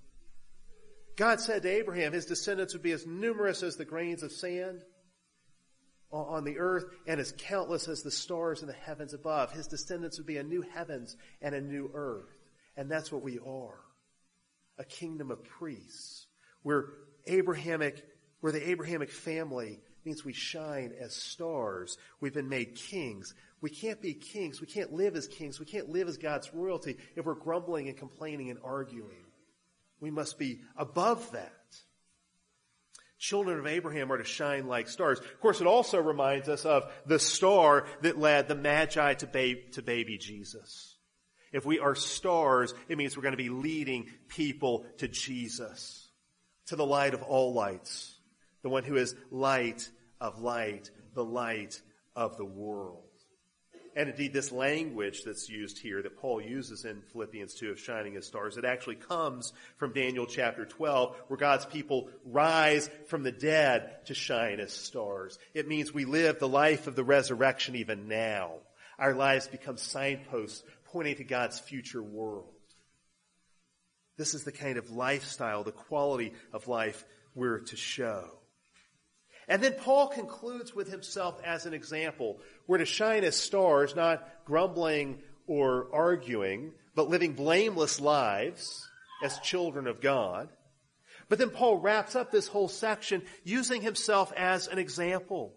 God 1.14 1.42
said 1.42 1.60
to 1.60 1.68
Abraham, 1.68 2.14
his 2.14 2.24
descendants 2.24 2.72
would 2.72 2.82
be 2.82 2.92
as 2.92 3.06
numerous 3.06 3.62
as 3.62 3.76
the 3.76 3.84
grains 3.84 4.22
of 4.22 4.32
sand 4.32 4.80
on 6.10 6.44
the 6.44 6.58
earth 6.58 6.86
and 7.06 7.20
as 7.20 7.34
countless 7.36 7.86
as 7.86 8.02
the 8.02 8.10
stars 8.10 8.62
in 8.62 8.66
the 8.66 8.72
heavens 8.72 9.12
above. 9.12 9.52
His 9.52 9.66
descendants 9.66 10.16
would 10.16 10.26
be 10.26 10.38
a 10.38 10.42
new 10.42 10.62
heavens 10.62 11.18
and 11.42 11.54
a 11.54 11.60
new 11.60 11.90
earth. 11.92 12.34
And 12.78 12.90
that's 12.90 13.12
what 13.12 13.22
we 13.22 13.38
are. 13.40 13.78
A 14.78 14.84
kingdom 14.86 15.30
of 15.30 15.44
priests. 15.44 16.28
We're 16.64 16.86
Abrahamic, 17.26 18.02
we're 18.40 18.52
the 18.52 18.70
Abrahamic 18.70 19.10
family 19.10 19.80
means 20.04 20.24
we 20.24 20.32
shine 20.32 20.92
as 21.00 21.14
stars. 21.14 21.98
We've 22.20 22.34
been 22.34 22.48
made 22.48 22.74
kings. 22.74 23.34
We 23.60 23.70
can't 23.70 24.00
be 24.00 24.14
kings. 24.14 24.60
We 24.60 24.66
can't 24.66 24.92
live 24.92 25.16
as 25.16 25.28
kings. 25.28 25.60
We 25.60 25.66
can't 25.66 25.90
live 25.90 26.08
as 26.08 26.16
God's 26.16 26.52
royalty 26.54 26.96
if 27.16 27.24
we're 27.26 27.34
grumbling 27.34 27.88
and 27.88 27.96
complaining 27.96 28.50
and 28.50 28.58
arguing. 28.64 29.24
We 30.00 30.10
must 30.10 30.38
be 30.38 30.60
above 30.76 31.32
that. 31.32 31.52
Children 33.18 33.58
of 33.58 33.66
Abraham 33.66 34.10
are 34.10 34.16
to 34.16 34.24
shine 34.24 34.66
like 34.66 34.88
stars. 34.88 35.18
Of 35.18 35.40
course, 35.40 35.60
it 35.60 35.66
also 35.66 36.00
reminds 36.00 36.48
us 36.48 36.64
of 36.64 36.90
the 37.04 37.18
star 37.18 37.86
that 38.00 38.18
led 38.18 38.48
the 38.48 38.54
Magi 38.54 39.12
to, 39.14 39.26
babe, 39.26 39.72
to 39.72 39.82
baby 39.82 40.16
Jesus. 40.16 40.96
If 41.52 41.66
we 41.66 41.80
are 41.80 41.94
stars, 41.94 42.72
it 42.88 42.96
means 42.96 43.16
we're 43.16 43.22
going 43.22 43.32
to 43.32 43.36
be 43.36 43.50
leading 43.50 44.06
people 44.28 44.86
to 44.98 45.08
Jesus, 45.08 46.08
to 46.66 46.76
the 46.76 46.86
light 46.86 47.12
of 47.12 47.22
all 47.22 47.52
lights, 47.52 48.14
the 48.62 48.68
one 48.68 48.84
who 48.84 48.96
is 48.96 49.14
light 49.30 49.88
of 50.20 50.40
light, 50.40 50.90
the 51.14 51.24
light 51.24 51.80
of 52.14 52.36
the 52.36 52.44
world. 52.44 53.04
And 53.96 54.08
indeed, 54.08 54.32
this 54.32 54.52
language 54.52 55.24
that's 55.24 55.48
used 55.48 55.78
here 55.78 56.00
that 56.00 56.16
Paul 56.16 56.40
uses 56.40 56.84
in 56.84 57.02
Philippians 57.12 57.54
2 57.54 57.72
of 57.72 57.80
shining 57.80 58.16
as 58.16 58.26
stars, 58.26 58.56
it 58.56 58.64
actually 58.64 58.94
comes 58.96 59.52
from 59.78 59.92
Daniel 59.92 60.26
chapter 60.26 60.64
12, 60.64 61.16
where 61.26 61.36
God's 61.36 61.66
people 61.66 62.08
rise 62.24 62.88
from 63.08 63.24
the 63.24 63.32
dead 63.32 64.06
to 64.06 64.14
shine 64.14 64.60
as 64.60 64.72
stars. 64.72 65.38
It 65.54 65.66
means 65.66 65.92
we 65.92 66.04
live 66.04 66.38
the 66.38 66.48
life 66.48 66.86
of 66.86 66.94
the 66.94 67.02
resurrection 67.02 67.74
even 67.74 68.06
now. 68.06 68.52
Our 68.96 69.14
lives 69.14 69.48
become 69.48 69.76
signposts 69.76 70.62
pointing 70.92 71.16
to 71.16 71.24
God's 71.24 71.58
future 71.58 72.02
world. 72.02 72.54
This 74.16 74.34
is 74.34 74.44
the 74.44 74.52
kind 74.52 74.76
of 74.76 74.90
lifestyle, 74.90 75.64
the 75.64 75.72
quality 75.72 76.34
of 76.52 76.68
life 76.68 77.04
we're 77.34 77.60
to 77.60 77.76
show. 77.76 78.39
And 79.50 79.60
then 79.60 79.74
Paul 79.74 80.06
concludes 80.06 80.76
with 80.76 80.88
himself 80.88 81.40
as 81.44 81.66
an 81.66 81.74
example. 81.74 82.38
We're 82.68 82.78
to 82.78 82.84
shine 82.84 83.24
as 83.24 83.34
stars, 83.34 83.96
not 83.96 84.26
grumbling 84.44 85.18
or 85.48 85.88
arguing, 85.92 86.70
but 86.94 87.08
living 87.08 87.32
blameless 87.32 88.00
lives 88.00 88.88
as 89.24 89.40
children 89.40 89.88
of 89.88 90.00
God. 90.00 90.48
But 91.28 91.40
then 91.40 91.50
Paul 91.50 91.78
wraps 91.78 92.14
up 92.14 92.30
this 92.30 92.46
whole 92.46 92.68
section 92.68 93.22
using 93.42 93.82
himself 93.82 94.32
as 94.36 94.68
an 94.68 94.78
example. 94.78 95.52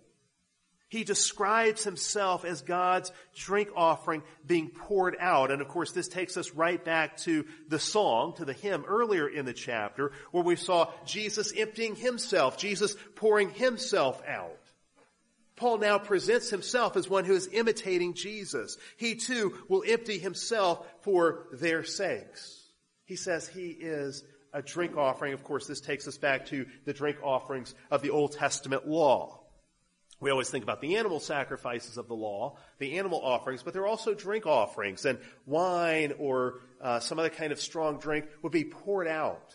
He 0.94 1.04
describes 1.04 1.84
himself 1.84 2.46
as 2.46 2.62
God's 2.62 3.12
drink 3.36 3.70
offering 3.76 4.22
being 4.46 4.70
poured 4.70 5.18
out. 5.20 5.50
And 5.50 5.60
of 5.60 5.68
course, 5.68 5.92
this 5.92 6.08
takes 6.08 6.38
us 6.38 6.52
right 6.52 6.86
back 6.86 7.18
to 7.22 7.48
the 7.68 7.80
song, 7.80 8.36
to 8.36 8.46
the 8.46 8.54
hymn 8.54 8.86
earlier 8.88 9.28
in 9.28 9.46
the 9.46 9.54
chapter, 9.54 10.12
where 10.30 10.44
we 10.44 10.56
saw 10.56 10.92
Jesus 11.04 11.52
emptying 11.58 11.96
himself, 11.96 12.60
Jesus 12.60 12.96
pouring 13.16 13.50
himself 13.50 14.22
out. 14.28 14.60
Paul 15.56 15.80
now 15.80 15.98
presents 15.98 16.52
himself 16.52 16.96
as 16.96 17.10
one 17.10 17.26
who 17.26 17.34
is 17.34 17.50
imitating 17.52 18.14
Jesus. 18.14 18.78
He 18.98 19.16
too 19.16 19.58
will 19.70 19.84
empty 19.88 20.20
himself 20.20 20.86
for 21.02 21.48
their 21.54 21.84
sakes. 21.84 22.68
He 23.06 23.16
says 23.16 23.48
he 23.48 23.70
is 23.70 24.24
a 24.54 24.62
drink 24.62 24.96
offering. 24.96 25.34
Of 25.34 25.44
course, 25.44 25.66
this 25.66 25.82
takes 25.82 26.08
us 26.08 26.20
back 26.20 26.46
to 26.50 26.68
the 26.86 26.94
drink 26.94 27.18
offerings 27.24 27.74
of 27.90 28.04
the 28.04 28.12
Old 28.12 28.34
Testament 28.34 28.88
law. 28.88 29.40
We 30.24 30.32
always 30.32 30.50
think 30.50 30.64
about 30.64 30.80
the 30.80 30.96
animal 30.96 31.20
sacrifices 31.20 31.98
of 31.98 32.08
the 32.08 32.16
law, 32.16 32.56
the 32.80 32.98
animal 32.98 33.20
offerings, 33.22 33.62
but 33.62 33.74
there 33.74 33.82
are 33.82 33.88
also 33.88 34.14
drink 34.14 34.46
offerings, 34.46 35.04
and 35.04 35.20
wine 35.46 36.14
or 36.18 36.62
uh, 36.80 37.02
some 37.02 37.20
other 37.20 37.30
kind 37.30 37.52
of 37.52 37.60
strong 37.60 38.00
drink 38.00 38.28
would 38.42 38.54
be 38.54 38.64
poured 38.64 39.10
out, 39.10 39.54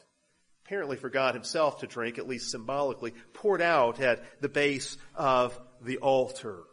apparently 0.67 0.99
for 0.99 1.09
God 1.09 1.35
Himself 1.35 1.81
to 1.81 1.87
drink, 1.87 2.19
at 2.19 2.29
least 2.29 2.51
symbolically, 2.51 3.15
poured 3.33 3.63
out 3.63 3.99
at 3.99 4.23
the 4.43 4.51
base 4.51 4.99
of 5.15 5.59
the 5.81 5.97
altar. 5.97 6.65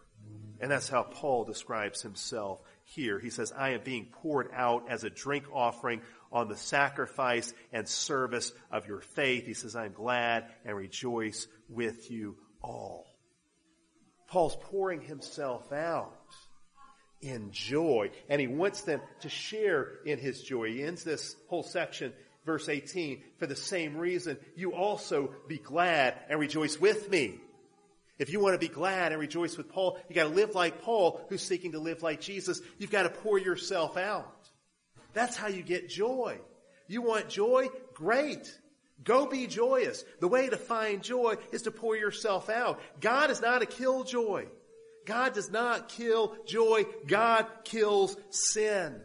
And 0.60 0.70
that's 0.70 0.90
how 0.90 1.04
Paul 1.04 1.46
describes 1.46 2.02
himself 2.02 2.60
here. 2.84 3.18
He 3.18 3.30
says, 3.30 3.54
I 3.58 3.70
am 3.70 3.82
being 3.86 4.08
poured 4.12 4.50
out 4.54 4.90
as 4.90 5.06
a 5.06 5.10
drink 5.10 5.46
offering 5.54 6.02
on 6.34 6.50
the 6.50 6.58
sacrifice 6.58 7.54
and 7.72 7.88
service 7.88 8.52
of 8.74 8.88
your 8.88 9.00
faith. 9.00 9.46
He 9.46 9.54
says, 9.54 9.74
I 9.78 9.86
am 9.86 9.94
glad 9.94 10.48
and 10.66 10.76
rejoice 10.76 11.48
with 11.70 12.12
you 12.12 12.36
all. 12.62 13.15
Paul's 14.28 14.56
pouring 14.56 15.02
himself 15.02 15.72
out 15.72 16.14
in 17.22 17.52
joy, 17.52 18.12
and 18.30 18.40
he 18.40 18.48
wants 18.48 18.82
them 18.82 19.02
to 19.22 19.30
share 19.30 20.00
in 20.06 20.20
his 20.20 20.42
joy. 20.42 20.72
He 20.72 20.84
ends 20.84 21.04
this 21.04 21.36
whole 21.48 21.64
section, 21.64 22.14
verse 22.46 22.70
18, 22.70 23.24
for 23.38 23.48
the 23.48 23.56
same 23.56 23.98
reason, 23.98 24.38
you 24.56 24.74
also 24.74 25.34
be 25.48 25.58
glad 25.58 26.16
and 26.30 26.40
rejoice 26.40 26.80
with 26.80 27.10
me. 27.10 27.40
If 28.18 28.32
you 28.32 28.40
want 28.40 28.54
to 28.54 28.60
be 28.60 28.74
glad 28.74 29.12
and 29.12 29.20
rejoice 29.20 29.58
with 29.58 29.70
Paul, 29.70 29.98
you 30.08 30.16
gotta 30.16 30.30
live 30.30 30.56
like 30.56 30.82
Paul, 30.82 31.22
who's 31.30 31.42
seeking 31.42 31.74
to 31.74 31.80
live 31.80 32.02
like 32.02 32.22
Jesus. 32.22 32.62
You've 32.78 32.92
got 32.92 33.04
to 33.04 33.10
pour 33.10 33.38
yourself 33.38 33.98
out. 33.98 34.50
That's 35.14 35.36
how 35.36 35.48
you 35.48 35.64
get 35.64 35.90
joy. 35.90 36.40
You 36.88 37.02
want 37.02 37.30
joy? 37.30 37.70
Great. 37.94 38.58
Go 39.04 39.28
be 39.28 39.48
joyous. 39.48 40.04
The 40.20 40.28
way 40.28 40.50
to 40.50 40.58
find 40.58 41.04
joy 41.04 41.36
is 41.52 41.64
to 41.64 41.72
pour 41.72 41.96
yourself 41.96 42.50
out. 42.50 42.80
God 43.02 43.30
is 43.30 43.42
not 43.42 43.62
a 43.62 43.66
killjoy. 43.68 44.46
God 45.06 45.34
does 45.34 45.52
not 45.52 45.90
kill 45.90 46.36
joy. 46.46 46.86
God 47.06 47.46
kills 47.64 48.18
sin. 48.30 49.02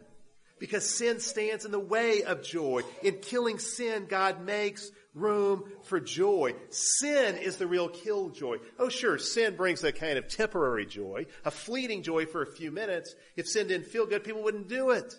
Because 0.59 0.87
sin 0.87 1.19
stands 1.19 1.65
in 1.65 1.71
the 1.71 1.79
way 1.79 2.23
of 2.23 2.43
joy. 2.43 2.81
In 3.03 3.17
killing 3.19 3.59
sin, 3.59 4.05
God 4.07 4.43
makes 4.45 4.91
room 5.13 5.63
for 5.83 5.99
joy. 5.99 6.53
Sin 6.69 7.37
is 7.37 7.57
the 7.57 7.67
real 7.67 7.89
killjoy. 7.89 8.57
Oh 8.79 8.89
sure, 8.89 9.17
sin 9.17 9.55
brings 9.55 9.83
a 9.83 9.91
kind 9.91 10.17
of 10.17 10.27
temporary 10.27 10.85
joy, 10.85 11.25
a 11.43 11.51
fleeting 11.51 12.03
joy 12.03 12.25
for 12.25 12.41
a 12.41 12.51
few 12.51 12.71
minutes. 12.71 13.15
If 13.35 13.47
sin 13.47 13.67
didn't 13.67 13.87
feel 13.87 14.05
good, 14.05 14.23
people 14.23 14.43
wouldn't 14.43 14.69
do 14.69 14.91
it. 14.91 15.13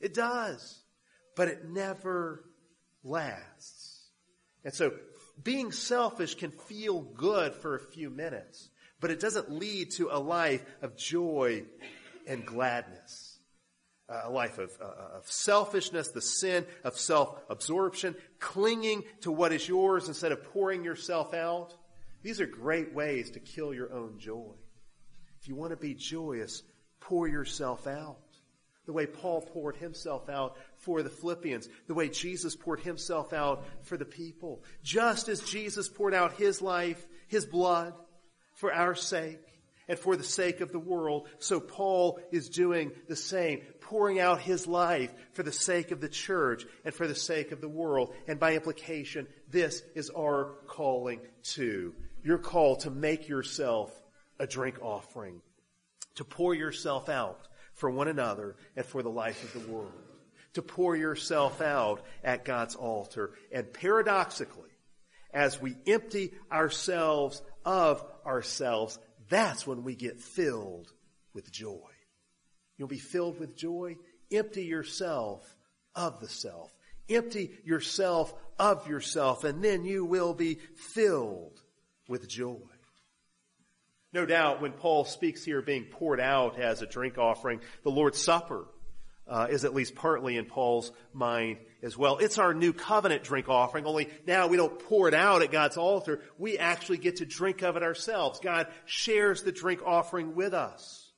It 0.00 0.14
does. 0.14 0.82
But 1.36 1.48
it 1.48 1.68
never 1.68 2.44
lasts. 3.04 3.75
And 4.66 4.74
so 4.74 4.92
being 5.44 5.70
selfish 5.70 6.34
can 6.34 6.50
feel 6.50 7.00
good 7.00 7.54
for 7.54 7.76
a 7.76 7.80
few 7.80 8.10
minutes, 8.10 8.68
but 9.00 9.12
it 9.12 9.20
doesn't 9.20 9.48
lead 9.48 9.92
to 9.92 10.08
a 10.10 10.18
life 10.18 10.64
of 10.82 10.96
joy 10.96 11.62
and 12.26 12.44
gladness. 12.44 13.38
Uh, 14.08 14.22
a 14.24 14.30
life 14.30 14.58
of, 14.58 14.72
uh, 14.80 15.18
of 15.18 15.30
selfishness, 15.30 16.08
the 16.08 16.20
sin 16.20 16.66
of 16.82 16.98
self-absorption, 16.98 18.16
clinging 18.40 19.04
to 19.20 19.30
what 19.30 19.52
is 19.52 19.68
yours 19.68 20.08
instead 20.08 20.32
of 20.32 20.42
pouring 20.52 20.82
yourself 20.82 21.32
out. 21.32 21.72
These 22.22 22.40
are 22.40 22.46
great 22.46 22.92
ways 22.92 23.30
to 23.32 23.40
kill 23.40 23.72
your 23.72 23.92
own 23.92 24.18
joy. 24.18 24.52
If 25.40 25.46
you 25.46 25.54
want 25.54 25.70
to 25.70 25.76
be 25.76 25.94
joyous, 25.94 26.64
pour 26.98 27.28
yourself 27.28 27.86
out 27.86 28.18
the 28.86 28.92
way 28.92 29.06
Paul 29.06 29.42
poured 29.42 29.76
himself 29.76 30.28
out 30.28 30.56
for 30.78 31.02
the 31.02 31.10
Philippians, 31.10 31.68
the 31.86 31.94
way 31.94 32.08
Jesus 32.08 32.56
poured 32.56 32.80
himself 32.80 33.32
out 33.32 33.64
for 33.82 33.96
the 33.96 34.04
people. 34.04 34.62
Just 34.82 35.28
as 35.28 35.40
Jesus 35.40 35.88
poured 35.88 36.14
out 36.14 36.34
his 36.34 36.62
life 36.62 37.04
his 37.28 37.46
blood 37.46 37.94
for 38.54 38.72
our 38.72 38.94
sake 38.94 39.40
and 39.88 39.98
for 39.98 40.16
the 40.16 40.24
sake 40.24 40.60
of 40.60 40.72
the 40.72 40.78
world. 40.78 41.28
So 41.38 41.60
Paul 41.60 42.18
is 42.32 42.48
doing 42.48 42.92
the 43.08 43.16
same, 43.16 43.60
pouring 43.80 44.18
out 44.18 44.40
his 44.40 44.66
life 44.66 45.12
for 45.32 45.42
the 45.42 45.52
sake 45.52 45.90
of 45.90 46.00
the 46.00 46.08
church 46.08 46.64
and 46.84 46.92
for 46.92 47.06
the 47.06 47.14
sake 47.14 47.52
of 47.52 47.60
the 47.60 47.68
world. 47.68 48.14
And 48.26 48.40
by 48.40 48.54
implication, 48.54 49.26
this 49.48 49.82
is 49.94 50.10
our 50.10 50.54
calling 50.66 51.20
too. 51.42 51.94
Your 52.24 52.38
call 52.38 52.76
to 52.76 52.90
make 52.90 53.28
yourself 53.28 53.92
a 54.38 54.46
drink 54.46 54.78
offering, 54.82 55.40
to 56.16 56.24
pour 56.24 56.54
yourself 56.54 57.08
out 57.08 57.46
for 57.76 57.90
one 57.90 58.08
another 58.08 58.56
and 58.74 58.84
for 58.84 59.02
the 59.02 59.10
life 59.10 59.42
of 59.44 59.52
the 59.52 59.70
world, 59.70 59.92
to 60.54 60.62
pour 60.62 60.96
yourself 60.96 61.60
out 61.60 62.02
at 62.24 62.44
God's 62.44 62.74
altar. 62.74 63.32
And 63.52 63.72
paradoxically, 63.72 64.70
as 65.32 65.60
we 65.60 65.76
empty 65.86 66.32
ourselves 66.50 67.42
of 67.64 68.04
ourselves, 68.26 68.98
that's 69.28 69.66
when 69.66 69.84
we 69.84 69.94
get 69.94 70.20
filled 70.20 70.92
with 71.34 71.52
joy. 71.52 71.90
You'll 72.78 72.88
be 72.88 72.98
filled 72.98 73.38
with 73.38 73.56
joy. 73.56 73.96
Empty 74.32 74.64
yourself 74.64 75.54
of 75.94 76.20
the 76.20 76.28
self. 76.28 76.72
Empty 77.08 77.50
yourself 77.64 78.34
of 78.58 78.88
yourself 78.88 79.44
and 79.44 79.62
then 79.62 79.84
you 79.84 80.04
will 80.04 80.34
be 80.34 80.58
filled 80.74 81.60
with 82.08 82.28
joy. 82.28 82.58
No 84.16 84.24
doubt 84.24 84.62
when 84.62 84.72
Paul 84.72 85.04
speaks 85.04 85.44
here 85.44 85.60
being 85.60 85.84
poured 85.84 86.20
out 86.20 86.58
as 86.58 86.80
a 86.80 86.86
drink 86.86 87.18
offering, 87.18 87.60
the 87.82 87.90
Lord's 87.90 88.16
Supper 88.16 88.66
uh, 89.28 89.48
is 89.50 89.66
at 89.66 89.74
least 89.74 89.94
partly 89.94 90.38
in 90.38 90.46
Paul's 90.46 90.90
mind 91.12 91.58
as 91.82 91.98
well. 91.98 92.16
It's 92.16 92.38
our 92.38 92.54
new 92.54 92.72
covenant 92.72 93.24
drink 93.24 93.50
offering, 93.50 93.84
only 93.84 94.08
now 94.26 94.46
we 94.46 94.56
don't 94.56 94.78
pour 94.78 95.06
it 95.06 95.12
out 95.12 95.42
at 95.42 95.52
God's 95.52 95.76
altar. 95.76 96.22
We 96.38 96.56
actually 96.56 96.96
get 96.96 97.16
to 97.16 97.26
drink 97.26 97.60
of 97.60 97.76
it 97.76 97.82
ourselves. 97.82 98.40
God 98.40 98.68
shares 98.86 99.42
the 99.42 99.52
drink 99.52 99.82
offering 99.84 100.34
with 100.34 100.54
us. 100.54 101.12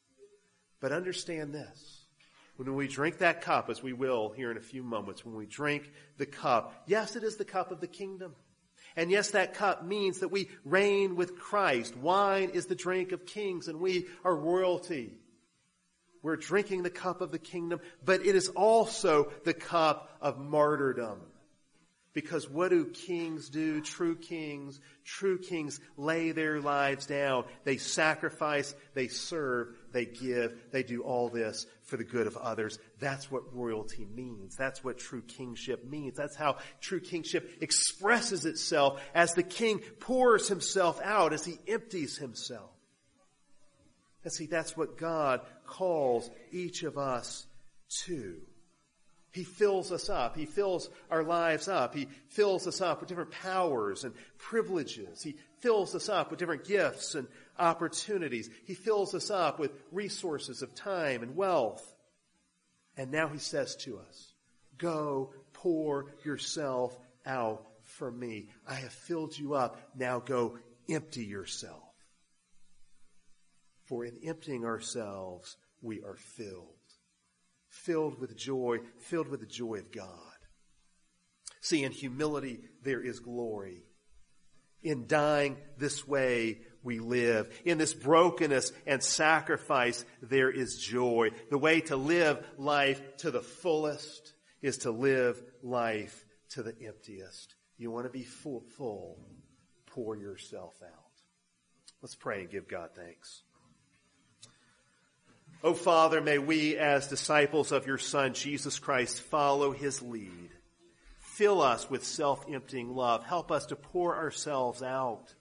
But 0.80 0.90
understand 0.90 1.54
this. 1.54 2.04
When 2.56 2.74
we 2.74 2.88
drink 2.88 3.18
that 3.18 3.42
cup, 3.42 3.70
as 3.70 3.80
we 3.80 3.92
will 3.92 4.30
here 4.30 4.50
in 4.50 4.56
a 4.56 4.60
few 4.60 4.82
moments, 4.82 5.24
when 5.24 5.36
we 5.36 5.46
drink 5.46 5.88
the 6.16 6.26
cup, 6.26 6.82
yes, 6.88 7.14
it 7.14 7.22
is 7.22 7.36
the 7.36 7.44
cup 7.44 7.70
of 7.70 7.80
the 7.80 7.86
kingdom. 7.86 8.34
And 8.98 9.12
yes, 9.12 9.30
that 9.30 9.54
cup 9.54 9.84
means 9.84 10.18
that 10.18 10.32
we 10.32 10.48
reign 10.64 11.14
with 11.14 11.38
Christ. 11.38 11.96
Wine 11.96 12.50
is 12.50 12.66
the 12.66 12.74
drink 12.74 13.12
of 13.12 13.26
kings 13.26 13.68
and 13.68 13.78
we 13.78 14.08
are 14.24 14.34
royalty. 14.34 15.14
We're 16.20 16.34
drinking 16.34 16.82
the 16.82 16.90
cup 16.90 17.20
of 17.20 17.30
the 17.30 17.38
kingdom, 17.38 17.78
but 18.04 18.26
it 18.26 18.34
is 18.34 18.48
also 18.48 19.30
the 19.44 19.54
cup 19.54 20.10
of 20.20 20.40
martyrdom. 20.40 21.20
Because 22.12 22.50
what 22.50 22.70
do 22.70 22.86
kings 22.86 23.48
do? 23.50 23.80
True 23.82 24.16
kings, 24.16 24.80
true 25.04 25.38
kings 25.38 25.78
lay 25.96 26.32
their 26.32 26.60
lives 26.60 27.06
down. 27.06 27.44
They 27.62 27.76
sacrifice, 27.76 28.74
they 28.94 29.06
serve, 29.06 29.76
they 29.92 30.04
give, 30.04 30.58
they 30.70 30.82
do 30.82 31.02
all 31.02 31.28
this 31.28 31.66
for 31.84 31.96
the 31.96 32.04
good 32.04 32.26
of 32.26 32.36
others. 32.36 32.78
That's 33.00 33.30
what 33.30 33.54
royalty 33.54 34.04
means. 34.04 34.56
That's 34.56 34.84
what 34.84 34.98
true 34.98 35.22
kingship 35.22 35.84
means. 35.88 36.16
That's 36.16 36.36
how 36.36 36.56
true 36.80 37.00
kingship 37.00 37.50
expresses 37.60 38.44
itself 38.44 39.00
as 39.14 39.34
the 39.34 39.42
king 39.42 39.80
pours 40.00 40.48
himself 40.48 41.00
out, 41.02 41.32
as 41.32 41.44
he 41.44 41.58
empties 41.66 42.16
himself. 42.18 42.70
And 44.24 44.32
see, 44.32 44.46
that's 44.46 44.76
what 44.76 44.98
God 44.98 45.40
calls 45.66 46.30
each 46.52 46.82
of 46.82 46.98
us 46.98 47.46
to. 48.04 48.40
He 49.30 49.44
fills 49.44 49.92
us 49.92 50.08
up. 50.08 50.36
He 50.36 50.46
fills 50.46 50.88
our 51.10 51.22
lives 51.22 51.68
up. 51.68 51.94
He 51.94 52.08
fills 52.28 52.66
us 52.66 52.80
up 52.80 53.00
with 53.00 53.08
different 53.08 53.30
powers 53.30 54.04
and 54.04 54.14
privileges. 54.38 55.22
He 55.22 55.36
fills 55.60 55.94
us 55.94 56.08
up 56.08 56.30
with 56.30 56.38
different 56.38 56.64
gifts 56.64 57.14
and 57.14 57.28
opportunities. 57.58 58.48
He 58.64 58.74
fills 58.74 59.14
us 59.14 59.30
up 59.30 59.58
with 59.58 59.72
resources 59.92 60.62
of 60.62 60.74
time 60.74 61.22
and 61.22 61.36
wealth. 61.36 61.94
And 62.96 63.10
now 63.10 63.28
he 63.28 63.38
says 63.38 63.76
to 63.76 63.98
us, 63.98 64.32
go 64.78 65.34
pour 65.52 66.06
yourself 66.24 66.98
out 67.26 67.66
for 67.82 68.10
me. 68.10 68.48
I 68.66 68.74
have 68.74 68.92
filled 68.92 69.36
you 69.36 69.54
up. 69.54 69.78
Now 69.94 70.20
go 70.20 70.58
empty 70.88 71.24
yourself. 71.24 71.82
For 73.84 74.04
in 74.04 74.18
emptying 74.24 74.64
ourselves, 74.64 75.56
we 75.82 76.02
are 76.02 76.16
filled. 76.16 76.77
Filled 77.84 78.18
with 78.20 78.36
joy, 78.36 78.78
filled 78.98 79.28
with 79.28 79.40
the 79.40 79.46
joy 79.46 79.76
of 79.76 79.92
God. 79.92 80.08
See, 81.60 81.84
in 81.84 81.92
humility, 81.92 82.60
there 82.82 83.00
is 83.00 83.20
glory. 83.20 83.84
In 84.82 85.06
dying 85.06 85.56
this 85.76 86.06
way, 86.06 86.60
we 86.82 86.98
live. 86.98 87.48
In 87.64 87.78
this 87.78 87.94
brokenness 87.94 88.72
and 88.86 89.02
sacrifice, 89.02 90.04
there 90.22 90.50
is 90.50 90.78
joy. 90.78 91.30
The 91.50 91.58
way 91.58 91.80
to 91.82 91.96
live 91.96 92.44
life 92.56 93.00
to 93.18 93.30
the 93.30 93.42
fullest 93.42 94.32
is 94.62 94.78
to 94.78 94.90
live 94.90 95.42
life 95.62 96.24
to 96.50 96.62
the 96.62 96.74
emptiest. 96.86 97.54
You 97.76 97.90
want 97.90 98.06
to 98.06 98.12
be 98.12 98.24
full, 98.24 98.64
full 98.76 99.18
pour 99.86 100.16
yourself 100.16 100.74
out. 100.82 100.92
Let's 102.02 102.14
pray 102.14 102.40
and 102.40 102.50
give 102.50 102.68
God 102.68 102.90
thanks. 102.94 103.42
Oh 105.64 105.74
Father, 105.74 106.20
may 106.20 106.38
we 106.38 106.76
as 106.76 107.08
disciples 107.08 107.72
of 107.72 107.84
your 107.84 107.98
Son, 107.98 108.32
Jesus 108.32 108.78
Christ, 108.78 109.20
follow 109.20 109.72
his 109.72 110.00
lead. 110.00 110.50
Fill 111.18 111.60
us 111.60 111.90
with 111.90 112.04
self-emptying 112.04 112.94
love. 112.94 113.24
Help 113.24 113.50
us 113.50 113.66
to 113.66 113.76
pour 113.76 114.16
ourselves 114.16 114.84
out 114.84 115.34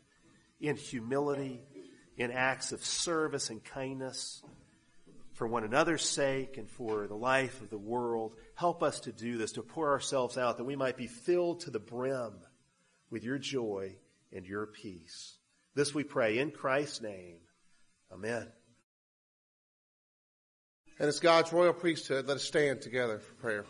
in 0.60 0.76
humility, 0.76 1.62
in 2.18 2.32
acts 2.32 2.72
of 2.72 2.84
service 2.84 3.52
and 3.52 3.64
kindness 3.64 4.42
for 5.34 5.46
one 5.46 5.64
another's 5.64 6.02
sake 6.02 6.58
and 6.58 6.68
for 6.68 7.06
the 7.06 7.16
life 7.16 7.62
of 7.62 7.70
the 7.70 7.78
world. 7.78 8.34
Help 8.56 8.82
us 8.82 9.02
to 9.02 9.12
do 9.12 9.38
this, 9.38 9.52
to 9.52 9.62
pour 9.62 9.92
ourselves 9.92 10.36
out 10.36 10.58
that 10.58 10.64
we 10.64 10.76
might 10.76 10.98
be 10.98 11.06
filled 11.06 11.60
to 11.60 11.70
the 11.70 11.80
brim 11.80 12.34
with 13.12 13.24
your 13.24 13.38
joy 13.38 13.96
and 14.34 14.48
your 14.48 14.66
peace. 14.66 15.38
This 15.76 15.94
we 15.94 16.04
pray 16.04 16.40
in 16.40 16.50
Christ's 16.50 17.02
name. 17.02 17.38
Amen. 18.12 18.48
And 21.00 21.08
as 21.08 21.20
God's 21.20 21.54
royal 21.54 21.74
priesthood, 21.74 22.28
let 22.28 22.38
us 22.38 22.44
stand 22.44 22.82
together 22.82 23.20
for 23.20 23.34
prayer. 23.36 23.66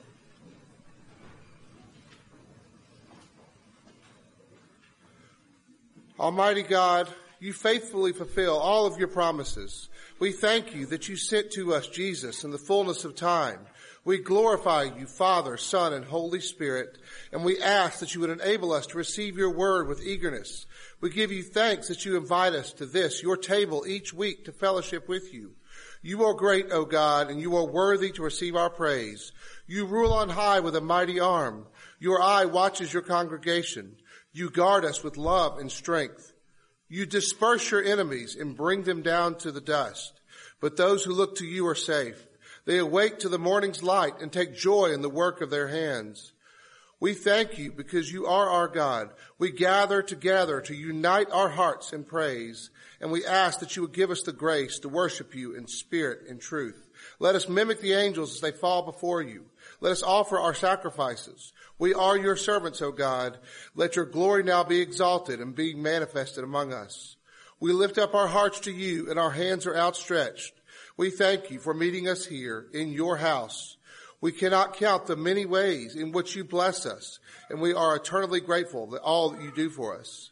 Almighty 6.20 6.64
God, 6.64 7.08
you 7.40 7.54
faithfully 7.54 8.12
fulfill 8.12 8.58
all 8.58 8.86
of 8.86 8.98
your 8.98 9.08
promises. 9.08 9.90
We 10.20 10.32
thank 10.32 10.74
you 10.74 10.88
that 10.88 11.08
you 11.08 11.16
sent 11.16 11.52
to 11.52 11.76
us 11.76 11.88
Jesus 11.88 12.44
in 12.44 12.50
the 12.50 12.58
fullness 12.58 13.06
of 13.06 13.16
time. 13.16 13.60
We 14.04 14.18
glorify 14.20 14.84
you, 14.84 15.06
Father, 15.06 15.58
Son, 15.58 15.92
and 15.92 16.06
Holy 16.06 16.40
Spirit, 16.40 16.98
and 17.34 17.44
we 17.44 17.62
ask 17.62 18.00
that 18.00 18.16
you 18.16 18.22
would 18.22 18.30
enable 18.30 18.72
us 18.72 18.88
to 18.88 18.98
receive 18.98 19.38
your 19.38 19.52
word 19.52 19.88
with 19.88 20.02
eagerness. 20.02 20.66
We 21.02 21.10
give 21.10 21.32
you 21.32 21.44
thanks 21.44 21.90
that 21.90 22.06
you 22.06 22.16
invite 22.16 22.54
us 22.54 22.72
to 22.74 22.86
this, 22.86 23.22
your 23.22 23.36
table, 23.38 23.86
each 23.86 24.14
week 24.14 24.46
to 24.46 24.54
fellowship 24.54 25.10
with 25.10 25.34
you. 25.34 25.52
You 26.02 26.24
are 26.26 26.34
great, 26.34 26.72
O 26.72 26.86
God, 26.86 27.30
and 27.30 27.42
you 27.42 27.56
are 27.58 27.66
worthy 27.66 28.12
to 28.12 28.24
receive 28.24 28.56
our 28.56 28.70
praise. 28.70 29.32
You 29.66 29.86
rule 29.86 30.14
on 30.14 30.30
high 30.30 30.60
with 30.60 30.76
a 30.76 30.82
mighty 30.82 31.20
arm. 31.20 31.68
Your 32.00 32.22
eye 32.22 32.46
watches 32.46 32.94
your 32.94 33.02
congregation. 33.02 33.96
You 34.32 34.50
guard 34.50 34.86
us 34.86 35.04
with 35.04 35.18
love 35.18 35.58
and 35.58 35.72
strength. 35.72 36.34
You 36.90 37.06
disperse 37.06 37.72
your 37.72 37.84
enemies 37.84 38.36
and 38.36 38.56
bring 38.56 38.84
them 38.84 39.02
down 39.02 39.36
to 39.40 39.52
the 39.52 39.62
dust. 39.62 40.22
But 40.62 40.78
those 40.78 41.04
who 41.04 41.14
look 41.14 41.36
to 41.38 41.46
you 41.46 41.68
are 41.68 41.76
safe. 41.76 42.28
They 42.66 42.78
awake 42.78 43.20
to 43.20 43.30
the 43.30 43.40
morning's 43.40 43.84
light 43.84 44.22
and 44.22 44.32
take 44.32 44.56
joy 44.56 44.92
in 44.92 45.02
the 45.02 45.10
work 45.10 45.42
of 45.42 45.50
their 45.50 45.68
hands. 45.68 46.34
We 47.00 47.14
thank 47.14 47.60
you 47.60 47.72
because 47.72 48.12
you 48.12 48.26
are 48.26 48.50
our 48.50 48.68
God. 48.68 49.12
We 49.38 49.52
gather 49.52 50.02
together 50.02 50.62
to 50.62 50.74
unite 50.74 51.30
our 51.32 51.50
hearts 51.50 51.94
in 51.94 52.04
praise, 52.04 52.72
and 53.00 53.12
we 53.12 53.24
ask 53.24 53.60
that 53.60 53.76
you 53.76 53.84
would 53.84 53.94
give 53.94 54.10
us 54.10 54.24
the 54.24 54.34
grace 54.34 54.80
to 54.80 54.90
worship 54.90 55.36
you 55.36 55.56
in 55.56 55.68
spirit 55.68 56.28
and 56.28 56.42
truth. 56.42 56.88
Let 57.20 57.36
us 57.36 57.48
mimic 57.48 57.82
the 57.82 57.94
angels 57.94 58.36
as 58.36 58.42
they 58.42 58.52
fall 58.52 58.82
before 58.82 59.22
you. 59.22 59.46
Let 59.80 59.92
us 59.92 60.02
offer 60.02 60.40
our 60.40 60.56
sacrifices. 60.56 61.54
We 61.78 61.94
are 61.94 62.18
your 62.18 62.36
servants, 62.36 62.82
O 62.82 62.92
God. 62.92 63.38
Let 63.76 63.96
your 63.96 64.06
glory 64.06 64.42
now 64.42 64.64
be 64.64 64.82
exalted 64.82 65.40
and 65.40 65.54
be 65.54 65.76
manifested 65.76 66.44
among 66.44 66.74
us. 66.74 67.16
We 67.60 67.74
lift 67.74 68.00
up 68.00 68.16
our 68.16 68.28
hearts 68.28 68.60
to 68.62 68.72
you 68.72 69.10
and 69.10 69.20
our 69.20 69.32
hands 69.32 69.68
are 69.68 69.78
outstretched. 69.78 70.54
We 70.96 71.12
thank 71.12 71.52
you 71.52 71.60
for 71.60 71.76
meeting 71.76 72.08
us 72.08 72.26
here 72.26 72.68
in 72.74 72.92
your 72.92 73.18
house 73.18 73.77
we 74.22 74.32
cannot 74.32 74.76
count 74.76 75.06
the 75.06 75.16
many 75.16 75.46
ways 75.46 75.96
in 75.96 76.12
which 76.12 76.36
you 76.36 76.44
bless 76.44 76.86
us, 76.86 77.20
and 77.50 77.62
we 77.62 77.74
are 77.74 77.96
eternally 77.96 78.42
grateful 78.42 78.88
that 78.88 79.02
all 79.02 79.30
that 79.30 79.42
you 79.42 79.52
do 79.52 79.70
for 79.70 79.98
us. 79.98 80.32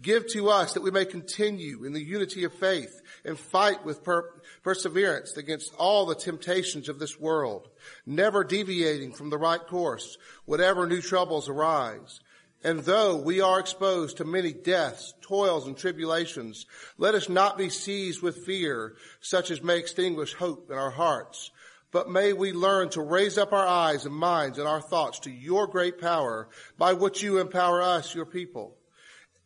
Give 0.00 0.26
to 0.32 0.48
us 0.48 0.72
that 0.72 0.82
we 0.82 0.90
may 0.90 1.04
continue 1.04 1.84
in 1.84 1.92
the 1.92 2.02
unity 2.02 2.44
of 2.44 2.52
faith 2.54 3.00
and 3.24 3.38
fight 3.38 3.84
with 3.84 4.02
per- 4.02 4.28
perseverance 4.62 5.36
against 5.36 5.74
all 5.76 6.06
the 6.06 6.14
temptations 6.14 6.88
of 6.88 6.98
this 6.98 7.20
world, 7.20 7.68
never 8.04 8.42
deviating 8.42 9.12
from 9.12 9.30
the 9.30 9.38
right 9.38 9.64
course, 9.64 10.18
whatever 10.44 10.86
new 10.86 11.00
troubles 11.00 11.48
arise. 11.48 12.20
And 12.64 12.80
though 12.80 13.16
we 13.16 13.40
are 13.40 13.58
exposed 13.60 14.16
to 14.16 14.24
many 14.24 14.52
deaths, 14.52 15.14
toils, 15.20 15.66
and 15.66 15.76
tribulations, 15.76 16.66
let 16.96 17.14
us 17.14 17.28
not 17.28 17.58
be 17.58 17.68
seized 17.68 18.22
with 18.22 18.46
fear, 18.46 18.94
such 19.20 19.50
as 19.50 19.62
may 19.62 19.78
extinguish 19.78 20.34
hope 20.34 20.70
in 20.70 20.78
our 20.78 20.90
hearts. 20.90 21.50
But 21.92 22.10
may 22.10 22.32
we 22.32 22.52
learn 22.52 22.88
to 22.90 23.02
raise 23.02 23.38
up 23.38 23.52
our 23.52 23.66
eyes 23.66 24.06
and 24.06 24.14
minds 24.14 24.58
and 24.58 24.66
our 24.66 24.80
thoughts 24.80 25.20
to 25.20 25.30
your 25.30 25.66
great 25.66 26.00
power 26.00 26.48
by 26.78 26.94
which 26.94 27.22
you 27.22 27.38
empower 27.38 27.82
us, 27.82 28.14
your 28.14 28.26
people. 28.26 28.76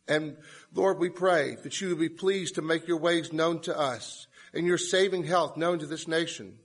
And 0.07 0.37
Lord, 0.73 0.97
we 0.97 1.09
pray 1.09 1.57
that 1.63 1.79
you 1.81 1.89
would 1.89 1.99
be 1.99 2.09
pleased 2.09 2.55
to 2.55 2.61
make 2.61 2.87
your 2.87 2.97
ways 2.97 3.33
known 3.33 3.59
to 3.61 3.77
us 3.77 4.27
and 4.53 4.65
your 4.65 4.77
saving 4.77 5.25
health 5.25 5.57
known 5.57 5.79
to 5.79 5.85
this 5.85 6.07
nation. 6.07 6.57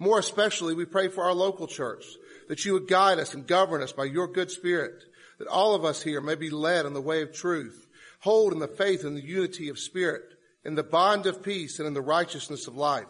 More 0.00 0.18
especially, 0.18 0.74
we 0.74 0.84
pray 0.84 1.08
for 1.08 1.24
our 1.24 1.34
local 1.34 1.68
church, 1.68 2.04
that 2.48 2.64
you 2.64 2.72
would 2.72 2.88
guide 2.88 3.18
us 3.18 3.34
and 3.34 3.46
govern 3.46 3.82
us 3.82 3.92
by 3.92 4.04
your 4.04 4.26
good 4.26 4.50
spirit 4.50 5.04
that 5.38 5.48
all 5.48 5.74
of 5.74 5.84
us 5.84 6.02
here 6.02 6.20
may 6.20 6.34
be 6.34 6.50
led 6.50 6.84
in 6.84 6.92
the 6.92 7.00
way 7.00 7.22
of 7.22 7.32
truth, 7.32 7.86
hold 8.20 8.52
in 8.52 8.58
the 8.58 8.68
faith 8.68 9.04
and 9.04 9.16
the 9.16 9.24
unity 9.24 9.68
of 9.68 9.78
spirit, 9.78 10.34
in 10.64 10.74
the 10.74 10.82
bond 10.82 11.26
of 11.26 11.42
peace 11.42 11.78
and 11.78 11.86
in 11.86 11.94
the 11.94 12.02
righteousness 12.02 12.66
of 12.66 12.76
life. 12.76 13.06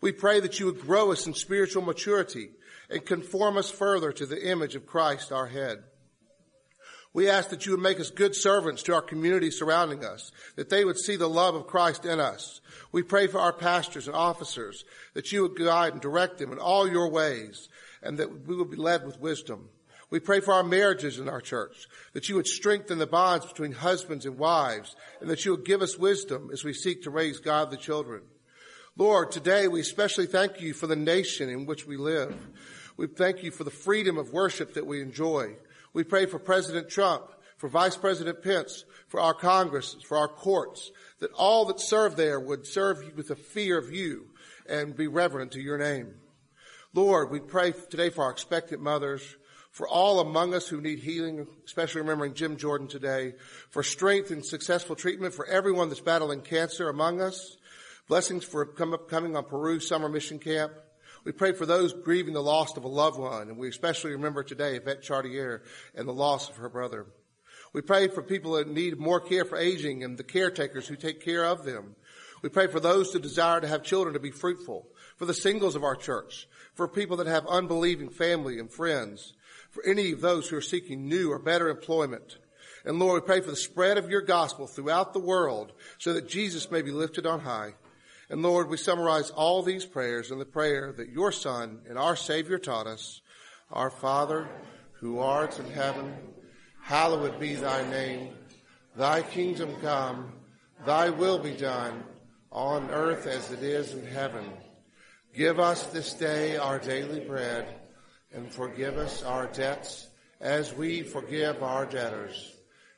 We 0.00 0.12
pray 0.12 0.40
that 0.40 0.60
you 0.60 0.66
would 0.66 0.80
grow 0.80 1.12
us 1.12 1.26
in 1.26 1.34
spiritual 1.34 1.82
maturity 1.82 2.50
and 2.88 3.04
conform 3.04 3.56
us 3.56 3.70
further 3.70 4.12
to 4.12 4.26
the 4.26 4.50
image 4.50 4.74
of 4.74 4.86
Christ 4.86 5.32
our 5.32 5.46
head. 5.48 5.82
We 7.12 7.28
ask 7.28 7.50
that 7.50 7.66
you 7.66 7.72
would 7.72 7.80
make 7.80 7.98
us 7.98 8.10
good 8.10 8.36
servants 8.36 8.82
to 8.84 8.94
our 8.94 9.02
community 9.02 9.50
surrounding 9.50 10.04
us, 10.04 10.30
that 10.56 10.68
they 10.68 10.84
would 10.84 10.98
see 10.98 11.16
the 11.16 11.28
love 11.28 11.54
of 11.54 11.66
Christ 11.66 12.04
in 12.04 12.20
us. 12.20 12.60
We 12.92 13.02
pray 13.02 13.26
for 13.26 13.40
our 13.40 13.52
pastors 13.52 14.06
and 14.06 14.14
officers, 14.14 14.84
that 15.14 15.32
you 15.32 15.42
would 15.42 15.56
guide 15.56 15.94
and 15.94 16.02
direct 16.02 16.38
them 16.38 16.52
in 16.52 16.58
all 16.58 16.88
your 16.88 17.10
ways, 17.10 17.68
and 18.02 18.18
that 18.18 18.46
we 18.46 18.54
would 18.54 18.70
be 18.70 18.76
led 18.76 19.04
with 19.04 19.18
wisdom. 19.18 19.68
We 20.10 20.20
pray 20.20 20.40
for 20.40 20.54
our 20.54 20.62
marriages 20.62 21.18
in 21.18 21.28
our 21.28 21.40
church, 21.40 21.86
that 22.12 22.28
you 22.28 22.36
would 22.36 22.46
strengthen 22.46 22.98
the 22.98 23.06
bonds 23.06 23.46
between 23.46 23.72
husbands 23.72 24.24
and 24.24 24.38
wives, 24.38 24.94
and 25.20 25.28
that 25.28 25.44
you 25.44 25.52
would 25.52 25.64
give 25.64 25.82
us 25.82 25.98
wisdom 25.98 26.50
as 26.52 26.62
we 26.62 26.72
seek 26.72 27.02
to 27.02 27.10
raise 27.10 27.40
godly 27.40 27.78
children. 27.78 28.22
Lord, 28.98 29.30
today 29.30 29.68
we 29.68 29.78
especially 29.78 30.26
thank 30.26 30.60
you 30.60 30.74
for 30.74 30.88
the 30.88 30.96
nation 30.96 31.48
in 31.48 31.66
which 31.66 31.86
we 31.86 31.96
live. 31.96 32.34
We 32.96 33.06
thank 33.06 33.44
you 33.44 33.52
for 33.52 33.62
the 33.62 33.70
freedom 33.70 34.18
of 34.18 34.32
worship 34.32 34.74
that 34.74 34.88
we 34.88 35.00
enjoy. 35.00 35.54
We 35.92 36.02
pray 36.02 36.26
for 36.26 36.40
President 36.40 36.88
Trump, 36.88 37.22
for 37.58 37.68
Vice 37.68 37.96
President 37.96 38.42
Pence, 38.42 38.84
for 39.06 39.20
our 39.20 39.34
Congress, 39.34 39.94
for 40.04 40.18
our 40.18 40.26
courts, 40.26 40.90
that 41.20 41.30
all 41.34 41.64
that 41.66 41.78
serve 41.78 42.16
there 42.16 42.40
would 42.40 42.66
serve 42.66 43.16
with 43.16 43.28
the 43.28 43.36
fear 43.36 43.78
of 43.78 43.92
you 43.92 44.30
and 44.68 44.96
be 44.96 45.06
reverent 45.06 45.52
to 45.52 45.60
your 45.60 45.78
name. 45.78 46.16
Lord, 46.92 47.30
we 47.30 47.38
pray 47.38 47.70
today 47.70 48.10
for 48.10 48.24
our 48.24 48.32
expectant 48.32 48.82
mothers, 48.82 49.36
for 49.70 49.86
all 49.86 50.18
among 50.18 50.54
us 50.54 50.66
who 50.66 50.80
need 50.80 50.98
healing, 50.98 51.46
especially 51.64 52.00
remembering 52.00 52.34
Jim 52.34 52.56
Jordan 52.56 52.88
today, 52.88 53.34
for 53.70 53.84
strength 53.84 54.32
and 54.32 54.44
successful 54.44 54.96
treatment 54.96 55.34
for 55.34 55.46
everyone 55.46 55.88
that's 55.88 56.00
battling 56.00 56.40
cancer 56.40 56.88
among 56.88 57.20
us, 57.20 57.57
blessings 58.08 58.42
for 58.42 58.64
coming 58.64 59.36
on 59.36 59.44
Peru 59.44 59.78
summer 59.80 60.08
mission 60.08 60.38
camp. 60.38 60.72
We 61.24 61.32
pray 61.32 61.52
for 61.52 61.66
those 61.66 61.92
grieving 61.92 62.32
the 62.32 62.42
loss 62.42 62.74
of 62.74 62.84
a 62.84 62.88
loved 62.88 63.18
one, 63.18 63.48
and 63.48 63.58
we 63.58 63.68
especially 63.68 64.12
remember 64.12 64.42
today 64.42 64.76
Yvette 64.76 65.02
Chartier 65.02 65.62
and 65.94 66.08
the 66.08 66.12
loss 66.12 66.48
of 66.48 66.56
her 66.56 66.70
brother. 66.70 67.04
We 67.74 67.82
pray 67.82 68.08
for 68.08 68.22
people 68.22 68.52
that 68.52 68.66
need 68.66 68.98
more 68.98 69.20
care 69.20 69.44
for 69.44 69.58
aging 69.58 70.04
and 70.04 70.16
the 70.16 70.24
caretakers 70.24 70.88
who 70.88 70.96
take 70.96 71.22
care 71.22 71.44
of 71.44 71.64
them. 71.64 71.96
We 72.40 72.48
pray 72.48 72.66
for 72.68 72.80
those 72.80 73.12
who 73.12 73.18
desire 73.18 73.60
to 73.60 73.68
have 73.68 73.82
children 73.82 74.14
to 74.14 74.20
be 74.20 74.30
fruitful, 74.30 74.86
for 75.16 75.26
the 75.26 75.34
singles 75.34 75.76
of 75.76 75.84
our 75.84 75.96
church, 75.96 76.48
for 76.72 76.88
people 76.88 77.18
that 77.18 77.26
have 77.26 77.46
unbelieving 77.46 78.08
family 78.08 78.58
and 78.58 78.72
friends, 78.72 79.34
for 79.68 79.84
any 79.84 80.12
of 80.12 80.22
those 80.22 80.48
who 80.48 80.56
are 80.56 80.62
seeking 80.62 81.08
new 81.08 81.30
or 81.30 81.38
better 81.38 81.68
employment. 81.68 82.38
And 82.86 82.98
Lord, 82.98 83.22
we 83.22 83.26
pray 83.26 83.42
for 83.42 83.50
the 83.50 83.56
spread 83.56 83.98
of 83.98 84.08
your 84.08 84.22
gospel 84.22 84.66
throughout 84.66 85.12
the 85.12 85.18
world 85.18 85.72
so 85.98 86.14
that 86.14 86.26
Jesus 86.26 86.70
may 86.70 86.80
be 86.80 86.90
lifted 86.90 87.26
on 87.26 87.40
high. 87.40 87.74
And 88.30 88.42
Lord, 88.42 88.68
we 88.68 88.76
summarize 88.76 89.30
all 89.30 89.62
these 89.62 89.86
prayers 89.86 90.30
in 90.30 90.38
the 90.38 90.44
prayer 90.44 90.92
that 90.92 91.08
your 91.08 91.32
Son 91.32 91.80
and 91.88 91.96
our 91.98 92.16
Savior 92.16 92.58
taught 92.58 92.86
us. 92.86 93.22
Our 93.72 93.90
Father, 93.90 94.48
who 95.00 95.18
art 95.18 95.58
in 95.58 95.70
heaven, 95.70 96.14
hallowed 96.82 97.40
be 97.40 97.54
thy 97.54 97.88
name. 97.90 98.34
Thy 98.96 99.22
kingdom 99.22 99.74
come, 99.80 100.32
thy 100.84 101.08
will 101.10 101.38
be 101.38 101.52
done, 101.52 102.02
on 102.50 102.90
earth 102.90 103.26
as 103.26 103.50
it 103.50 103.62
is 103.62 103.94
in 103.94 104.06
heaven. 104.06 104.44
Give 105.34 105.60
us 105.60 105.86
this 105.86 106.14
day 106.14 106.56
our 106.56 106.78
daily 106.78 107.20
bread 107.20 107.66
and 108.32 108.50
forgive 108.50 108.96
us 108.96 109.22
our 109.22 109.46
debts 109.46 110.08
as 110.40 110.74
we 110.74 111.02
forgive 111.02 111.62
our 111.62 111.86
debtors. 111.86 112.54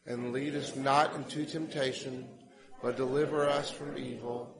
And 0.07 0.33
lead 0.33 0.57
us 0.57 0.75
not 0.75 1.15
into 1.15 1.45
temptation, 1.45 2.27
but 2.83 2.97
deliver 2.97 3.49
us 3.49 3.71
from 3.71 3.97
evil. 3.99 4.60